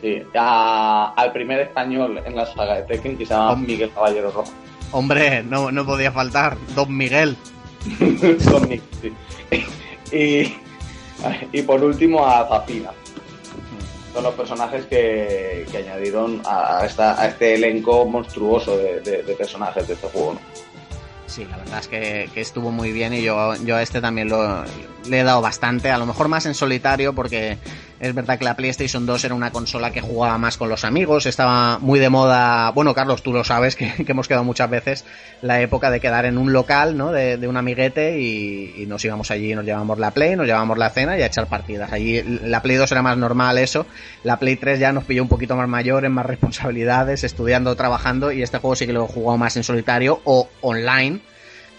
[0.01, 3.73] sí, a- al primer español en la saga de Tekken, que se llama Hombre.
[3.73, 4.53] Miguel Caballero Rojo.
[4.93, 6.57] Hombre, no, no podía faltar.
[6.75, 7.37] Don Miguel.
[8.51, 9.13] Don Nick, sí.
[10.17, 10.57] y,
[11.59, 12.91] y por último a Zafina.
[14.15, 19.89] Son los personajes que, que añadieron a, esta, a este elenco monstruoso de, de- personajes
[19.89, 20.35] de este juego.
[20.35, 20.41] ¿no?
[21.27, 24.29] Sí, la verdad es que, que estuvo muy bien y yo, yo a este también
[24.29, 24.65] lo,
[25.09, 27.59] le he dado bastante, a lo mejor más en solitario porque
[28.05, 31.25] Es verdad que la PlayStation 2 era una consola que jugaba más con los amigos,
[31.25, 35.07] estaba muy de moda, bueno Carlos, tú lo sabes, que, hemos quedado muchas veces,
[35.41, 37.13] la época de quedar en un local, ¿no?
[37.13, 40.91] De, de un amiguete y, nos íbamos allí, nos llevábamos la Play, nos llevábamos la
[40.91, 41.95] cena y a echar partidas.
[41.95, 43.87] Allí la Play 2 era más normal eso,
[44.23, 48.33] la Play 3 ya nos pilló un poquito más mayor, en más responsabilidades, estudiando, trabajando
[48.33, 51.21] y este juego sí que lo he jugado más en solitario o online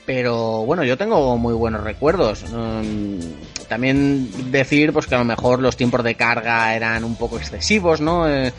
[0.06, 2.44] pero bueno, yo tengo muy buenos recuerdos.
[2.52, 3.20] Um,
[3.68, 8.02] también decir pues que a lo mejor los tiempos de carga eran un poco excesivos,
[8.02, 8.30] ¿no?
[8.30, 8.54] Eh,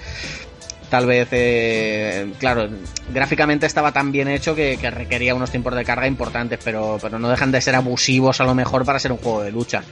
[0.91, 2.69] tal vez, eh, claro,
[3.13, 7.19] gráficamente estaba tan bien hecho que, que, requería unos tiempos de carga importantes, pero, pero
[7.19, 9.83] no dejan de ser abusivos a lo mejor para ser un juego de lucha.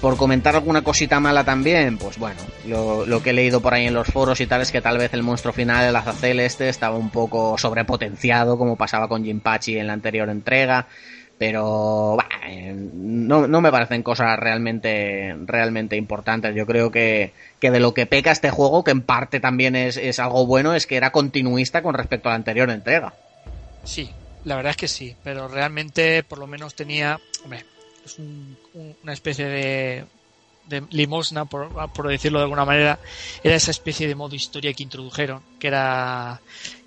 [0.00, 3.86] Por comentar alguna cosita mala también, pues bueno, lo, lo, que he leído por ahí
[3.86, 6.68] en los foros y tal es que tal vez el monstruo final, el Azazel este,
[6.68, 10.86] estaba un poco sobrepotenciado, como pasaba con Jinpachi en la anterior entrega,
[11.38, 12.28] pero bah,
[12.72, 16.54] no, no, me parecen cosas realmente, realmente importantes.
[16.54, 19.96] Yo creo que, que, de lo que peca este juego, que en parte también es,
[19.96, 23.14] es algo bueno, es que era continuista con respecto a la anterior entrega.
[23.84, 24.10] Sí,
[24.44, 27.64] la verdad es que sí, pero realmente por lo menos tenía, hombre,
[28.06, 30.04] es un, un, una especie de,
[30.66, 32.98] de limosna, por, por, decirlo de alguna manera,
[33.42, 36.40] era esa especie de modo historia que introdujeron, que era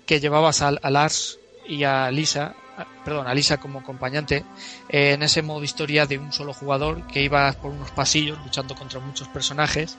[0.06, 1.38] que llevabas a, a Lars
[1.68, 2.56] y a Lisa,
[3.04, 4.44] perdón, a Lisa como acompañante,
[4.88, 8.74] eh, en ese modo historia de un solo jugador que ibas por unos pasillos luchando
[8.74, 9.98] contra muchos personajes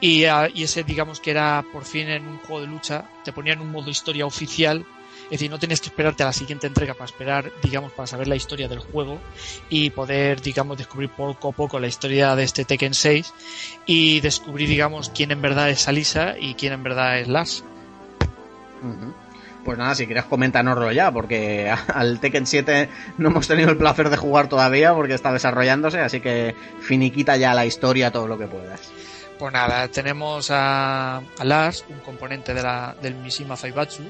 [0.00, 3.32] y, uh, y ese digamos que era por fin en un juego de lucha, te
[3.32, 4.84] ponían un modo historia oficial
[5.34, 8.28] es decir, no tienes que esperarte a la siguiente entrega para esperar, digamos, para saber
[8.28, 9.18] la historia del juego
[9.68, 13.34] y poder, digamos, descubrir poco a poco la historia de este Tekken 6
[13.84, 17.64] y descubrir, digamos, quién en verdad es Alisa y quién en verdad es Lars.
[18.80, 19.14] Uh -huh.
[19.64, 22.88] Pues nada, si quieres coméntanoslo ya, porque al Tekken 7
[23.18, 27.54] no hemos tenido el placer de jugar todavía porque está desarrollándose, así que finiquita ya
[27.54, 28.82] la historia todo lo que puedas.
[29.36, 34.04] Pues nada, tenemos a, a Lars, un componente de la, del Mishima Zaibatsu,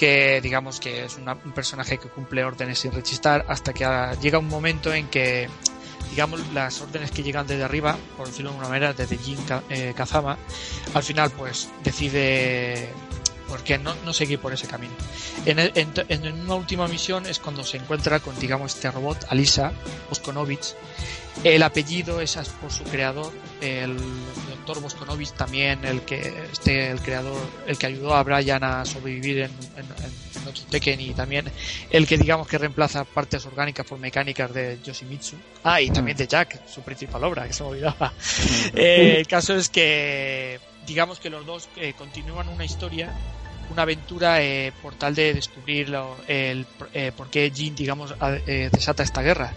[0.00, 3.84] que digamos que es una, un personaje que cumple órdenes sin rechistar hasta que
[4.22, 5.46] llega un momento en que
[6.08, 9.36] digamos las órdenes que llegan desde arriba por decirlo de alguna manera desde Jin
[9.68, 10.38] eh, Kazama
[10.94, 12.88] al final pues decide
[13.50, 14.94] porque no, no seguir por ese camino.
[15.44, 19.26] En, el, en, en, una última misión es cuando se encuentra con digamos este robot
[19.28, 19.72] Alisa
[20.08, 20.74] Boskonovich
[21.44, 23.96] el apellido es por su creador el
[24.50, 29.38] doctor Boskonovich también el que este el creador el que ayudó a Brian a sobrevivir
[29.38, 31.50] en, en, en otro Tekken y también
[31.90, 35.36] el que digamos que reemplaza partes orgánicas por mecánicas de Yoshimitsu.
[35.64, 38.12] Ah y también de Jack su principal obra que se me olvidaba.
[38.74, 43.12] Eh, el caso es que digamos que los dos eh, continúan una historia
[43.70, 48.14] una aventura eh, por tal de descubrir lo, el, eh, por qué Jin digamos
[48.46, 49.54] eh, desata esta guerra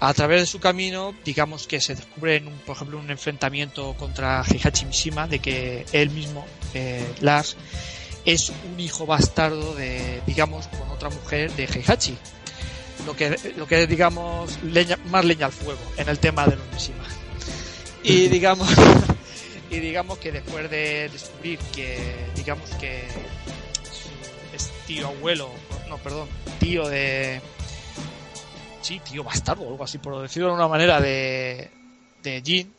[0.00, 3.94] a través de su camino, digamos que se descubre, en un, por ejemplo, un enfrentamiento
[3.94, 7.56] contra Heihachi Mishima, de que él mismo, eh, Lars,
[8.24, 12.16] es un hijo bastardo de, digamos, con otra mujer de Heihachi.
[13.06, 16.56] Lo que, lo que es, digamos, leña, más leña al fuego en el tema de
[16.56, 17.04] los Mishima.
[18.02, 18.68] Y digamos,
[19.70, 21.98] y digamos que después de descubrir que,
[22.34, 23.02] digamos que
[24.54, 25.50] es tío abuelo,
[25.88, 26.28] no, perdón,
[26.58, 27.40] tío de,
[28.82, 31.70] sí, tío bastardo o algo así, por decirlo de una manera, de,
[32.22, 32.74] de Jin,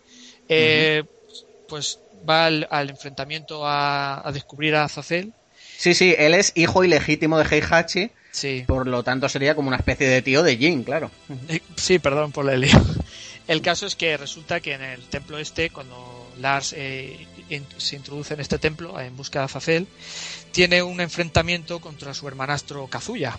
[0.47, 1.45] eh, uh -huh.
[1.67, 5.33] pues va al, al enfrentamiento a, a, descubrir a Azazel.
[5.77, 8.11] Sí, sí, él es hijo ilegítimo de Heihachi.
[8.31, 8.63] Sí.
[8.67, 11.09] Por lo tanto sería como una especie de tío de Jin, claro.
[11.47, 12.79] Eh, sí, perdón por el lío.
[13.47, 17.95] El caso es que resulta que en el templo este, cuando Lars eh, in, se
[17.95, 19.87] introduce en este templo en busca de Azazel,
[20.51, 23.37] tiene un enfrentamiento contra su hermanastro Kazuya,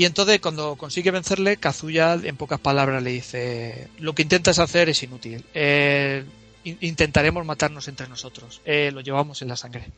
[0.00, 4.88] y entonces cuando consigue vencerle, Kazuya en pocas palabras le dice, lo que intentas hacer
[4.88, 5.44] es inútil.
[5.52, 6.24] Eh,
[6.64, 8.62] intentaremos matarnos entre nosotros.
[8.64, 9.90] Eh, lo llevamos en la sangre.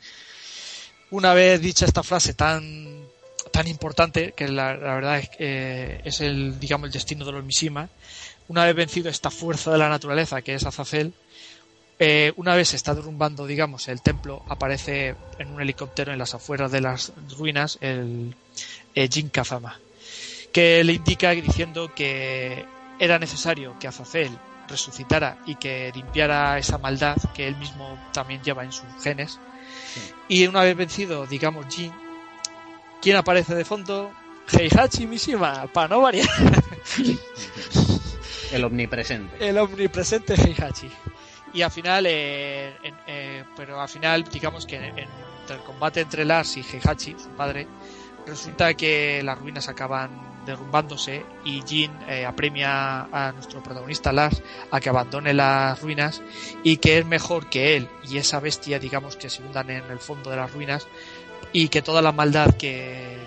[1.13, 3.07] Una vez dicha esta frase tan
[3.53, 7.89] tan importante que la, verdad es eh, es el digamos el destino de los Mishima
[8.49, 11.13] una vez vencido esta fuerza de la naturaleza que es Azazel
[12.05, 16.35] eh, una vez se está derrumbando digamos el templo aparece en un helicóptero en las
[16.35, 18.35] afueras de las ruinas el
[18.97, 19.79] eh, Jin Kazama
[20.53, 22.65] que le indica diciendo que
[22.99, 24.37] era necesario que Azazel
[24.69, 29.39] resucitara y que limpiara esa maldad que él mismo también lleva en sus genes.
[29.95, 30.01] Sí.
[30.29, 31.93] Y una vez vencido, digamos, Jin,
[33.01, 34.13] ¿quién aparece de fondo?
[34.51, 36.29] Heihachi Mishima, para no variar.
[38.53, 39.49] El omnipresente.
[39.49, 40.91] El omnipresente Heihachi.
[41.55, 46.25] Y al final, eh, en, eh, pero al final, digamos que en, el combate entre
[46.25, 47.67] Lars y Heihachi, su padre,
[48.27, 54.81] resulta que las ruinas acaban derrumbándose y Jin eh, apremia a nuestro protagonista Lars a
[54.81, 56.21] que abandone las ruinas
[56.63, 59.99] y que es mejor que él y esa bestia, digamos, que se hundan en el
[59.99, 60.89] fondo de las ruinas
[61.53, 63.19] y que toda la maldad que,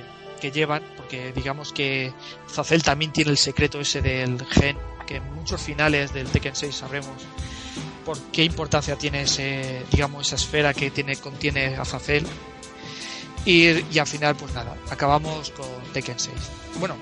[0.42, 2.12] que llevan, porque digamos que
[2.50, 6.76] Zacel también tiene el secreto ese del gen, que en muchos finales del Tekken 6
[6.76, 7.26] sabremos
[8.06, 12.26] por qué importancia tiene ese, digamos, esa esfera que tiene, contiene Azazel.
[13.44, 16.36] Y, y al final, pues nada, acabamos con Tekken 6.
[16.80, 16.96] Bueno,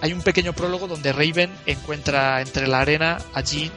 [0.00, 3.70] hay un pequeño prólogo donde Raven encuentra entre la arena a Jean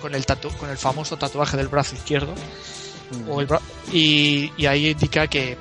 [0.00, 2.34] con el, tatu con el famoso tatuaje del brazo izquierdo.
[3.92, 5.56] Y ahí indica que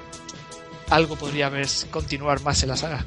[0.90, 3.06] algo podría haber continuar más en la saga.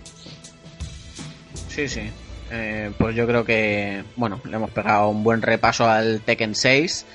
[1.69, 2.11] Sí, sí.
[2.51, 7.07] Eh, pues yo creo que, bueno, le hemos pegado un buen repaso al Tekken 6.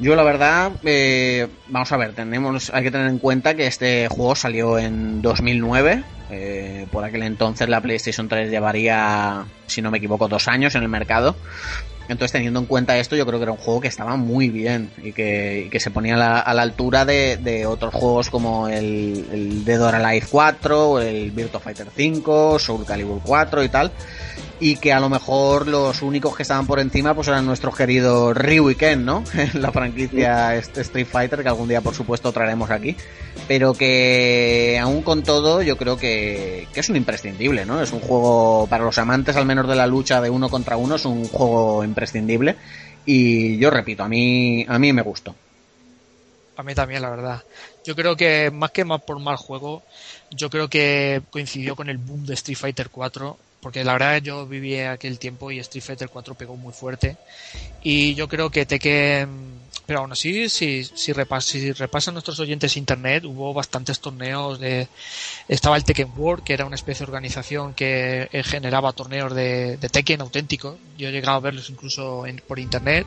[0.00, 4.08] Yo la verdad, eh, vamos a ver, tenemos, hay que tener en cuenta que este
[4.08, 6.02] juego salió en 2009.
[6.30, 10.82] eh, por aquel entonces la PlayStation 3 llevaría, si no me equivoco, dos años en
[10.82, 11.36] el mercado.
[12.08, 14.90] Entonces, teniendo en cuenta esto, yo creo que era un juego que estaba muy bien
[15.02, 19.24] y que, que se ponía a la, a la altura de, otros juegos como el,
[19.32, 23.90] el Dead or Alive 4, o el Virtua Fighter 5, Soul Calibur 4 y tal.
[24.60, 28.36] Y que a lo mejor los únicos que estaban por encima pues eran nuestros queridos
[28.36, 29.24] Ryu y Ken, ¿no?
[29.54, 32.96] la franquicia Street Fighter que algún día por supuesto traeremos aquí.
[33.48, 37.82] Pero que aún con todo yo creo que, que es un imprescindible, ¿no?
[37.82, 40.94] Es un juego para los amantes al menos de la lucha de uno contra uno,
[40.94, 42.56] es un juego imprescindible.
[43.06, 45.34] Y yo repito, a mí, a mí me gustó.
[46.56, 47.42] A mí también, la verdad.
[47.84, 49.82] Yo creo que más que más por mal juego,
[50.30, 54.46] yo creo que coincidió con el boom de Street Fighter 4, porque la verdad yo
[54.46, 57.16] viví aquel tiempo y Street Fighter 4 pegó muy fuerte.
[57.82, 62.76] Y yo creo que Tekken, pero aún así, si, si, repas, si repasan nuestros oyentes
[62.76, 64.86] internet, hubo bastantes torneos de,
[65.48, 69.78] estaba el Tekken World, que era una especie de organización que eh, generaba torneos de,
[69.78, 70.76] de Tekken auténticos.
[70.98, 73.06] Yo he llegado a verlos incluso por internet.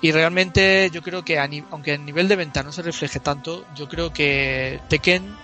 [0.00, 3.88] Y realmente yo creo que aunque a nivel de venta no se refleje tanto, yo
[3.88, 5.34] creo que Tekken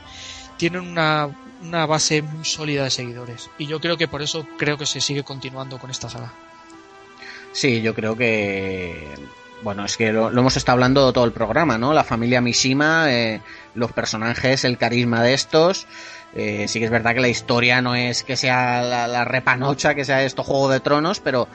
[0.57, 1.29] tiene una,
[1.63, 3.51] una base muy sólida de seguidores.
[3.59, 6.33] Y yo creo que por eso creo que se sigue continuando con esta saga.
[7.53, 9.09] Sí, yo creo que.
[9.63, 11.93] Bueno, es que lo, hemos estado hablando todo el programa, ¿no?
[11.93, 13.41] La familia Mishima, eh,
[13.75, 15.87] los personajes, el carisma de estos.
[16.35, 19.95] Eh, sí que es verdad que la historia no es que sea la, la repanocha,
[19.95, 21.49] que sea esto Juego de Tronos, pero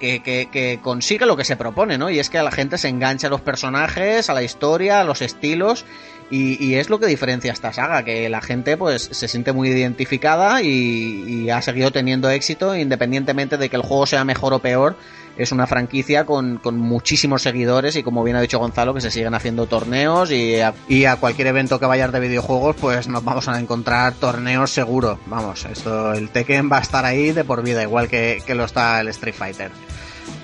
[0.00, 2.10] que, que, que consigue lo que se propone, ¿no?
[2.10, 5.04] Y es que a la gente se engancha a los personajes, a la historia, a
[5.04, 5.86] los estilos.
[6.30, 10.62] Y, es lo que diferencia esta saga, que la gente pues se siente muy identificada
[10.62, 14.96] y, y ha seguido teniendo éxito independientemente de que el juego sea mejor o peor.
[15.36, 19.10] Es una franquicia con, con muchísimos seguidores y como bien ha dicho Gonzalo, que se
[19.10, 23.24] siguen haciendo torneos y a, y a cualquier evento que vayas de videojuegos, pues nos
[23.24, 25.18] vamos a encontrar torneos seguro.
[25.26, 28.64] Vamos, esto, el Tekken va a estar ahí de por vida, igual que, que lo
[28.64, 29.70] está el Street Fighter.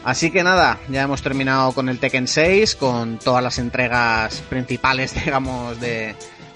[0.04, 5.14] Así que nada, ya hemos terminado con el Tekken 6, con todas las entregas principales,
[5.24, 6.14] digamos, de,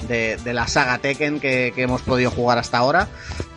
[0.09, 3.09] de, de la saga Tekken que, que, hemos podido jugar hasta ahora.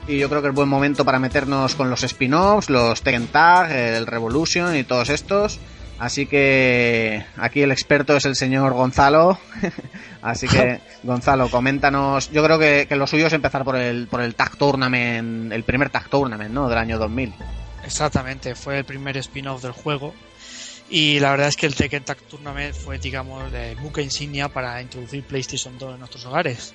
[0.07, 3.71] Y yo creo que es buen momento para meternos con los spin-offs, los Tekken Tag,
[3.71, 5.59] el Revolution y todos estos.
[5.99, 9.37] Así que aquí el experto es el señor Gonzalo.
[10.21, 12.31] Así que, Gonzalo, coméntanos.
[12.31, 15.63] Yo creo que, que, lo suyo es empezar por el, por el Tag Tournament, el
[15.63, 16.67] primer Tag Tournament, ¿no?
[16.67, 17.33] Del año 2000.
[17.85, 20.13] Exactamente, fue el primer spin-off del juego.
[20.89, 24.81] Y la verdad es que el Tekken Tag Tournament fue, digamos, el buque insignia para
[24.81, 26.73] introducir PlayStation 2 en nuestros hogares.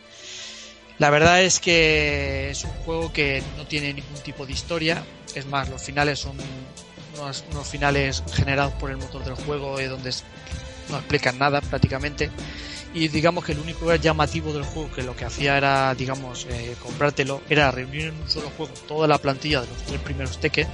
[0.98, 5.04] La verdad es que es un juego que no tiene ningún tipo de historia.
[5.34, 6.36] Es más, los finales son
[7.16, 10.12] unos, finales generados por el motor del juego y donde
[10.88, 12.30] no explican nada prácticamente.
[12.94, 16.74] Y digamos que el único llamativo del juego que lo que hacía era, digamos, eh,
[16.82, 20.66] comprártelo, era reunir en un solo juego toda la plantilla de los tres primeros Tekken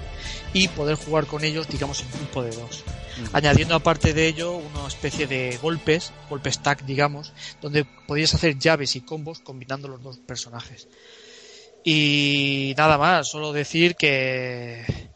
[0.52, 2.84] y poder jugar con ellos, digamos, en grupo de dos.
[3.32, 8.94] Añadiendo aparte de ello una especie de golpes, golpes tag, digamos, donde podías hacer llaves
[8.96, 10.88] y combos combinando los dos personajes.
[11.84, 15.10] Y nada más, solo decir que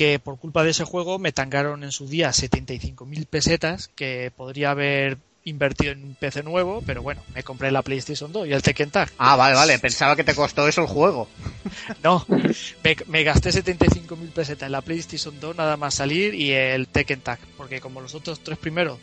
[0.00, 4.70] que por culpa de ese juego me tangaron en su día 75.000 pesetas que podría
[4.70, 8.62] haber invertido en un PC nuevo, pero bueno, me compré la PlayStation 2 y el
[8.62, 9.10] Tekken Tag.
[9.18, 11.28] Ah, vale, vale, pensaba que te costó eso el juego.
[12.02, 12.24] no,
[12.82, 17.20] me, me gasté 75.000 pesetas en la PlayStation 2 nada más salir y el Tekken
[17.20, 18.98] Tag, porque como los otros tres primeros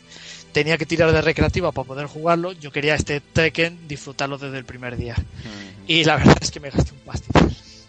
[0.50, 4.64] tenía que tirar de recreativa para poder jugarlo, yo quería este Tekken disfrutarlo desde el
[4.64, 5.14] primer día.
[5.86, 7.37] Y la verdad es que me gasté un pastizal.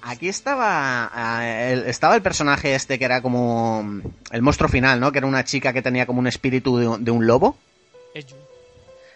[0.10, 5.12] Aquí estaba el, estaba el personaje este que era como el monstruo final, ¿no?
[5.12, 7.58] Que era una chica que tenía como un espíritu de, de un lobo.
[8.16, 8.36] Eju.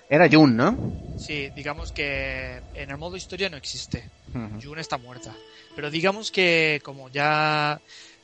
[0.10, 0.78] Era Jun, ¿no?
[1.18, 4.08] Sí, digamos que en el modo historia no existe.
[4.36, 4.62] Ujú.
[4.62, 5.36] Jun está muerta.
[5.76, 7.82] Pero digamos que como ya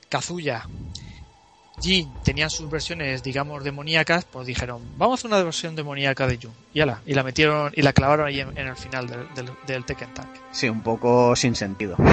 [0.10, 0.68] Kazuya,
[1.82, 6.38] Jin tenían sus versiones, digamos, demoníacas, pues dijeron, vamos a hacer una versión demoníaca de
[6.42, 6.52] Jun.
[6.74, 9.50] Y ala, y la metieron y la clavaron ahí en, en el final del, del,
[9.66, 10.28] del Tekken Tag.
[10.52, 11.96] Sí, un poco sin sentido.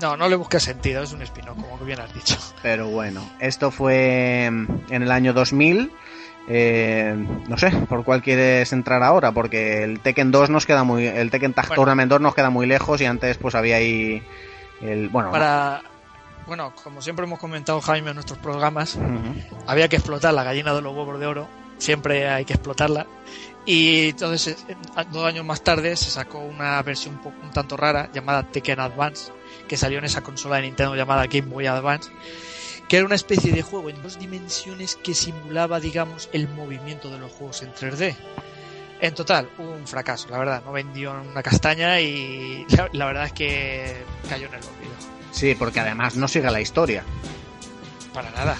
[0.00, 2.36] No, no le busques sentido, es un espino, como bien has dicho.
[2.60, 5.92] Pero bueno, esto fue mm, en el año 2000.
[6.48, 7.14] Eh,
[7.46, 9.30] no sé, ¿por cuál quieres entrar ahora?
[9.30, 11.06] Porque el Tekken 2 nos queda muy...
[11.06, 11.80] El Tekken Tag Bueno.
[11.82, 14.20] Tournament 2 nos queda muy lejos y antes pues había ahí...
[14.80, 15.82] El, bueno, Para,
[16.46, 18.98] bueno, como siempre hemos comentado Jaime en nuestros programas,
[19.66, 21.48] había que explotar la gallina de los huevos de oro,
[21.78, 23.06] siempre hay que explotarla.
[23.64, 24.76] Y entonces, eh,
[25.12, 28.80] dos años más tarde, se sacó una versión un, poco, un tanto rara llamada Tekken
[28.80, 29.32] Advance,
[29.68, 32.10] que salió en esa consola de Nintendo llamada Game Boy Advance,
[32.88, 37.18] que era una especie de juego en dos dimensiones que simulaba, digamos, el movimiento de
[37.18, 38.16] los juegos en 3D.
[39.00, 43.32] En total, un fracaso, la verdad, no vendió una castaña y la, la verdad es
[43.32, 45.21] que cayó en el olvido.
[45.32, 47.02] Sí, porque además no sigue la historia.
[48.14, 48.56] Para nada.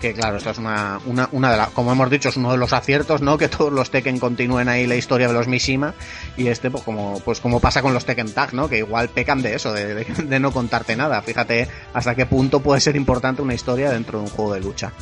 [0.00, 2.56] Que claro, esta es una, una, una de las, como hemos dicho, es uno de
[2.56, 3.36] los aciertos, ¿no?
[3.38, 5.92] Que todos los Tekken continúen ahí la historia de los Mishima.
[6.36, 8.68] Y este, pues como, pues como pasa con los Tekken Tag, ¿no?
[8.68, 11.20] Que igual pecan de eso, de, de- de no contarte nada.
[11.22, 14.92] Fíjate hasta qué punto puede ser importante una historia dentro de un juego de lucha.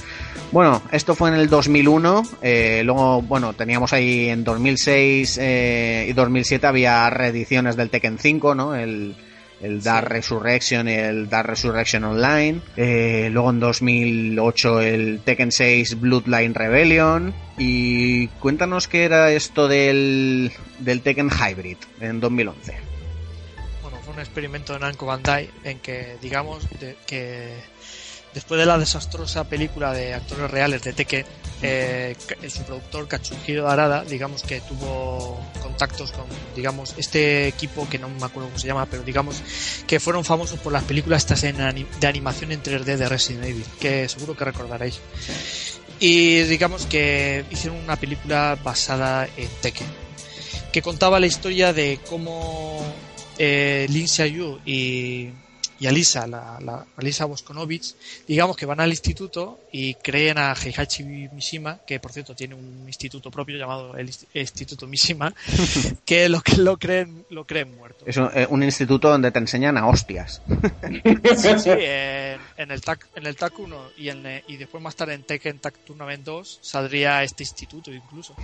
[0.51, 2.23] Bueno, esto fue en el 2001.
[2.41, 8.55] eh, luego, bueno, teníamos ahí en 2006 eh, y 2007 había reediciones del Tekken 5,
[8.55, 8.75] ¿no?
[8.75, 9.15] El,
[9.61, 12.61] el Dark Resurrection y el Dark Resurrection Online.
[12.77, 17.35] Eh, luego en 2008 el Tekken 6 Bloodline Rebellion.
[17.59, 22.75] Y cuéntanos qué era esto del, del Tekken Hybrid en 2011.
[23.83, 27.55] bueno, fue un experimento de Namco Bandai en que, digamos, de- que
[28.37, 31.25] después de la desastrosa película de actores reales de Tekken,
[31.63, 32.15] eh,
[32.51, 38.27] su productor Katsuhiro Arada, digamos que tuvo contactos con, digamos, este equipo que no me
[38.27, 39.43] acuerdo cómo se llama, pero digamos
[39.87, 43.65] que fueron famosos por las películas estas en de animación en 3D de Resident Evil,
[43.81, 45.01] que seguro que recordaréis.
[45.99, 49.87] Y digamos que hicieron una película basada en Tekken,
[50.75, 52.85] que contaba la historia de cómo
[53.39, 55.31] eh, Lin Xiaoyu y,
[55.79, 57.95] y Alisa, la, la- Alisa Boskonovich,
[58.27, 62.85] digamos que van al instituto y creen a Heihachi Mishima, que por cierto tiene un
[62.87, 65.35] instituto propio llamado el Inst- Instituto Mishima,
[66.05, 68.05] que lo lo creen, lo creen muerto.
[68.07, 70.41] Es un, eh, un instituto donde te enseñan a hostias.
[71.37, 74.83] Sí, sí, en, en el TAC, en el TAC 1 y, en, eh, y después
[74.83, 78.35] más tarde en Tekken TAC Tournament 2 saldría este instituto incluso.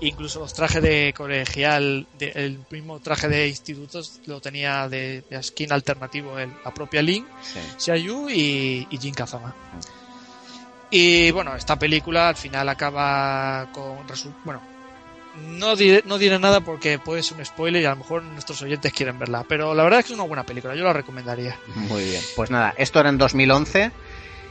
[0.00, 5.42] Incluso los trajes de colegial, de- el mismo traje de institutos lo tenía de, de
[5.42, 7.60] skin alternativo el, la propia Link, Sí.
[7.78, 9.54] Xiaoyu y, y Jin Kazama.
[10.90, 13.98] Y bueno, esta película al final acaba con
[14.44, 14.60] bueno,
[15.58, 18.62] no diré, no diré nada porque puede ser un spoiler y a lo mejor nuestros
[18.62, 21.58] oyentes quieren verla, pero la verdad es que es una buena película, yo la recomendaría.
[21.74, 22.22] Muy bien.
[22.36, 23.90] Pues nada, esto era en 2011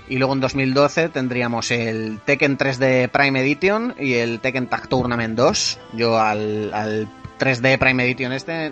[0.09, 5.35] y luego en 2012 tendríamos el Tekken 3D Prime Edition y el Tekken Tag Tournament
[5.35, 5.79] 2.
[5.93, 7.07] Yo al, al
[7.39, 8.71] 3D Prime Edition este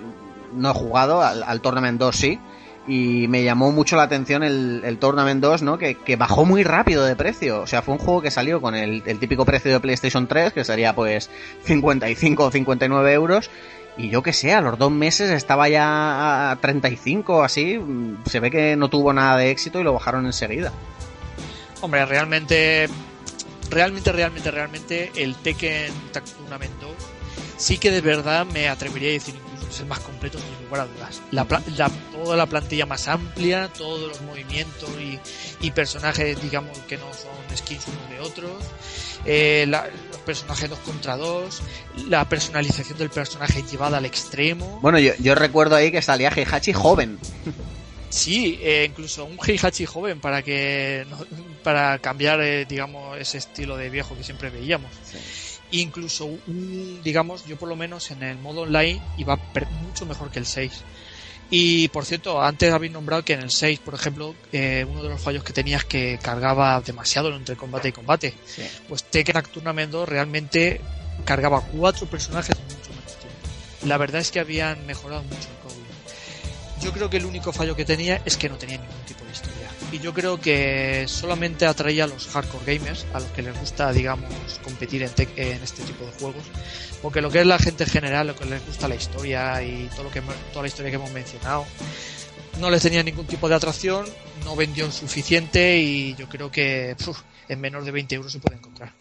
[0.53, 2.39] no he jugado, al, al Tournament 2 sí.
[2.85, 5.77] Y me llamó mucho la atención el, el Tournament 2, ¿no?
[5.77, 7.61] Que, que bajó muy rápido de precio.
[7.61, 10.51] O sea, fue un juego que salió con el, el típico precio de PlayStation 3,
[10.51, 11.29] que sería pues
[11.63, 13.49] 55 o 59 euros.
[13.95, 17.77] Y yo que sé, a los dos meses estaba ya a 35 o así.
[17.77, 20.73] Mm, Se ve que no tuvo nada de éxito y lo bajaron enseguida.
[21.79, 22.89] Hombre, realmente,
[23.69, 25.91] realmente, realmente, realmente, el Tekken
[26.37, 26.89] Tournament 2
[27.57, 29.35] sí que de verdad me atrevería a decir
[29.73, 31.21] es el más completo sin lugar a dudas.
[31.31, 31.45] La,
[31.77, 35.19] la- toda la plantilla más amplia, todos los movimientos y,
[35.65, 38.63] y personajes, digamos, que no son skins unos de otros,
[39.25, 41.61] eh, la- los personajes dos contra dos,
[42.07, 44.79] la personalización del personaje llevada al extremo.
[44.81, 47.17] Bueno, yo, yo recuerdo ahí que salía Heihachi joven.
[48.09, 51.05] Sí, eh, incluso un Heihachi joven para que
[51.63, 54.91] para cambiar, eh, digamos, ese estilo de viejo que siempre veíamos.
[55.73, 59.37] Incluso un, digamos, yo por lo menos en el modo online iba
[59.81, 60.71] mucho mejor que el 6.
[61.49, 65.09] Y por cierto, antes habéis nombrado que en el 6, por ejemplo, eh, uno de
[65.09, 68.33] los fallos que tenía es que cargaba demasiado entre combate y combate.
[68.87, 69.41] Pues Tekken
[69.89, 70.79] 2 realmente
[71.25, 73.87] cargaba cuatro personajes en mucho menos tiempo.
[73.87, 75.85] La verdad es que habían mejorado mucho el código.
[76.81, 79.22] Yo creo que el único fallo que tenía es que no tenía ningún tipo.
[79.93, 83.91] Y yo creo que solamente atraía a los hardcore gamers, a los que les gusta,
[83.91, 84.27] digamos,
[84.63, 86.43] competir en, en este tipo de juegos.
[87.03, 89.87] Porque lo que es la gente en general, lo que les gusta la historia y
[89.91, 91.67] todo lo que, toda la historia que hemos mencionado,
[92.59, 94.05] no les tenía ningún tipo de atracción,
[94.43, 96.95] no vendió suficiente y yo creo que
[97.47, 98.93] en menos de 20 euros se puede encontrar.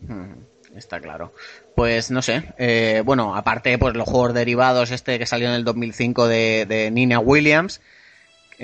[0.00, 0.76] Mm.
[0.76, 1.32] Está claro.
[1.76, 2.42] Pues no sé.
[2.58, 6.90] eh, bueno, aparte, pues los juegos derivados, este que salió en el 2005 de, de
[6.90, 7.80] Nina Williams.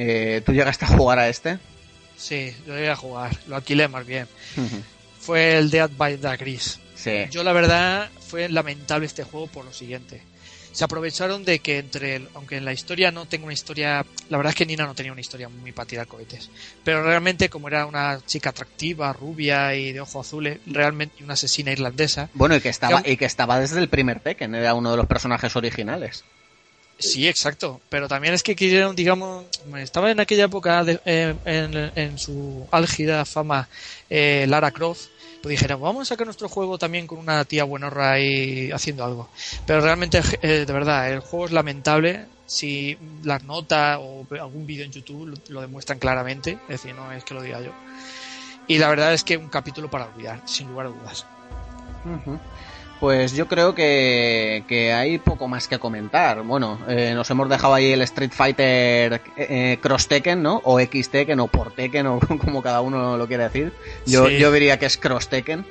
[0.00, 1.58] Eh, ¿Tú llegaste a jugar a este?
[2.16, 4.26] Sí, yo llegué a jugar, lo alquilé más bien.
[5.20, 6.78] Fue el Dead by the Gris.
[6.94, 7.26] Sí.
[7.30, 10.22] Yo la verdad fue lamentable este juego por lo siguiente.
[10.72, 14.36] Se aprovecharon de que entre, el- aunque en la historia no tengo una historia, la
[14.36, 16.50] verdad es que Nina no tenía una historia muy para tirar cohetes,
[16.84, 21.72] pero realmente como era una chica atractiva, rubia y de ojos azules, realmente una asesina
[21.72, 24.98] irlandesa, Bueno, y que estaba, y que estaba desde el primer Tekken, era uno de
[24.98, 26.22] los personajes originales.
[26.98, 27.80] Sí, exacto.
[27.88, 29.44] Pero también es que quisieron, digamos,
[29.76, 33.68] estaba en aquella época de- eh, en, su álgida fama
[34.10, 35.06] eh, Lara Croft.
[35.40, 39.28] Pues dijeron, vamos a sacar nuestro juego también con una tía buenorra ahí haciendo algo.
[39.66, 42.26] Pero realmente, eh, de verdad, el juego es lamentable.
[42.46, 47.22] Si las notas o algún vídeo en YouTube lo demuestran claramente, es decir, no es
[47.22, 47.72] que lo diga yo.
[48.66, 51.24] Y la verdad es que un capítulo para olvidar, sin lugar a dudas.
[53.00, 56.42] Pues yo creo que, que hay poco más que comentar.
[56.42, 60.60] Bueno, eh, nos hemos dejado ahí el Street Fighter eh, Cross Tekken, ¿no?
[60.64, 63.72] O X Tekken o por Tekken o como cada uno lo quiere decir.
[64.04, 64.38] Yo, Sí.
[64.38, 65.64] yo diría que es Cross Tekken.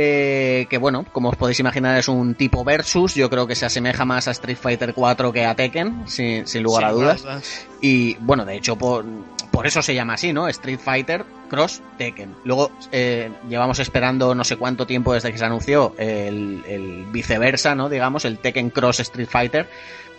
[0.00, 3.66] Eh, que bueno, como os podéis imaginar es un tipo versus, yo creo que se
[3.66, 7.66] asemeja más a Street Fighter 4 que a Tekken, sin, sin lugar a dudas.
[7.80, 9.04] Y bueno, de hecho, por,
[9.50, 10.46] por eso se llama así, ¿no?
[10.46, 12.32] Street Fighter Cross Tekken.
[12.44, 17.74] Luego eh, llevamos esperando no sé cuánto tiempo desde que se anunció el, el viceversa,
[17.74, 17.88] ¿no?
[17.88, 19.68] Digamos, el Tekken Cross Street Fighter.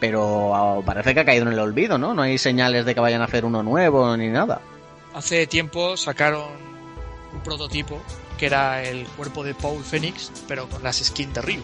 [0.01, 2.13] Pero ah, parece que ha caído en el olvido, ¿no?
[2.13, 4.59] No hay señales de que vayan a hacer uno nuevo ni nada.
[5.13, 6.49] Hace tiempo sacaron
[7.33, 8.01] un prototipo
[8.39, 11.61] que era el cuerpo de Paul Phoenix, pero con las skins de Ryu.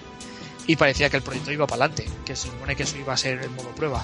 [0.67, 3.17] Y parecía que el proyecto iba para adelante, que se supone que eso iba a
[3.17, 4.03] ser el modo prueba.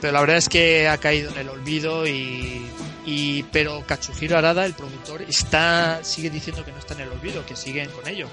[0.00, 2.66] Pero la verdad es que ha caído en el olvido y.
[3.06, 7.44] y pero Katsuhiro Arada, el productor, está sigue diciendo que no está en el olvido,
[7.46, 8.28] que siguen con ello.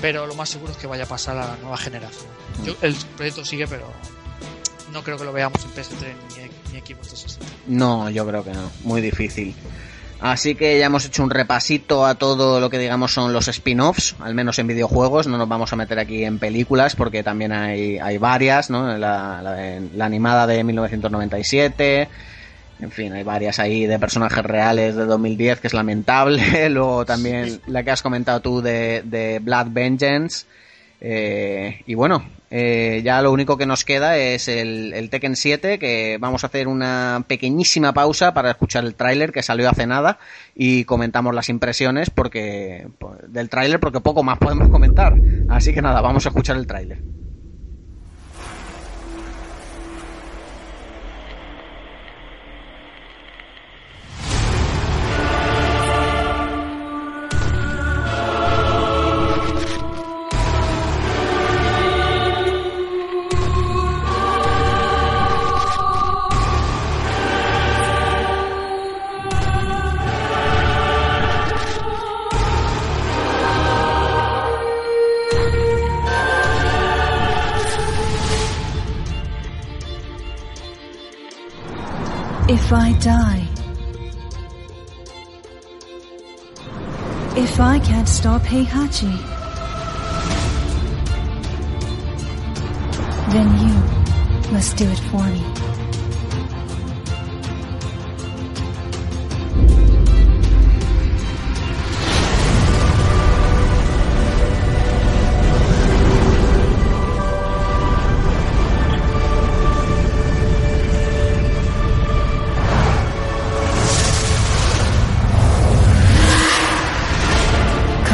[0.00, 2.26] Pero lo más seguro es que vaya a pasar a la nueva generación.
[2.64, 3.92] Yo- el proyecto sigue, pero
[4.92, 7.46] no creo que lo veamos en PS3 ni, ni Xbox 360.
[7.66, 8.70] No, yo creo que no.
[8.84, 9.52] Muy difícil.
[10.32, 14.16] Así que ya hemos hecho un repasito a todo lo que digamos son los spin-offs,
[14.20, 15.26] al menos en videojuegos.
[15.26, 18.86] No nos vamos a meter aquí en películas porque también hay, hay varias, ¿no?
[18.98, 22.08] La, la la animada de 1997.
[22.78, 26.68] En fin, hay varias ahí de personajes reales de 2010 que es lamentable.
[26.70, 30.46] Luego también la que has comentado tú de, de Blood Vengeance.
[31.00, 35.78] Eh, y bueno, eh, ya lo único que nos queda es el, el Tekken 7,
[35.78, 40.18] que vamos a hacer una pequeñísima pausa para escuchar el tráiler que salió hace nada
[40.54, 45.14] y comentamos las impresiones porque pues, del tráiler porque poco más podemos comentar.
[45.48, 46.98] Así que nada, vamos a escuchar el tráiler.
[82.66, 83.46] If I die,
[87.36, 89.16] if I can't stop Heihachi,
[93.30, 95.65] then you must do it for me.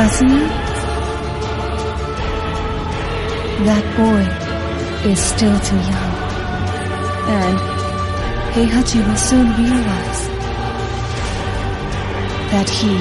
[0.02, 0.48] Kazuya?
[3.66, 4.22] That boy
[5.08, 6.14] is still too young.
[7.38, 7.58] And
[8.52, 10.22] Heihachi will soon realize
[12.50, 12.94] that he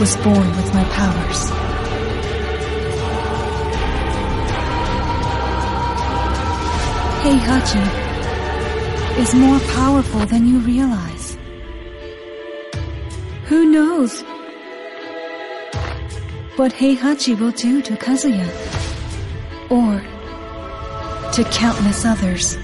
[0.00, 1.40] was born with my powers.
[7.22, 7.84] Heihachi
[9.20, 11.38] is more powerful than you realize.
[13.44, 14.24] Who knows
[16.58, 18.48] what Heihachi will do to Kazuya.
[19.70, 20.00] Or
[21.32, 22.56] to countless others.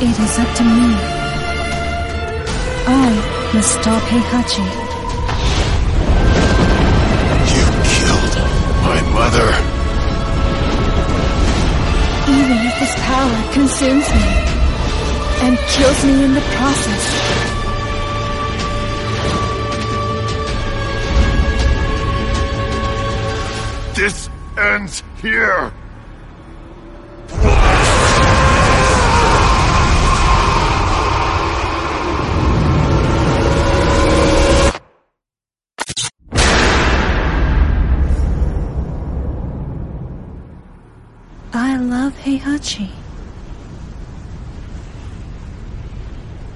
[0.00, 0.96] It is up to me.
[2.88, 4.66] I must stop Heihachi.
[7.52, 8.34] You killed
[8.86, 9.51] my mother.
[12.42, 14.26] Even if this power consumes me,
[15.44, 17.04] and kills me in the process.
[23.94, 24.28] This
[24.58, 25.72] ends here.
[42.62, 42.88] Heihachi.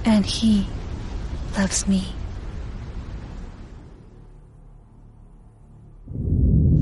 [0.05, 0.65] And he
[1.59, 2.03] loves me.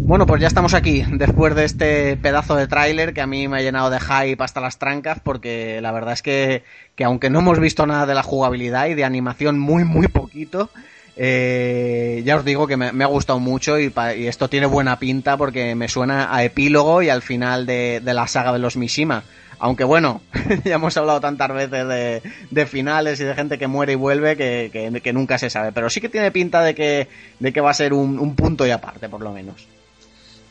[0.07, 3.57] Bueno, pues ya estamos aquí, después de este pedazo de tráiler que a mí me
[3.57, 6.63] ha llenado de hype hasta las trancas, porque la verdad es que,
[6.95, 10.69] que aunque no hemos visto nada de la jugabilidad y de animación muy, muy poquito,
[11.17, 13.93] eh, ya os digo que me, ha gustado mucho y,
[14.27, 18.53] esto tiene buena pinta porque me suena a epílogo y al final de, la saga
[18.53, 19.25] de los Mishima.
[19.61, 20.21] Aunque bueno,
[20.65, 22.21] ya hemos hablado tantas veces
[22.51, 25.73] de, finales y de gente que muere y vuelve que, nunca se sabe.
[25.73, 27.09] Pero sí que tiene pinta de que,
[27.39, 29.67] de que va a ser un, un punto y aparte, por lo menos.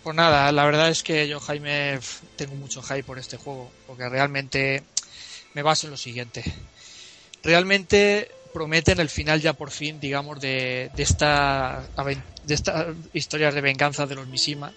[0.03, 1.99] Pues nada, la verdad es que yo, Jaime,
[2.35, 4.84] tengo mucho hype por este juego, porque realmente
[5.53, 6.44] me baso en lo siguiente.
[7.41, 11.90] Realmente prometen el final ya por fin, digamos, de, de esta
[12.44, 14.74] de esta historia de venganza de los Mishima.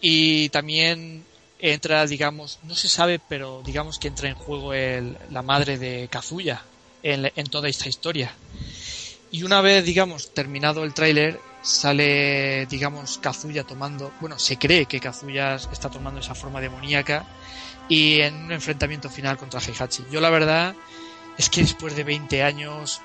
[0.00, 1.26] Y también
[1.58, 6.08] entra, digamos, no se sabe, pero digamos que entra en juego el- la madre de
[6.10, 6.64] Kazuya
[7.02, 8.38] en, en toda esta historia.
[9.30, 15.00] Y una vez, digamos, terminado el tráiler, sale, digamos, Kazuya tomando, bueno, se cree que
[15.00, 17.24] Kazuya está tomando esa forma demoníaca
[17.88, 20.04] y en un enfrentamiento final contra Heihachi.
[20.10, 20.74] Yo la verdad
[21.40, 23.00] es que después de 20 años,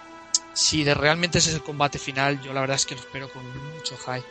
[0.51, 3.31] si de realmente ese es el combate final, yo la verdad es que lo espero
[3.31, 3.43] con
[3.73, 4.25] mucho hype.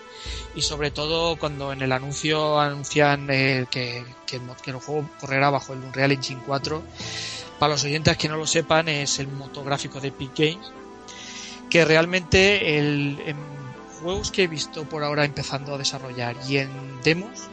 [0.54, 5.78] Y sobre todo cuando en el anuncio anuncian eh, que, el juego correrá bajo el
[5.78, 6.82] Unreal Engine 4.
[7.58, 10.70] Para los oyentes que no lo sepan, es el motográfico de Epic Games
[11.70, 13.38] que realmente el, en
[14.02, 16.68] juegos que he visto por ahora empezando a desarrollar y en
[17.02, 17.48] demos,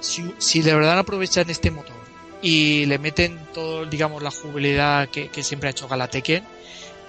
[0.00, 1.97] si, si de verdad aprovechan este motor
[2.42, 6.44] y le meten todo, digamos, la jugabilidad que, siempre ha hecho Galateken,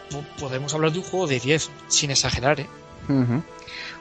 [0.09, 2.67] po- podemos hablar de un juego de 10, sin exagerar, ¿eh?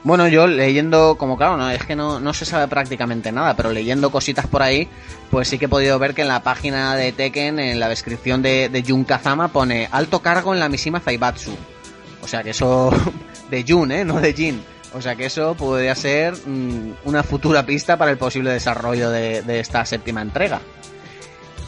[0.03, 3.71] Bueno, yo leyendo, como claro, no, es que no, no se sabe prácticamente nada, pero
[3.71, 4.87] leyendo cositas por ahí,
[5.29, 8.41] pues sí que he podido ver que en la página de Tekken, en la descripción
[8.41, 11.55] de, Jun Kazama, pone alto cargo en la Mishima Zaibatsu.
[12.21, 12.91] O sea que eso,
[13.49, 14.05] de Jun, ¿eh?
[14.05, 14.63] No de Jin.
[14.93, 19.41] O sea que eso podría ser mm, una futura pista para el posible desarrollo de,
[19.43, 20.61] de esta séptima entrega.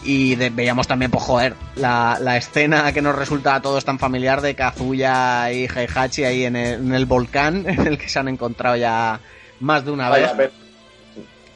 [0.03, 3.99] Y de- veíamos también, pues joder, la, la escena que nos resulta a todos tan
[3.99, 8.17] familiar de Kazuya y Heihachi ahí en el, en el volcán, en el que se
[8.19, 9.19] han encontrado ya
[9.59, 10.31] más de una vez.
[10.35, 10.49] Vaya,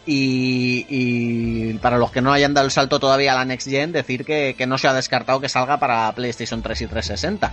[0.05, 3.91] Y, y para los que no hayan dado el salto todavía a la Next Gen,
[3.91, 7.51] decir que, que no se ha descartado que salga para PlayStation 3 y 360.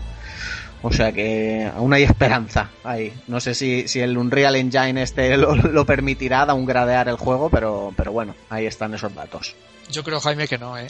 [0.82, 3.12] O sea que aún hay esperanza ahí.
[3.28, 7.94] No sé si, si el Unreal Engine este lo, lo permitirá downgradear el juego, pero,
[7.96, 9.54] pero bueno, ahí están esos datos.
[9.92, 10.88] Yo creo, Jaime, que no, ¿eh?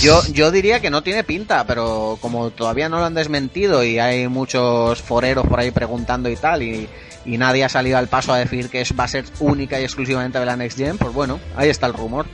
[0.00, 3.98] Yo, yo diría que no tiene pinta, pero como todavía no lo han desmentido y
[4.00, 6.88] hay muchos foreros por ahí preguntando y tal, y,
[7.24, 9.84] y nadie ha salido al paso a decir que es, va a ser única y
[9.84, 12.26] exclusivamente de la Next Gen, pues bueno, ahí está el rumor.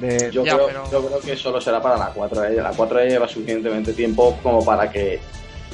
[0.00, 2.44] De- Yo, Ya, creo, pero- yo creo que solo será para la 4.
[2.44, 2.54] ¿eh?
[2.54, 5.20] La 4 ya lleva suficientemente tiempo como para que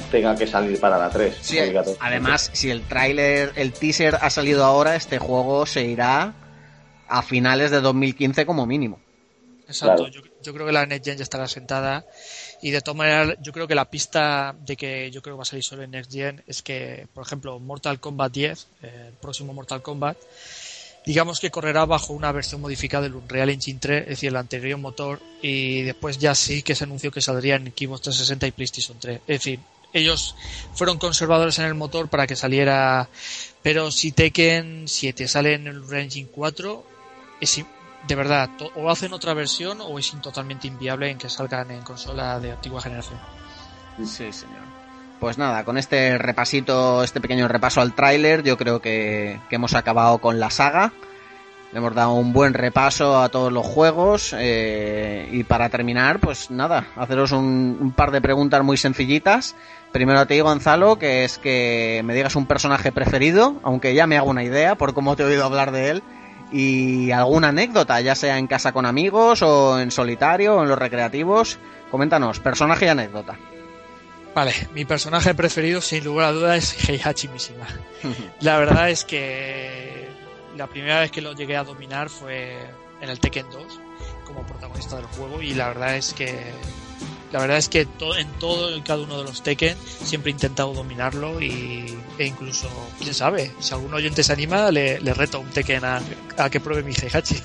[0.09, 1.37] tenga que salir para la 3.
[1.39, 1.59] Sí,
[1.99, 6.33] además, si el tráiler, el teaser ha salido ahora, este juego se irá
[7.07, 8.99] a finales de 2015 como mínimo.
[9.69, 10.11] Exacto, Claro.
[10.11, 12.05] yo, yo creo que la Next Gen ya estará sentada
[12.61, 15.43] y de todas maneras yo creo que la pista de que yo creo que va
[15.43, 19.13] a salir solo en Next Gen es que, por ejemplo, Mortal Kombat 10, eh, el
[19.13, 20.17] próximo Mortal Kombat,
[21.05, 24.79] digamos que correrá bajo una versión modificada del Unreal Engine 3, es decir, el anterior
[24.79, 28.97] motor, y después ya sí que se anunció que saldría en Xbox 360 y PlayStation
[28.99, 29.21] 3.
[29.21, 29.59] Es decir,
[29.93, 30.35] ellos
[30.73, 33.09] fueron conservadores en el motor para que saliera,
[33.61, 36.83] pero si Tekken 7 sale en el Unreal Engine 4,
[37.41, 37.63] es
[38.07, 42.39] de verdad, o hacen otra versión o es totalmente inviable en que salgan en consola
[42.39, 43.19] de antigua generación.
[44.05, 44.79] Sí, señor.
[45.19, 50.19] Pues nada, con este repasito, este pequeño repaso al tráiler, yo creo que, hemos acabado
[50.19, 50.93] con la saga.
[51.71, 54.33] Le hemos dado un buen repaso a todos los juegos.
[54.37, 59.55] eh, y para terminar, pues nada, haceros un, un par de preguntas muy sencillitas.
[59.91, 64.17] Primero a ti, Gonzalo, que es que me digas un personaje preferido, aunque ya me
[64.17, 66.03] hago una idea por cómo te he oído hablar de él.
[66.51, 70.79] Y alguna anécdota, ya sea en casa con amigos o en solitario o en los
[70.79, 71.59] recreativos.
[71.91, 73.37] Coméntanos, personaje y anécdota.
[74.35, 77.67] Vale, mi personaje preferido sin lugar a dudas es Heihachi Mishima.
[78.41, 80.07] La verdad es que
[80.55, 82.57] la primera vez que lo llegué a dominar fue
[83.01, 83.81] en el Tekken 2
[84.25, 86.51] como protagonista del juego y la verdad es que
[87.31, 90.33] La verdad es que to- en todo y cada uno de los Tekken siempre he
[90.33, 92.67] intentado dominarlo y, e incluso,
[92.99, 96.01] quién sabe, si algún oyente se anima, le, le reto un Tekken a,
[96.37, 97.35] a que pruebe mi Heihachi.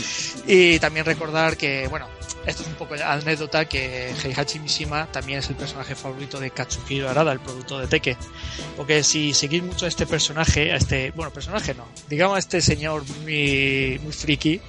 [0.46, 2.08] y también recordar que, bueno,
[2.46, 7.08] esto es un poco anécdota que Heihachi Mishima también es el personaje favorito de Katsuhiro
[7.08, 8.16] Arada, el productor de Tekken.
[8.76, 12.60] Porque si seguís mucho a este personaje, a este, bueno, personaje no, digamos a este
[12.62, 14.60] señor muy, muy friki,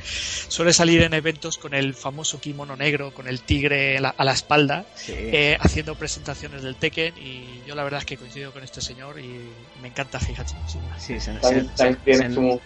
[0.50, 4.24] suele salir en eventos con el famoso kimono negro, con el tigre a la, a
[4.26, 4.32] la
[4.62, 5.14] espalda, Sí.
[5.18, 9.20] eh, haciendo presentaciones del Tekken y yo la verdad es que coincido con este señor
[9.20, 9.40] y
[9.82, 11.00] me encanta Heihachi Mishima.
[11.00, 12.62] Sí, se- También, se- también se- tiene se- su...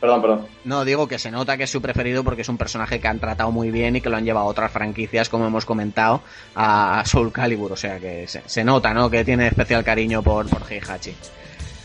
[0.00, 0.46] Perdón, perdón.
[0.64, 3.20] No, digo que se nota que es su preferido porque es un personaje que han
[3.20, 6.22] tratado muy bien y que lo han llevado a otras franquicias, como hemos comentado,
[6.56, 7.70] a Soul Calibur.
[7.70, 9.08] O sea que se, se nota, ¿no?
[9.08, 11.14] Que tiene especial cariño por, por Heihachi.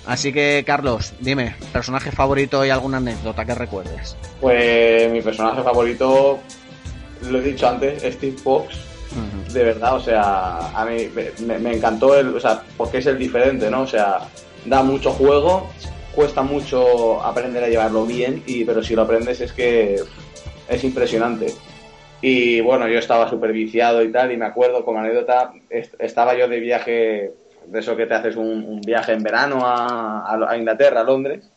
[0.07, 4.15] Así que, Carlos, dime, personaje favorito y alguna anécdota que recuerdes.
[4.41, 6.39] Pues mi personaje favorito,
[7.29, 8.77] lo he dicho antes, Steve Fox.
[9.53, 13.71] De verdad, o sea, a mí me, encantó el, o sea, porque es el diferente,
[13.71, 13.81] ¿no?
[13.81, 14.19] O sea,
[14.65, 15.69] da mucho juego,
[16.13, 20.01] cuesta mucho aprender a llevarlo bien, y pero si lo aprendes es que
[20.67, 21.53] es impresionante.
[22.21, 26.35] Y bueno, yo estaba súper viciado y tal, y me acuerdo como anécdota, est- estaba
[26.37, 27.31] yo de viaje,
[27.67, 31.49] de eso que te haces un, viaje en verano a, a- Inglaterra, a Londres,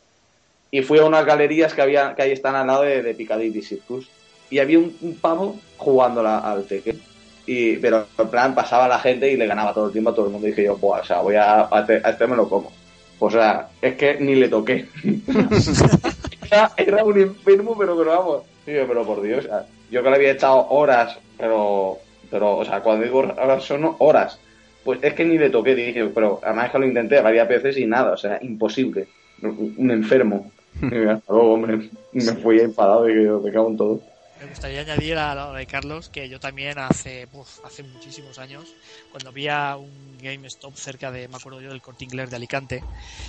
[0.69, 3.61] y fui a unas galerías que había que ahí están al lado de, de Piccadilly
[3.61, 4.09] Circus,
[4.49, 7.10] y había un, pavo jugando al Tekken.
[7.53, 10.27] Y, pero en plan pasaba la gente y le ganaba todo el tiempo a todo
[10.27, 10.47] el mundo.
[10.47, 12.71] Y dije yo, Buah, o sea, voy a, a este, a este me lo como.
[13.19, 14.87] O sea, es que ni le toqué.
[16.49, 18.43] era, era un enfermo, pero pero vamos.
[18.65, 21.97] Pero por Dios, o sea, yo que le había echado horas, pero,
[22.29, 24.39] pero, o sea, cuando digo horas son horas,
[24.85, 27.77] pues es que ni le toqué, dije, pero además es que lo intenté varias veces
[27.77, 29.09] y nada, o sea, imposible.
[29.41, 30.49] Un un enfermo.
[30.81, 34.10] Y hasta luego, hombre, me fui enfadado y yo, me cago en todo.
[34.41, 37.27] Me gustaría añadir a lo de Carlos que yo también hace,
[37.63, 38.73] hace muchísimos años,
[39.11, 42.83] cuando había un GameStop cerca de, me acuerdo yo, del Corte Inglés de Alicante,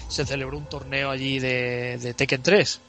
[0.08, 2.80] se celebró un torneo allí de, de Tekken 3.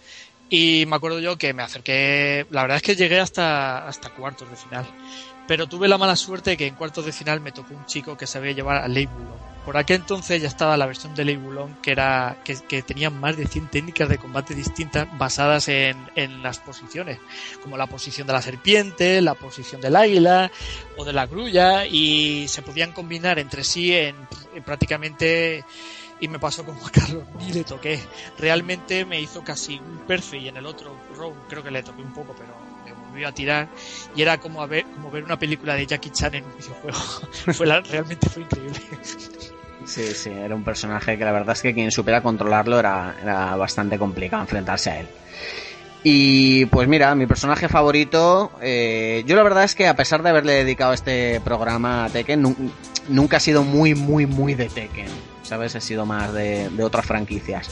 [0.55, 4.47] Y me acuerdo yo que me acerqué, la verdad es que llegué hasta, hasta cuartos
[4.51, 4.85] de final.
[5.47, 8.27] Pero tuve la mala suerte que en cuartos de final me tocó un chico que
[8.27, 9.65] sabía llevar a Lei Wulong.
[9.65, 13.09] Por aquel entonces ya estaba la versión de Lei Wulong que era que, que tenía
[13.09, 17.17] más de 100 técnicas de combate distintas basadas en, en las posiciones,
[17.63, 20.51] como la posición de la serpiente, la posición del águila
[20.97, 24.15] o de la grulla y se podían combinar entre sí en,
[24.53, 25.65] en prácticamente
[26.23, 27.99] y me pasó como a Carlos, ni le toqué.
[28.37, 32.01] Realmente me hizo casi un perfect y en el otro round creo que le toqué
[32.01, 32.53] un poco, pero
[32.85, 33.67] me volvió a tirar
[34.15, 36.97] y era como a ver, como ver una película de Jackie Chan en un videojuego.
[37.53, 38.79] fue realmente fue increíble.
[39.85, 43.55] Sí, sí, era un personaje que la verdad es que quien supiera controlarlo era, era
[43.57, 45.07] bastante complicado enfrentarse a él.
[46.05, 50.29] Y pues mira, mi personaje favorito, eh, yo la verdad es que a pesar de
[50.29, 52.55] haberle dedicado este programa a Tekken, nu-
[53.09, 55.07] nunca he sido muy, muy, muy de Tekken,
[55.44, 55.76] ¿sabes?
[55.76, 57.70] He sido más de, otras franquicias.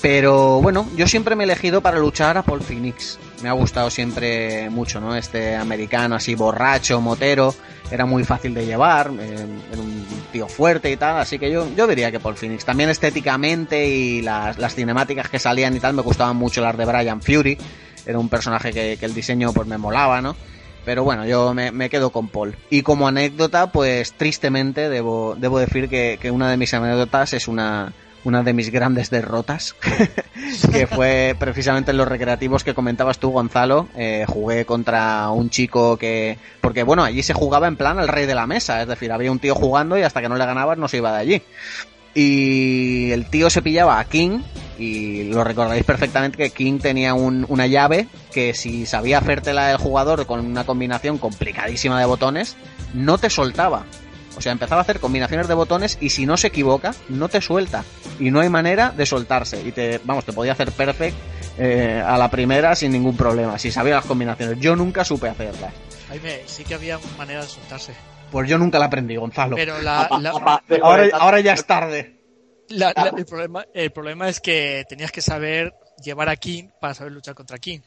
[0.00, 3.18] Pero bueno, yo siempre me he elegido para luchar a Paul Phoenix.
[3.42, 5.16] Me ha gustado siempre mucho, ¿no?
[5.16, 7.52] Este americano así borracho, motero,
[7.90, 11.66] era muy fácil de llevar, eh, era un tío fuerte y tal, así que yo,
[11.74, 12.64] yo diría que Paul Phoenix.
[12.64, 16.84] También estéticamente y las, las cinemáticas que salían y tal, me gustaban mucho las de
[16.84, 17.58] Brian Fury.
[18.06, 20.36] Era un personaje que, que el diseño pues me molaba, ¿no?
[20.88, 22.56] Pero bueno, yo me, me quedo con Paul.
[22.70, 27.46] Y como anécdota, pues tristemente debo, debo decir que, que una de mis anécdotas es
[27.46, 27.92] una,
[28.24, 29.74] una de mis grandes derrotas,
[30.72, 33.86] que fue precisamente en los recreativos que comentabas tú, Gonzalo.
[33.98, 36.38] Eh, jugué contra un chico que...
[36.62, 39.30] Porque bueno, allí se jugaba en plan al rey de la mesa, es decir, había
[39.30, 41.42] un tío jugando y hasta que no le ganabas no se iba de allí.
[42.14, 44.40] Y el tío se pillaba a King,
[44.78, 48.06] y lo recordáis perfectamente que King tenía un- una llave
[48.38, 52.54] que si sabía hacértela el jugador con una combinación complicadísima de botones,
[52.94, 53.84] no te soltaba.
[54.36, 57.40] O sea, empezaba a hacer combinaciones de botones y si no se equivoca, no te
[57.40, 57.82] suelta.
[58.20, 59.60] Y no hay manera de soltarse.
[59.66, 61.16] Y te, vamos, te podía hacer perfect
[61.58, 63.58] eh, a la primera sin ningún problema.
[63.58, 64.60] Si sabía las combinaciones.
[64.60, 65.72] Yo nunca supe hacerlas.
[66.06, 67.92] Jaime, sí que había manera de soltarse.
[68.30, 69.56] Pues yo nunca la aprendí, Gonzalo.
[69.56, 72.20] Pero la, la- Apa, de Ahora, ahora ya es tarde.
[72.68, 75.74] la- la- el, problema, el problema es que tenías que saber
[76.04, 77.80] llevar a King para saber luchar contra King.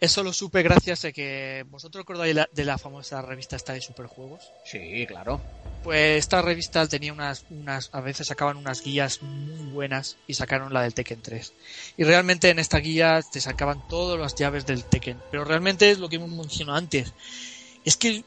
[0.00, 3.80] Eso lo supe gracias a que vosotros recordáis la- de la famosa revista esta de
[3.80, 4.52] superjuegos.
[4.62, 5.42] Sí, claro.
[5.82, 10.72] Pues esta revista tenía unas, unas, a veces sacaban unas guías muy buenas y sacaron
[10.72, 11.52] la del Tekken 3.
[11.96, 15.22] Y realmente en esta guía te sacaban todas las llaves del Tekken.
[15.30, 17.12] Pero realmente es lo que hemos mencionado antes.
[17.84, 18.24] Es que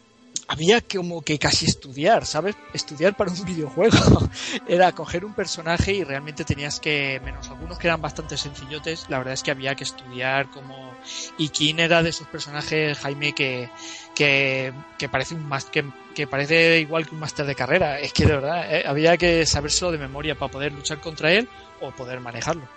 [0.47, 2.55] había como que casi estudiar, ¿sabes?
[2.73, 4.29] Estudiar para un videojuego.
[4.67, 9.17] Era coger un personaje y realmente tenías que, menos algunos que eran bastante sencillotes, la
[9.17, 10.93] verdad es que había que estudiar como...
[11.37, 13.69] Y quién era de esos personajes, Jaime, que,
[14.15, 17.99] que, que parece un más que, que parece igual que un máster de carrera.
[17.99, 21.47] Es que de verdad, eh, había que sabérselo de memoria para poder luchar contra él
[21.81, 22.67] o poder manejarlo.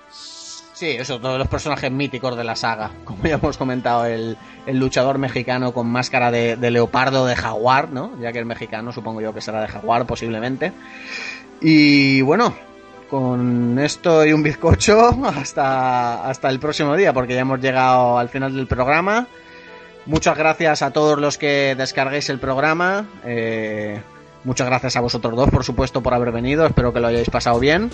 [0.81, 2.91] Sí, eso, todos los personajes míticos de la saga.
[3.05, 8.19] Como ya hemos comentado, el, el luchador mexicano con máscara de, leopardo de jaguar, ¿no?
[8.19, 10.73] Ya que el mexicano supongo yo que será de jaguar posiblemente.
[11.61, 12.55] Y bueno,
[13.11, 18.31] con esto y un bizcocho hasta, hasta el próximo día, porque ya hemos llegado al
[18.31, 19.27] final del programa.
[20.07, 23.05] Muchas gracias a todos los que descarguéis el programa.
[23.27, 24.01] Eh,
[24.45, 26.65] muchas gracias a vosotros dos, por supuesto, por haber venido.
[26.65, 27.91] Espero que lo hayáis pasado bien.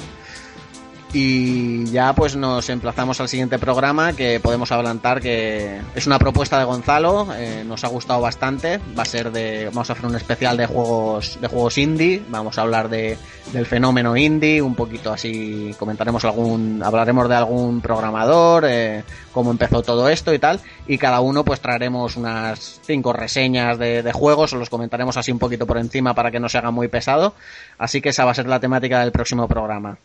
[1.13, 6.59] Y ya pues nos emplazamos al siguiente programa que podemos adelantar que es una propuesta
[6.59, 10.17] de Gonzalo, eh, nos ha gustado bastante, va a ser de, vamos a hacer un
[10.17, 13.17] especial de juegos, de juegos indie, vamos a hablar de,
[13.53, 19.83] del fenómeno indie, un poquito así, comentaremos algún, hablaremos de algún programador, eh, cómo empezó
[19.83, 24.53] todo esto y tal, y cada uno pues traeremos unas cinco reseñas de, de juegos,
[24.53, 27.35] os los comentaremos así un poquito por encima para que no se haga muy pesado,
[27.79, 29.97] así que esa va a ser la temática del próximo programa.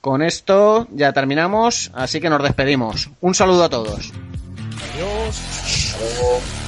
[0.00, 3.10] Con esto ya terminamos, así que nos despedimos.
[3.20, 4.12] Un saludo a todos.
[4.94, 5.40] Adiós.
[5.40, 6.67] Hasta luego.